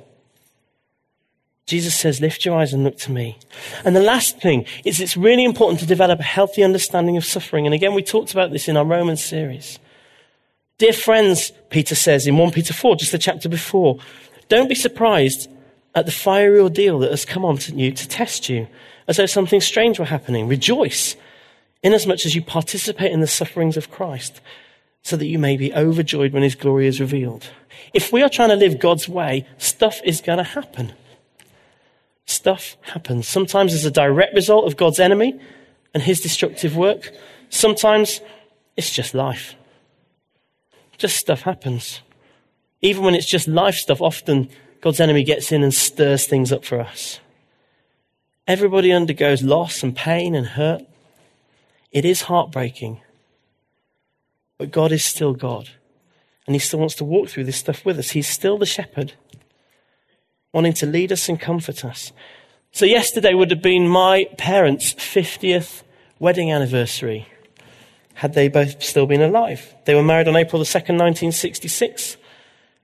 Jesus 1.67 1.95
says, 1.95 2.19
lift 2.19 2.43
your 2.43 2.57
eyes 2.57 2.73
and 2.73 2.83
look 2.83 2.97
to 2.99 3.11
me. 3.11 3.37
And 3.85 3.95
the 3.95 4.01
last 4.01 4.39
thing 4.39 4.65
is 4.83 4.99
it's 4.99 5.15
really 5.15 5.45
important 5.45 5.79
to 5.79 5.85
develop 5.85 6.19
a 6.19 6.23
healthy 6.23 6.63
understanding 6.63 7.17
of 7.17 7.23
suffering. 7.23 7.65
And 7.65 7.73
again, 7.73 7.93
we 7.93 8.01
talked 8.01 8.31
about 8.31 8.51
this 8.51 8.67
in 8.67 8.77
our 8.77 8.85
Romans 8.85 9.23
series. 9.23 9.79
Dear 10.77 10.93
friends, 10.93 11.51
Peter 11.69 11.95
says 11.95 12.27
in 12.27 12.37
1 12.37 12.51
Peter 12.51 12.73
4, 12.73 12.95
just 12.95 13.11
the 13.11 13.17
chapter 13.17 13.47
before, 13.47 13.99
don't 14.49 14.67
be 14.67 14.75
surprised 14.75 15.49
at 15.95 16.05
the 16.05 16.11
fiery 16.11 16.59
ordeal 16.59 16.99
that 16.99 17.11
has 17.11 17.25
come 17.25 17.45
on 17.45 17.57
to 17.57 17.75
you 17.75 17.91
to 17.91 18.07
test 18.07 18.49
you, 18.49 18.67
as 19.07 19.17
though 19.17 19.25
something 19.25 19.61
strange 19.61 19.99
were 19.99 20.05
happening. 20.05 20.47
Rejoice, 20.47 21.15
inasmuch 21.83 22.25
as 22.25 22.35
you 22.35 22.41
participate 22.41 23.11
in 23.11 23.19
the 23.19 23.27
sufferings 23.27 23.77
of 23.77 23.91
Christ, 23.91 24.41
so 25.03 25.15
that 25.15 25.27
you 25.27 25.37
may 25.37 25.57
be 25.57 25.73
overjoyed 25.73 26.33
when 26.33 26.43
his 26.43 26.55
glory 26.55 26.87
is 26.87 26.99
revealed. 26.99 27.49
If 27.93 28.11
we 28.11 28.23
are 28.23 28.29
trying 28.29 28.49
to 28.49 28.55
live 28.55 28.79
God's 28.79 29.07
way, 29.07 29.47
stuff 29.57 30.01
is 30.03 30.21
going 30.21 30.39
to 30.39 30.43
happen 30.43 30.93
stuff 32.25 32.77
happens. 32.81 33.27
Sometimes 33.27 33.73
as 33.73 33.85
a 33.85 33.91
direct 33.91 34.33
result 34.33 34.65
of 34.65 34.77
God's 34.77 34.99
enemy 34.99 35.39
and 35.93 36.03
his 36.03 36.21
destructive 36.21 36.75
work. 36.75 37.11
Sometimes 37.49 38.21
it's 38.75 38.91
just 38.91 39.13
life. 39.13 39.55
Just 40.97 41.17
stuff 41.17 41.41
happens. 41.41 42.01
Even 42.81 43.03
when 43.03 43.15
it's 43.15 43.29
just 43.29 43.47
life 43.47 43.75
stuff, 43.75 44.01
often 44.01 44.49
God's 44.81 44.99
enemy 44.99 45.23
gets 45.23 45.51
in 45.51 45.63
and 45.63 45.73
stirs 45.73 46.27
things 46.27 46.51
up 46.51 46.65
for 46.65 46.79
us. 46.79 47.19
Everybody 48.47 48.91
undergoes 48.91 49.41
loss 49.41 49.83
and 49.83 49.95
pain 49.95 50.35
and 50.35 50.47
hurt. 50.47 50.83
It 51.91 52.03
is 52.03 52.23
heartbreaking. 52.23 52.99
But 54.57 54.71
God 54.71 54.91
is 54.91 55.05
still 55.05 55.33
God. 55.33 55.69
And 56.45 56.55
He 56.55 56.59
still 56.59 56.79
wants 56.79 56.95
to 56.95 57.05
walk 57.05 57.29
through 57.29 57.45
this 57.45 57.57
stuff 57.57 57.85
with 57.85 57.97
us. 57.99 58.11
He's 58.11 58.27
still 58.27 58.57
the 58.57 58.65
shepherd 58.65 59.13
wanting 60.53 60.73
to 60.73 60.85
lead 60.85 61.11
us 61.11 61.27
and 61.27 61.39
comfort 61.39 61.83
us. 61.83 62.13
So, 62.71 62.85
yesterday 62.85 63.33
would 63.33 63.51
have 63.51 63.61
been 63.61 63.87
my 63.87 64.27
parents' 64.37 64.93
50th 64.93 65.83
wedding 66.19 66.51
anniversary, 66.51 67.27
had 68.13 68.33
they 68.33 68.47
both 68.47 68.81
still 68.83 69.05
been 69.05 69.21
alive. 69.21 69.73
They 69.85 69.95
were 69.95 70.03
married 70.03 70.27
on 70.27 70.35
April 70.35 70.59
the 70.59 70.65
2nd, 70.65 70.99
1966. 70.99 72.17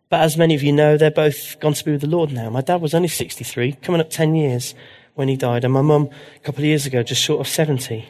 But 0.10 0.22
as 0.22 0.38
many 0.38 0.56
of 0.56 0.64
you 0.64 0.72
know, 0.72 0.98
they're 0.98 1.12
both 1.12 1.60
gone 1.60 1.74
to 1.74 1.86
be 1.86 1.92
with 1.92 2.02
the 2.02 2.08
Lord 2.08 2.32
now. 2.32 2.50
My 2.50 2.62
dad 2.62 2.82
was 2.82 2.94
only 2.94 3.08
63, 3.08 3.74
coming 3.74 4.02
up 4.02 4.10
10 4.10 4.36
years 4.36 4.74
when 5.14 5.28
he 5.28 5.36
died, 5.36 5.64
and 5.64 5.74
my 5.74 5.82
mum, 5.82 6.10
a 6.36 6.40
couple 6.40 6.62
of 6.62 6.66
years 6.66 6.86
ago, 6.86 7.04
just 7.04 7.22
short 7.22 7.42
of 7.42 7.48
70. 7.48 8.08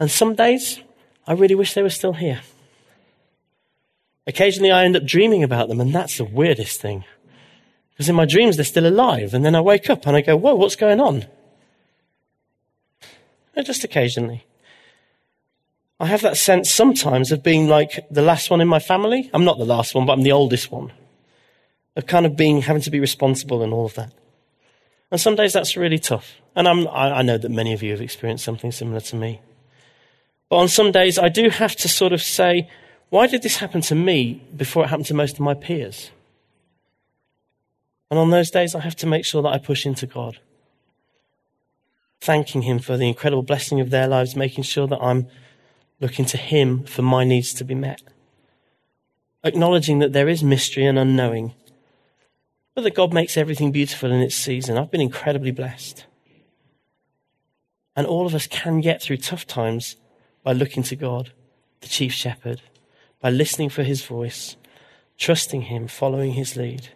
And 0.00 0.10
some 0.10 0.34
days, 0.34 0.80
I 1.26 1.32
really 1.32 1.54
wish 1.54 1.74
they 1.74 1.82
were 1.82 1.90
still 1.90 2.14
here. 2.14 2.40
Occasionally, 4.26 4.72
I 4.72 4.84
end 4.84 4.96
up 4.96 5.04
dreaming 5.04 5.44
about 5.44 5.68
them, 5.68 5.80
and 5.80 5.94
that's 5.94 6.18
the 6.18 6.24
weirdest 6.24 6.80
thing. 6.80 7.04
Because 7.92 8.08
in 8.08 8.16
my 8.16 8.24
dreams, 8.24 8.56
they're 8.56 8.64
still 8.64 8.86
alive. 8.86 9.32
And 9.32 9.44
then 9.44 9.54
I 9.54 9.60
wake 9.60 9.88
up 9.88 10.06
and 10.06 10.16
I 10.16 10.20
go, 10.20 10.36
whoa, 10.36 10.54
what's 10.54 10.76
going 10.76 11.00
on? 11.00 11.26
just 13.64 13.84
occasionally. 13.84 14.44
I 15.98 16.06
have 16.06 16.22
that 16.22 16.36
sense 16.36 16.70
sometimes 16.70 17.32
of 17.32 17.42
being 17.42 17.68
like 17.68 18.06
the 18.10 18.22
last 18.22 18.50
one 18.50 18.60
in 18.60 18.68
my 18.68 18.78
family. 18.78 19.30
I'm 19.32 19.44
not 19.44 19.58
the 19.58 19.64
last 19.64 19.94
one, 19.94 20.06
but 20.06 20.12
I'm 20.12 20.22
the 20.22 20.32
oldest 20.32 20.70
one. 20.70 20.92
Of 21.96 22.06
kind 22.06 22.26
of 22.26 22.36
being, 22.36 22.62
having 22.62 22.82
to 22.82 22.90
be 22.90 23.00
responsible 23.00 23.62
and 23.62 23.72
all 23.72 23.86
of 23.86 23.94
that. 23.94 24.12
And 25.10 25.20
some 25.20 25.36
days 25.36 25.54
that's 25.54 25.76
really 25.76 25.98
tough. 25.98 26.34
And 26.54 26.68
I'm, 26.68 26.86
I, 26.88 27.18
I 27.18 27.22
know 27.22 27.38
that 27.38 27.50
many 27.50 27.72
of 27.72 27.82
you 27.82 27.92
have 27.92 28.02
experienced 28.02 28.44
something 28.44 28.72
similar 28.72 29.00
to 29.00 29.16
me. 29.16 29.40
But 30.50 30.56
on 30.56 30.68
some 30.68 30.92
days, 30.92 31.18
I 31.18 31.28
do 31.28 31.48
have 31.48 31.74
to 31.76 31.88
sort 31.88 32.12
of 32.12 32.22
say, 32.22 32.68
why 33.08 33.26
did 33.26 33.42
this 33.42 33.56
happen 33.56 33.80
to 33.82 33.94
me 33.94 34.42
before 34.54 34.84
it 34.84 34.88
happened 34.88 35.06
to 35.06 35.14
most 35.14 35.34
of 35.34 35.40
my 35.40 35.54
peers? 35.54 36.10
And 38.10 38.18
on 38.18 38.30
those 38.30 38.50
days, 38.50 38.74
I 38.74 38.80
have 38.80 38.96
to 38.96 39.06
make 39.06 39.24
sure 39.24 39.42
that 39.42 39.52
I 39.52 39.58
push 39.58 39.86
into 39.86 40.06
God, 40.06 40.38
thanking 42.20 42.62
Him 42.62 42.78
for 42.78 42.96
the 42.96 43.08
incredible 43.08 43.42
blessing 43.42 43.80
of 43.80 43.90
their 43.90 44.06
lives, 44.06 44.36
making 44.36 44.64
sure 44.64 44.86
that 44.86 45.00
I'm 45.00 45.28
looking 46.00 46.24
to 46.26 46.36
Him 46.36 46.84
for 46.84 47.02
my 47.02 47.24
needs 47.24 47.54
to 47.54 47.64
be 47.64 47.74
met, 47.74 48.02
acknowledging 49.42 49.98
that 50.00 50.12
there 50.12 50.28
is 50.28 50.42
mystery 50.42 50.86
and 50.86 50.98
unknowing, 50.98 51.54
but 52.74 52.82
that 52.82 52.94
God 52.94 53.14
makes 53.14 53.36
everything 53.36 53.72
beautiful 53.72 54.12
in 54.12 54.20
its 54.20 54.36
season. 54.36 54.76
I've 54.76 54.90
been 54.90 55.00
incredibly 55.00 55.50
blessed. 55.50 56.04
And 57.94 58.06
all 58.06 58.26
of 58.26 58.34
us 58.34 58.46
can 58.46 58.82
get 58.82 59.00
through 59.00 59.16
tough 59.16 59.46
times 59.46 59.96
by 60.42 60.52
looking 60.52 60.82
to 60.84 60.96
God, 60.96 61.32
the 61.80 61.88
chief 61.88 62.12
shepherd, 62.12 62.60
by 63.20 63.30
listening 63.30 63.70
for 63.70 63.82
his 63.82 64.04
voice, 64.04 64.56
trusting 65.16 65.62
him, 65.62 65.88
following 65.88 66.32
his 66.32 66.56
lead. 66.56 66.90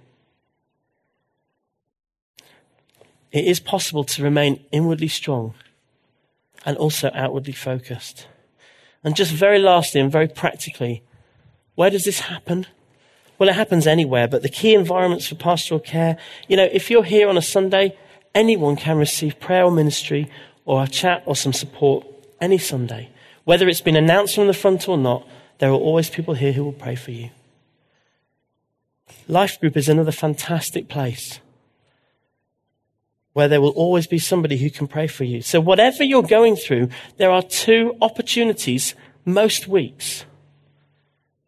It 3.32 3.44
is 3.44 3.60
possible 3.60 4.04
to 4.04 4.22
remain 4.22 4.64
inwardly 4.72 5.08
strong 5.08 5.54
and 6.66 6.76
also 6.76 7.10
outwardly 7.14 7.52
focused. 7.52 8.26
And 9.02 9.16
just 9.16 9.32
very 9.32 9.58
lastly 9.58 10.00
and 10.00 10.12
very 10.12 10.28
practically, 10.28 11.02
where 11.74 11.90
does 11.90 12.04
this 12.04 12.20
happen? 12.20 12.66
Well, 13.38 13.48
it 13.48 13.54
happens 13.54 13.86
anywhere, 13.86 14.28
but 14.28 14.42
the 14.42 14.50
key 14.50 14.74
environments 14.74 15.26
for 15.26 15.34
pastoral 15.34 15.80
care, 15.80 16.18
you 16.48 16.56
know, 16.56 16.68
if 16.70 16.90
you're 16.90 17.04
here 17.04 17.28
on 17.28 17.38
a 17.38 17.42
Sunday, 17.42 17.96
anyone 18.34 18.76
can 18.76 18.98
receive 18.98 19.40
prayer 19.40 19.64
or 19.64 19.70
ministry 19.70 20.30
or 20.66 20.82
a 20.82 20.86
chat 20.86 21.22
or 21.24 21.34
some 21.34 21.54
support 21.54 22.06
any 22.40 22.58
Sunday. 22.58 23.08
Whether 23.44 23.68
it's 23.68 23.80
been 23.80 23.96
announced 23.96 24.34
from 24.34 24.46
the 24.46 24.52
front 24.52 24.88
or 24.88 24.98
not, 24.98 25.26
there 25.58 25.70
are 25.70 25.74
always 25.74 26.10
people 26.10 26.34
here 26.34 26.52
who 26.52 26.64
will 26.64 26.72
pray 26.72 26.96
for 26.96 27.12
you. 27.12 27.30
Life 29.26 29.58
group 29.58 29.76
is 29.76 29.88
another 29.88 30.12
fantastic 30.12 30.88
place 30.88 31.40
where 33.32 33.48
there 33.48 33.60
will 33.60 33.70
always 33.70 34.06
be 34.06 34.18
somebody 34.18 34.56
who 34.56 34.70
can 34.70 34.88
pray 34.88 35.06
for 35.06 35.24
you. 35.24 35.40
So, 35.42 35.60
whatever 35.60 36.02
you're 36.02 36.22
going 36.22 36.56
through, 36.56 36.88
there 37.16 37.30
are 37.30 37.42
two 37.42 37.96
opportunities 38.00 38.94
most 39.24 39.68
weeks 39.68 40.24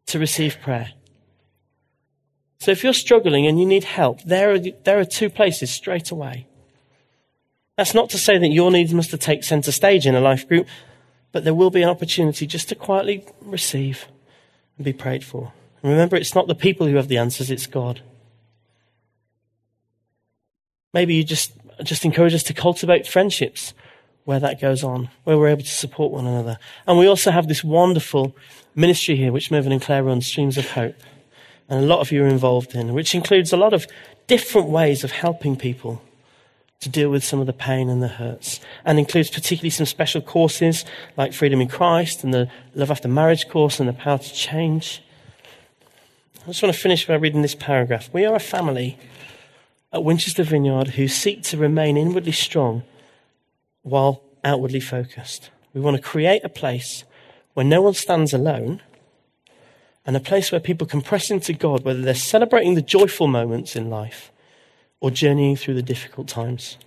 to 0.07 0.19
receive 0.19 0.61
prayer. 0.61 0.93
So, 2.61 2.71
if 2.71 2.85
you're 2.85 2.93
struggling 2.93 3.47
and 3.47 3.59
you 3.59 3.67
need 3.67 3.85
help, 3.85 4.23
there 4.23 4.53
are, 4.53 4.59
there 4.59 4.99
are 4.99 5.05
two 5.05 5.29
places 5.29 5.71
straight 5.71 6.11
away. 6.11 6.47
That's 7.77 7.95
not 7.95 8.11
to 8.11 8.19
say 8.19 8.39
that 8.39 8.49
your 8.49 8.71
needs 8.71 8.95
must 8.95 9.19
take 9.21 9.43
centre 9.43 9.73
stage 9.73 10.07
in 10.07 10.15
a 10.15 10.21
life 10.21 10.47
group, 10.47 10.69
but 11.33 11.43
there 11.43 11.55
will 11.55 11.71
be 11.71 11.83
an 11.83 11.89
opportunity 11.89 12.47
just 12.47 12.69
to 12.69 12.75
quietly 12.75 13.27
receive 13.41 14.07
and 14.77 14.85
be 14.85 14.93
prayed 14.93 15.25
for. 15.25 15.53
And 15.83 15.91
remember, 15.91 16.15
it's 16.15 16.35
not 16.35 16.47
the 16.47 16.55
people 16.55 16.87
who 16.87 16.97
have 16.97 17.09
the 17.09 17.19
answers, 17.19 17.51
it's 17.51 17.67
God. 17.67 18.03
Maybe 20.93 21.15
you 21.15 21.25
just 21.25 21.53
just 21.85 22.05
encourage 22.05 22.35
us 22.35 22.43
to 22.45 22.55
cultivate 22.55 23.07
friendships 23.07 23.75
where 24.25 24.41
that 24.41 24.61
goes 24.61 24.85
on, 24.85 25.09
where 25.25 25.37
we're 25.37 25.49
able 25.49 25.63
to 25.63 25.69
support 25.69 26.13
one 26.13 26.27
another. 26.27 26.59
And 26.87 26.99
we 26.99 27.07
also 27.07 27.31
have 27.31 27.49
this 27.49 27.65
wonderful 27.65 28.37
ministry 28.75 29.17
here, 29.17 29.33
which 29.33 29.51
Mervyn 29.51 29.73
and 29.73 29.83
Claire 29.83 30.05
run, 30.05 30.21
Streams 30.21 30.57
of 30.57 30.71
Hope. 30.71 30.97
And 31.69 31.83
a 31.83 31.87
lot 31.87 32.01
of 32.01 32.13
you 32.13 32.25
are 32.25 32.29
involved 32.29 32.75
in, 32.75 32.93
which 32.93 33.15
includes 33.15 33.53
a 33.53 33.57
lot 33.57 33.73
of 33.73 33.87
different 34.27 34.69
ways 34.69 35.05
of 35.05 35.11
helping 35.11 35.57
people 35.57 36.03
to 36.81 36.89
deal 36.89 37.11
with 37.11 37.25
some 37.25 37.41
of 37.41 37.47
the 37.47 37.53
pain 37.53 37.89
and 37.89 38.03
the 38.03 38.09
hurts, 38.09 38.61
and 38.85 38.99
includes 38.99 39.31
particularly 39.31 39.71
some 39.71 39.87
special 39.87 40.21
courses 40.21 40.85
like 41.17 41.33
Freedom 41.33 41.61
in 41.61 41.69
Christ 41.69 42.25
and 42.25 42.35
the 42.35 42.49
Love 42.75 42.91
After 42.91 43.09
Marriage 43.09 43.49
course 43.49 43.79
and 43.79 43.89
the 43.89 43.93
Power 43.93 44.19
to 44.19 44.35
Change. 44.35 45.03
I 46.43 46.49
just 46.49 46.63
want 46.63 46.75
to 46.75 46.81
finish 46.81 47.07
by 47.07 47.15
reading 47.15 47.43
this 47.43 47.55
paragraph. 47.55 48.11
We 48.13 48.25
are 48.25 48.35
a 48.35 48.41
family 48.41 48.99
at 49.93 50.05
Winchester 50.05 50.43
Vineyard 50.43 50.89
who 50.89 51.07
seek 51.09 51.43
to 51.45 51.57
remain 51.57 51.97
inwardly 51.97 52.33
strong 52.33 52.83
while 53.83 54.23
outwardly 54.45 54.81
focused. 54.81 55.51
We 55.75 55.81
want 55.81 55.97
to 55.97 56.03
create 56.03 56.45
a 56.45 56.49
place 56.49 57.05
where 57.55 57.67
no 57.67 57.83
one 57.83 57.95
stands 57.95 58.33
alone 58.33 58.81
and 60.05 60.17
a 60.17 60.21
place 60.21 60.51
where 60.51 60.61
people 60.61 60.87
can 60.87 61.01
press 61.01 61.31
into 61.31 61.53
God, 61.53 61.85
whether 61.85 62.01
they're 62.01 62.15
celebrating 62.15 62.75
the 62.75 62.83
joyful 62.83 63.27
moments 63.27 63.77
in 63.77 63.91
life 63.91 64.33
or 65.01 65.11
journeying 65.11 65.57
through 65.57 65.75
the 65.75 65.83
difficult 65.83 66.29
times. 66.29 66.79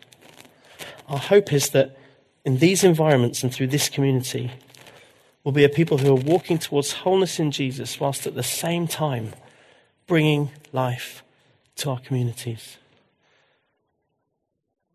Our 1.08 1.18
hope 1.18 1.54
is 1.54 1.70
that 1.70 1.98
in 2.44 2.58
these 2.58 2.84
environments 2.84 3.44
and 3.44 3.54
through 3.54 3.68
this 3.68 3.90
community, 3.90 4.52
we'll 5.44 5.52
be 5.52 5.64
a 5.64 5.70
people 5.70 6.00
who 6.00 6.12
are 6.12 6.16
walking 6.16 6.58
towards 6.58 6.92
wholeness 6.94 7.40
in 7.40 7.52
Jesus 7.52 8.00
whilst 8.00 8.28
at 8.28 8.36
the 8.36 8.44
same 8.44 8.88
time 8.88 9.34
bringing 10.08 10.52
life 10.72 11.24
to 11.78 11.92
our 11.92 12.00
communities. 12.00 12.78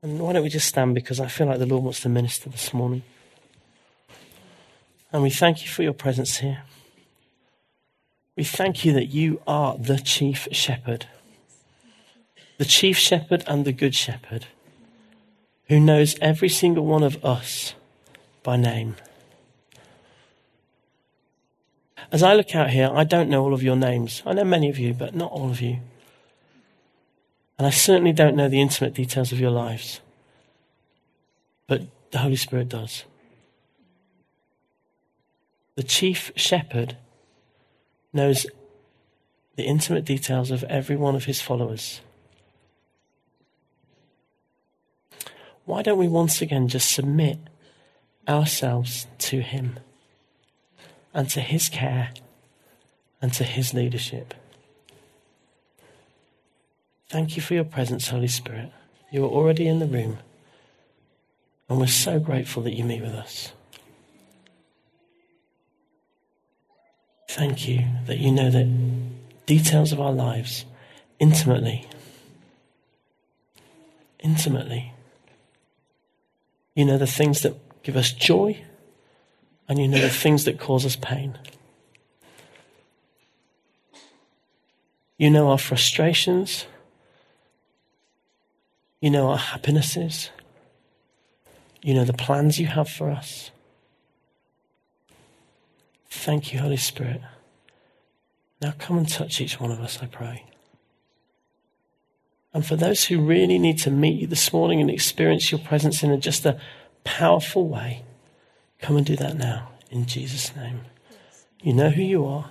And 0.03 0.19
why 0.19 0.33
don't 0.33 0.43
we 0.43 0.49
just 0.49 0.69
stand 0.69 0.95
because 0.95 1.21
I 1.21 1.27
feel 1.27 1.47
like 1.47 1.59
the 1.59 1.67
Lord 1.67 1.85
wants 1.85 2.01
to 2.01 2.09
minister 2.09 2.49
this 2.49 2.73
morning. 2.73 3.03
And 5.13 5.23
we 5.23 5.31
thank 5.31 5.63
you 5.63 5.69
for 5.69 5.83
your 5.83 5.93
presence 5.93 6.39
here. 6.39 6.63
We 8.37 8.45
thank 8.45 8.85
you 8.85 8.93
that 8.95 9.07
you 9.07 9.43
are 9.47 9.77
the 9.77 9.99
chief 9.99 10.49
shepherd, 10.53 11.07
the 12.57 12.65
chief 12.65 12.97
shepherd 12.97 13.45
and 13.47 13.65
the 13.65 13.73
good 13.73 13.95
shepherd, 13.95 14.47
who 15.69 15.79
knows 15.79 16.17
every 16.21 16.49
single 16.49 16.87
one 16.87 17.03
of 17.03 17.23
us 17.25 17.75
by 18.43 18.57
name. 18.57 18.97
As 22.11 22.23
I 22.23 22.35
look 22.35 22.55
out 22.55 22.71
here, 22.71 22.91
I 22.93 23.05
don't 23.05 23.29
know 23.29 23.43
all 23.43 23.53
of 23.53 23.63
your 23.63 23.77
names. 23.77 24.23
I 24.25 24.33
know 24.33 24.45
many 24.45 24.71
of 24.71 24.79
you, 24.79 24.95
but 24.95 25.15
not 25.15 25.31
all 25.31 25.51
of 25.51 25.61
you. 25.61 25.81
And 27.61 27.67
I 27.67 27.71
certainly 27.73 28.13
don't 28.13 28.37
know 28.37 28.49
the 28.49 28.63
intimate 28.63 28.95
details 28.95 29.33
of 29.33 29.39
your 29.39 29.51
lives. 29.51 30.01
But 31.67 31.83
the 32.11 32.21
Holy 32.21 32.37
Spirit 32.37 32.71
does. 32.71 33.05
The 35.75 35.83
chief 35.83 36.33
shepherd 36.37 36.97
knows 38.15 38.47
the 39.57 39.65
intimate 39.65 40.07
details 40.07 40.51
of 40.51 40.65
every 40.65 40.97
one 40.97 41.15
of 41.15 41.27
his 41.27 41.43
followers. 41.43 42.01
Why 45.67 45.83
don't 45.83 45.99
we 45.99 46.09
once 46.09 46.41
again 46.41 46.67
just 46.67 46.91
submit 46.91 47.41
ourselves 48.27 49.07
to 49.19 49.43
him 49.43 49.79
and 51.13 51.29
to 51.29 51.43
his 51.43 51.69
care 51.69 52.15
and 53.21 53.35
to 53.35 53.45
his 53.45 53.75
leadership? 53.75 54.33
Thank 57.11 57.35
you 57.35 57.43
for 57.43 57.55
your 57.55 57.65
presence, 57.65 58.09
Holy 58.09 58.29
Spirit. 58.29 58.71
You 59.11 59.25
are 59.25 59.29
already 59.29 59.67
in 59.67 59.81
the 59.81 59.87
room. 59.87 60.19
And 61.69 61.81
we're 61.81 61.89
so 61.89 62.21
grateful 62.21 62.63
that 62.63 62.77
you 62.77 62.85
meet 62.85 63.03
with 63.03 63.15
us. 63.15 63.51
Thank 67.29 67.67
you 67.67 67.85
that 68.07 68.19
you 68.19 68.31
know 68.31 68.49
the 68.49 68.73
details 69.45 69.91
of 69.91 70.01
our 70.01 70.13
lives 70.13 70.65
intimately. 71.19 71.89
Intimately. 74.21 74.93
You 76.77 76.85
know 76.85 76.99
the 76.99 77.09
things 77.09 77.43
that 77.43 77.57
give 77.83 77.97
us 77.97 78.13
joy, 78.13 78.63
and 79.69 79.81
you 79.81 79.89
know 79.89 80.01
the 80.01 80.11
things 80.11 80.45
that 80.45 80.61
cause 80.61 80.87
us 80.87 80.95
pain. 80.95 81.39
You 85.19 85.29
know 85.31 85.51
our 85.51 85.59
frustrations 85.59 86.67
you 89.01 89.11
know 89.11 89.31
our 89.31 89.39
happinesses. 89.39 90.31
You 91.83 91.95
know 91.95 92.05
the 92.05 92.13
plans 92.13 92.59
you 92.59 92.67
have 92.67 92.89
for 92.89 93.11
us. 93.11 93.51
Thank 96.11 96.53
you, 96.53 96.59
Holy 96.59 96.77
Spirit. 96.77 97.23
Now 98.61 98.75
come 98.79 98.99
and 98.99 99.09
touch 99.09 99.41
each 99.41 99.59
one 99.59 99.71
of 99.71 99.81
us, 99.81 99.99
I 100.03 100.07
pray. 100.07 100.45
And 102.53 102.67
for 102.67 102.77
those 102.77 103.05
who 103.05 103.25
really 103.25 103.59
need 103.59 103.79
to 103.79 103.91
meet 103.91 104.21
you 104.21 104.27
this 104.27 104.53
morning 104.53 104.81
and 104.81 104.91
experience 104.91 105.51
your 105.51 105.61
presence 105.61 106.03
in 106.03 106.11
a, 106.11 106.19
just 106.19 106.45
a 106.45 106.61
powerful 107.05 107.69
way, 107.69 108.03
come 108.81 108.97
and 108.97 109.07
do 109.07 109.17
that 109.17 109.37
now 109.37 109.71
in 109.91 110.07
Jesus' 110.07 110.55
name. 110.57 110.81
You 111.63 111.73
know 111.73 111.91
who 111.91 112.03
you 112.03 112.27
are, 112.27 112.51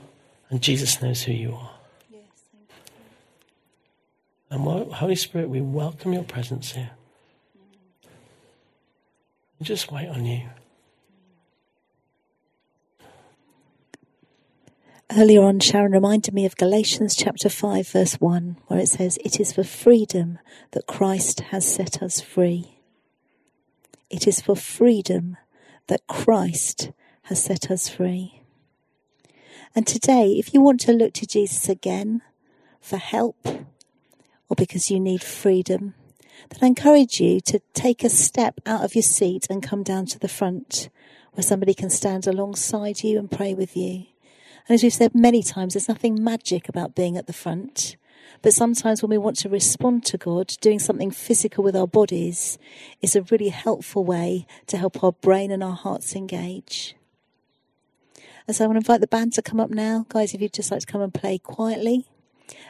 and 0.50 0.62
Jesus 0.62 1.02
knows 1.02 1.24
who 1.24 1.34
you 1.34 1.54
are. 1.54 1.79
And 4.52 4.62
Holy 4.94 5.16
Spirit, 5.16 5.50
we 5.50 5.62
welcome 5.62 6.14
your 6.14 6.24
presence 6.24 6.72
here. 6.72 6.92
We 9.60 9.66
just 9.66 9.92
wait 9.92 10.08
on 10.08 10.26
you. 10.26 10.50
Earlier 15.12 15.42
on, 15.42 15.60
Sharon 15.60 15.92
reminded 15.92 16.34
me 16.34 16.46
of 16.46 16.56
Galatians 16.56 17.16
chapter 17.16 17.50
5, 17.50 17.88
verse 17.88 18.14
1, 18.16 18.58
where 18.68 18.80
it 18.80 18.90
says, 18.90 19.18
It 19.24 19.40
is 19.40 19.52
for 19.52 19.64
freedom 19.64 20.40
that 20.72 20.88
Christ 20.88 21.40
has 21.52 21.66
set 21.66 22.02
us 22.02 22.22
free. 22.22 22.80
It 24.10 24.28
is 24.28 24.42
for 24.42 24.56
freedom 24.56 25.38
that 25.88 26.06
Christ 26.08 26.92
has 27.24 27.44
set 27.44 27.70
us 27.70 27.90
free. 27.90 28.42
And 29.76 29.86
today, 29.86 30.34
if 30.34 30.54
you 30.54 30.62
want 30.62 30.80
to 30.82 30.94
look 30.94 31.14
to 31.14 31.28
Jesus 31.28 31.70
again 31.70 32.22
for 32.82 32.98
help 32.98 33.48
or 34.50 34.56
because 34.56 34.92
you 34.92 35.00
need 35.00 35.24
freedom, 35.24 35.94
then 36.50 36.60
I 36.62 36.68
encourage 36.68 37.20
you 37.20 37.40
to 37.42 37.60
take 37.74 38.04
a 38.04 38.10
step 38.10 38.60
out 38.66 38.84
of 38.84 38.96
your 38.96 39.04
seat 39.04 39.48
and 39.50 39.64
come 39.64 39.84
down 39.84 40.06
to 40.08 40.20
the 40.20 40.28
front 40.28 40.90
where 41.34 41.44
somebody 41.44 41.74
can 41.74 41.90
stand 41.90 42.28
alongside 42.28 43.04
you 43.04 43.20
and 43.20 43.30
pray 43.30 43.54
with 43.54 43.78
you. 43.78 44.06
And 44.68 44.76
as 44.76 44.84
we've 44.84 44.94
said 44.94 45.16
many 45.16 45.44
times, 45.44 45.74
there's 45.74 45.88
nothing 45.88 46.24
magic 46.24 46.68
about 46.68 46.96
being 46.96 47.18
at 47.18 47.28
the 47.28 47.34
front. 47.34 47.96
But 48.42 48.54
sometimes 48.54 49.02
when 49.02 49.10
we 49.10 49.18
want 49.18 49.36
to 49.38 49.50
respond 49.50 50.06
to 50.06 50.18
God, 50.18 50.54
doing 50.62 50.80
something 50.80 51.12
physical 51.12 51.64
with 51.64 51.76
our 51.76 51.88
bodies 51.88 52.58
is 53.02 53.16
a 53.16 53.24
really 53.24 53.50
helpful 53.50 54.04
way 54.04 54.48
to 54.68 54.78
help 54.78 55.04
our 55.04 55.12
brain 55.12 55.52
and 55.52 55.64
our 55.64 55.76
hearts 55.76 56.16
engage. 56.16 56.96
And 58.48 58.56
so 58.56 58.64
I 58.64 58.68
want 58.68 58.78
to 58.78 58.80
invite 58.80 59.02
the 59.02 59.08
band 59.08 59.34
to 59.34 59.42
come 59.42 59.60
up 59.60 59.70
now. 59.70 60.06
Guys, 60.10 60.34
if 60.34 60.42
you'd 60.42 60.54
just 60.54 60.72
like 60.72 60.82
to 60.82 60.86
come 60.86 61.02
and 61.02 61.14
play 61.14 61.38
quietly. 61.38 62.08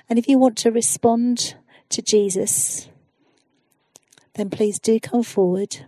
And 0.09 0.17
if 0.17 0.27
you 0.27 0.37
want 0.37 0.57
to 0.59 0.71
respond 0.71 1.55
to 1.89 2.01
Jesus, 2.01 2.87
then 4.35 4.49
please 4.49 4.79
do 4.79 4.99
come 4.99 5.23
forward. 5.23 5.85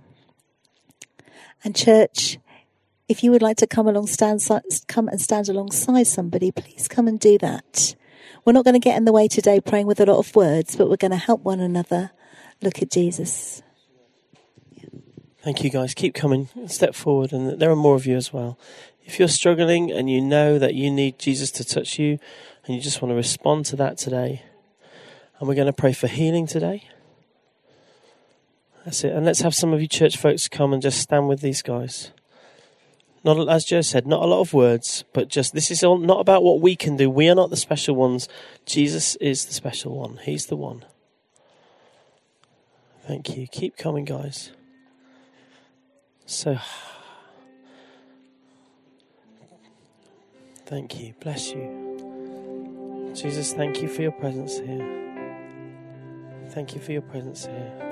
And 1.63 1.75
church, 1.75 2.37
if 3.07 3.23
you 3.23 3.31
would 3.31 3.41
like 3.41 3.57
to 3.57 3.67
come 3.67 3.87
along, 3.87 4.07
stand, 4.07 4.41
come 4.87 5.07
and 5.07 5.21
stand 5.21 5.49
alongside 5.49 6.07
somebody, 6.07 6.51
please 6.51 6.87
come 6.87 7.07
and 7.07 7.19
do 7.19 7.37
that. 7.39 7.95
We're 8.43 8.53
not 8.53 8.65
going 8.65 8.73
to 8.73 8.79
get 8.79 8.97
in 8.97 9.05
the 9.05 9.11
way 9.11 9.27
today 9.27 9.59
praying 9.59 9.85
with 9.85 9.99
a 9.99 10.05
lot 10.05 10.17
of 10.17 10.35
words, 10.35 10.75
but 10.75 10.89
we're 10.89 10.97
going 10.97 11.11
to 11.11 11.17
help 11.17 11.43
one 11.43 11.59
another 11.59 12.11
look 12.61 12.81
at 12.81 12.89
Jesus. 12.89 13.61
Thank 15.43 15.63
you, 15.63 15.69
guys. 15.69 15.93
Keep 15.93 16.13
coming. 16.13 16.49
Step 16.67 16.95
forward, 16.95 17.33
and 17.33 17.59
there 17.59 17.71
are 17.71 17.75
more 17.75 17.95
of 17.95 18.05
you 18.05 18.15
as 18.15 18.31
well. 18.31 18.59
If 19.03 19.19
you're 19.19 19.27
struggling 19.27 19.91
and 19.91 20.09
you 20.09 20.21
know 20.21 20.59
that 20.59 20.75
you 20.75 20.91
need 20.91 21.17
Jesus 21.19 21.51
to 21.51 21.65
touch 21.65 21.97
you, 21.97 22.19
and 22.65 22.75
you 22.75 22.81
just 22.81 23.01
want 23.01 23.11
to 23.11 23.15
respond 23.15 23.65
to 23.67 23.75
that 23.77 23.97
today, 23.97 24.43
and 25.41 25.49
we're 25.49 25.55
going 25.55 25.65
to 25.65 25.73
pray 25.73 25.91
for 25.91 26.05
healing 26.05 26.45
today. 26.45 26.87
That's 28.85 29.03
it. 29.03 29.11
And 29.11 29.25
let's 29.25 29.41
have 29.41 29.55
some 29.55 29.73
of 29.73 29.81
you 29.81 29.87
church 29.87 30.15
folks 30.15 30.47
come 30.47 30.71
and 30.71 30.83
just 30.83 31.01
stand 31.01 31.27
with 31.27 31.41
these 31.41 31.63
guys. 31.63 32.11
Not 33.23 33.49
as 33.49 33.65
Joe 33.65 33.81
said, 33.81 34.05
not 34.05 34.21
a 34.21 34.27
lot 34.27 34.41
of 34.41 34.53
words, 34.53 35.03
but 35.13 35.29
just 35.29 35.53
this 35.53 35.71
is 35.71 35.83
all 35.83 35.97
not 35.97 36.19
about 36.19 36.43
what 36.43 36.61
we 36.61 36.75
can 36.75 36.95
do. 36.95 37.09
We 37.09 37.27
are 37.27 37.33
not 37.33 37.49
the 37.49 37.57
special 37.57 37.95
ones. 37.95 38.29
Jesus 38.67 39.15
is 39.15 39.45
the 39.45 39.53
special 39.53 39.95
one. 39.95 40.19
He's 40.23 40.45
the 40.45 40.55
one. 40.55 40.85
Thank 43.07 43.35
you. 43.35 43.47
Keep 43.47 43.77
coming, 43.77 44.05
guys. 44.05 44.51
So, 46.27 46.55
thank 50.67 50.99
you. 50.99 51.15
Bless 51.19 51.51
you. 51.51 53.13
Jesus, 53.15 53.53
thank 53.53 53.81
you 53.81 53.87
for 53.87 54.03
your 54.03 54.11
presence 54.11 54.59
here. 54.59 55.10
Thank 56.51 56.75
you 56.75 56.81
for 56.81 56.91
your 56.91 57.01
presence 57.01 57.45
here. 57.45 57.91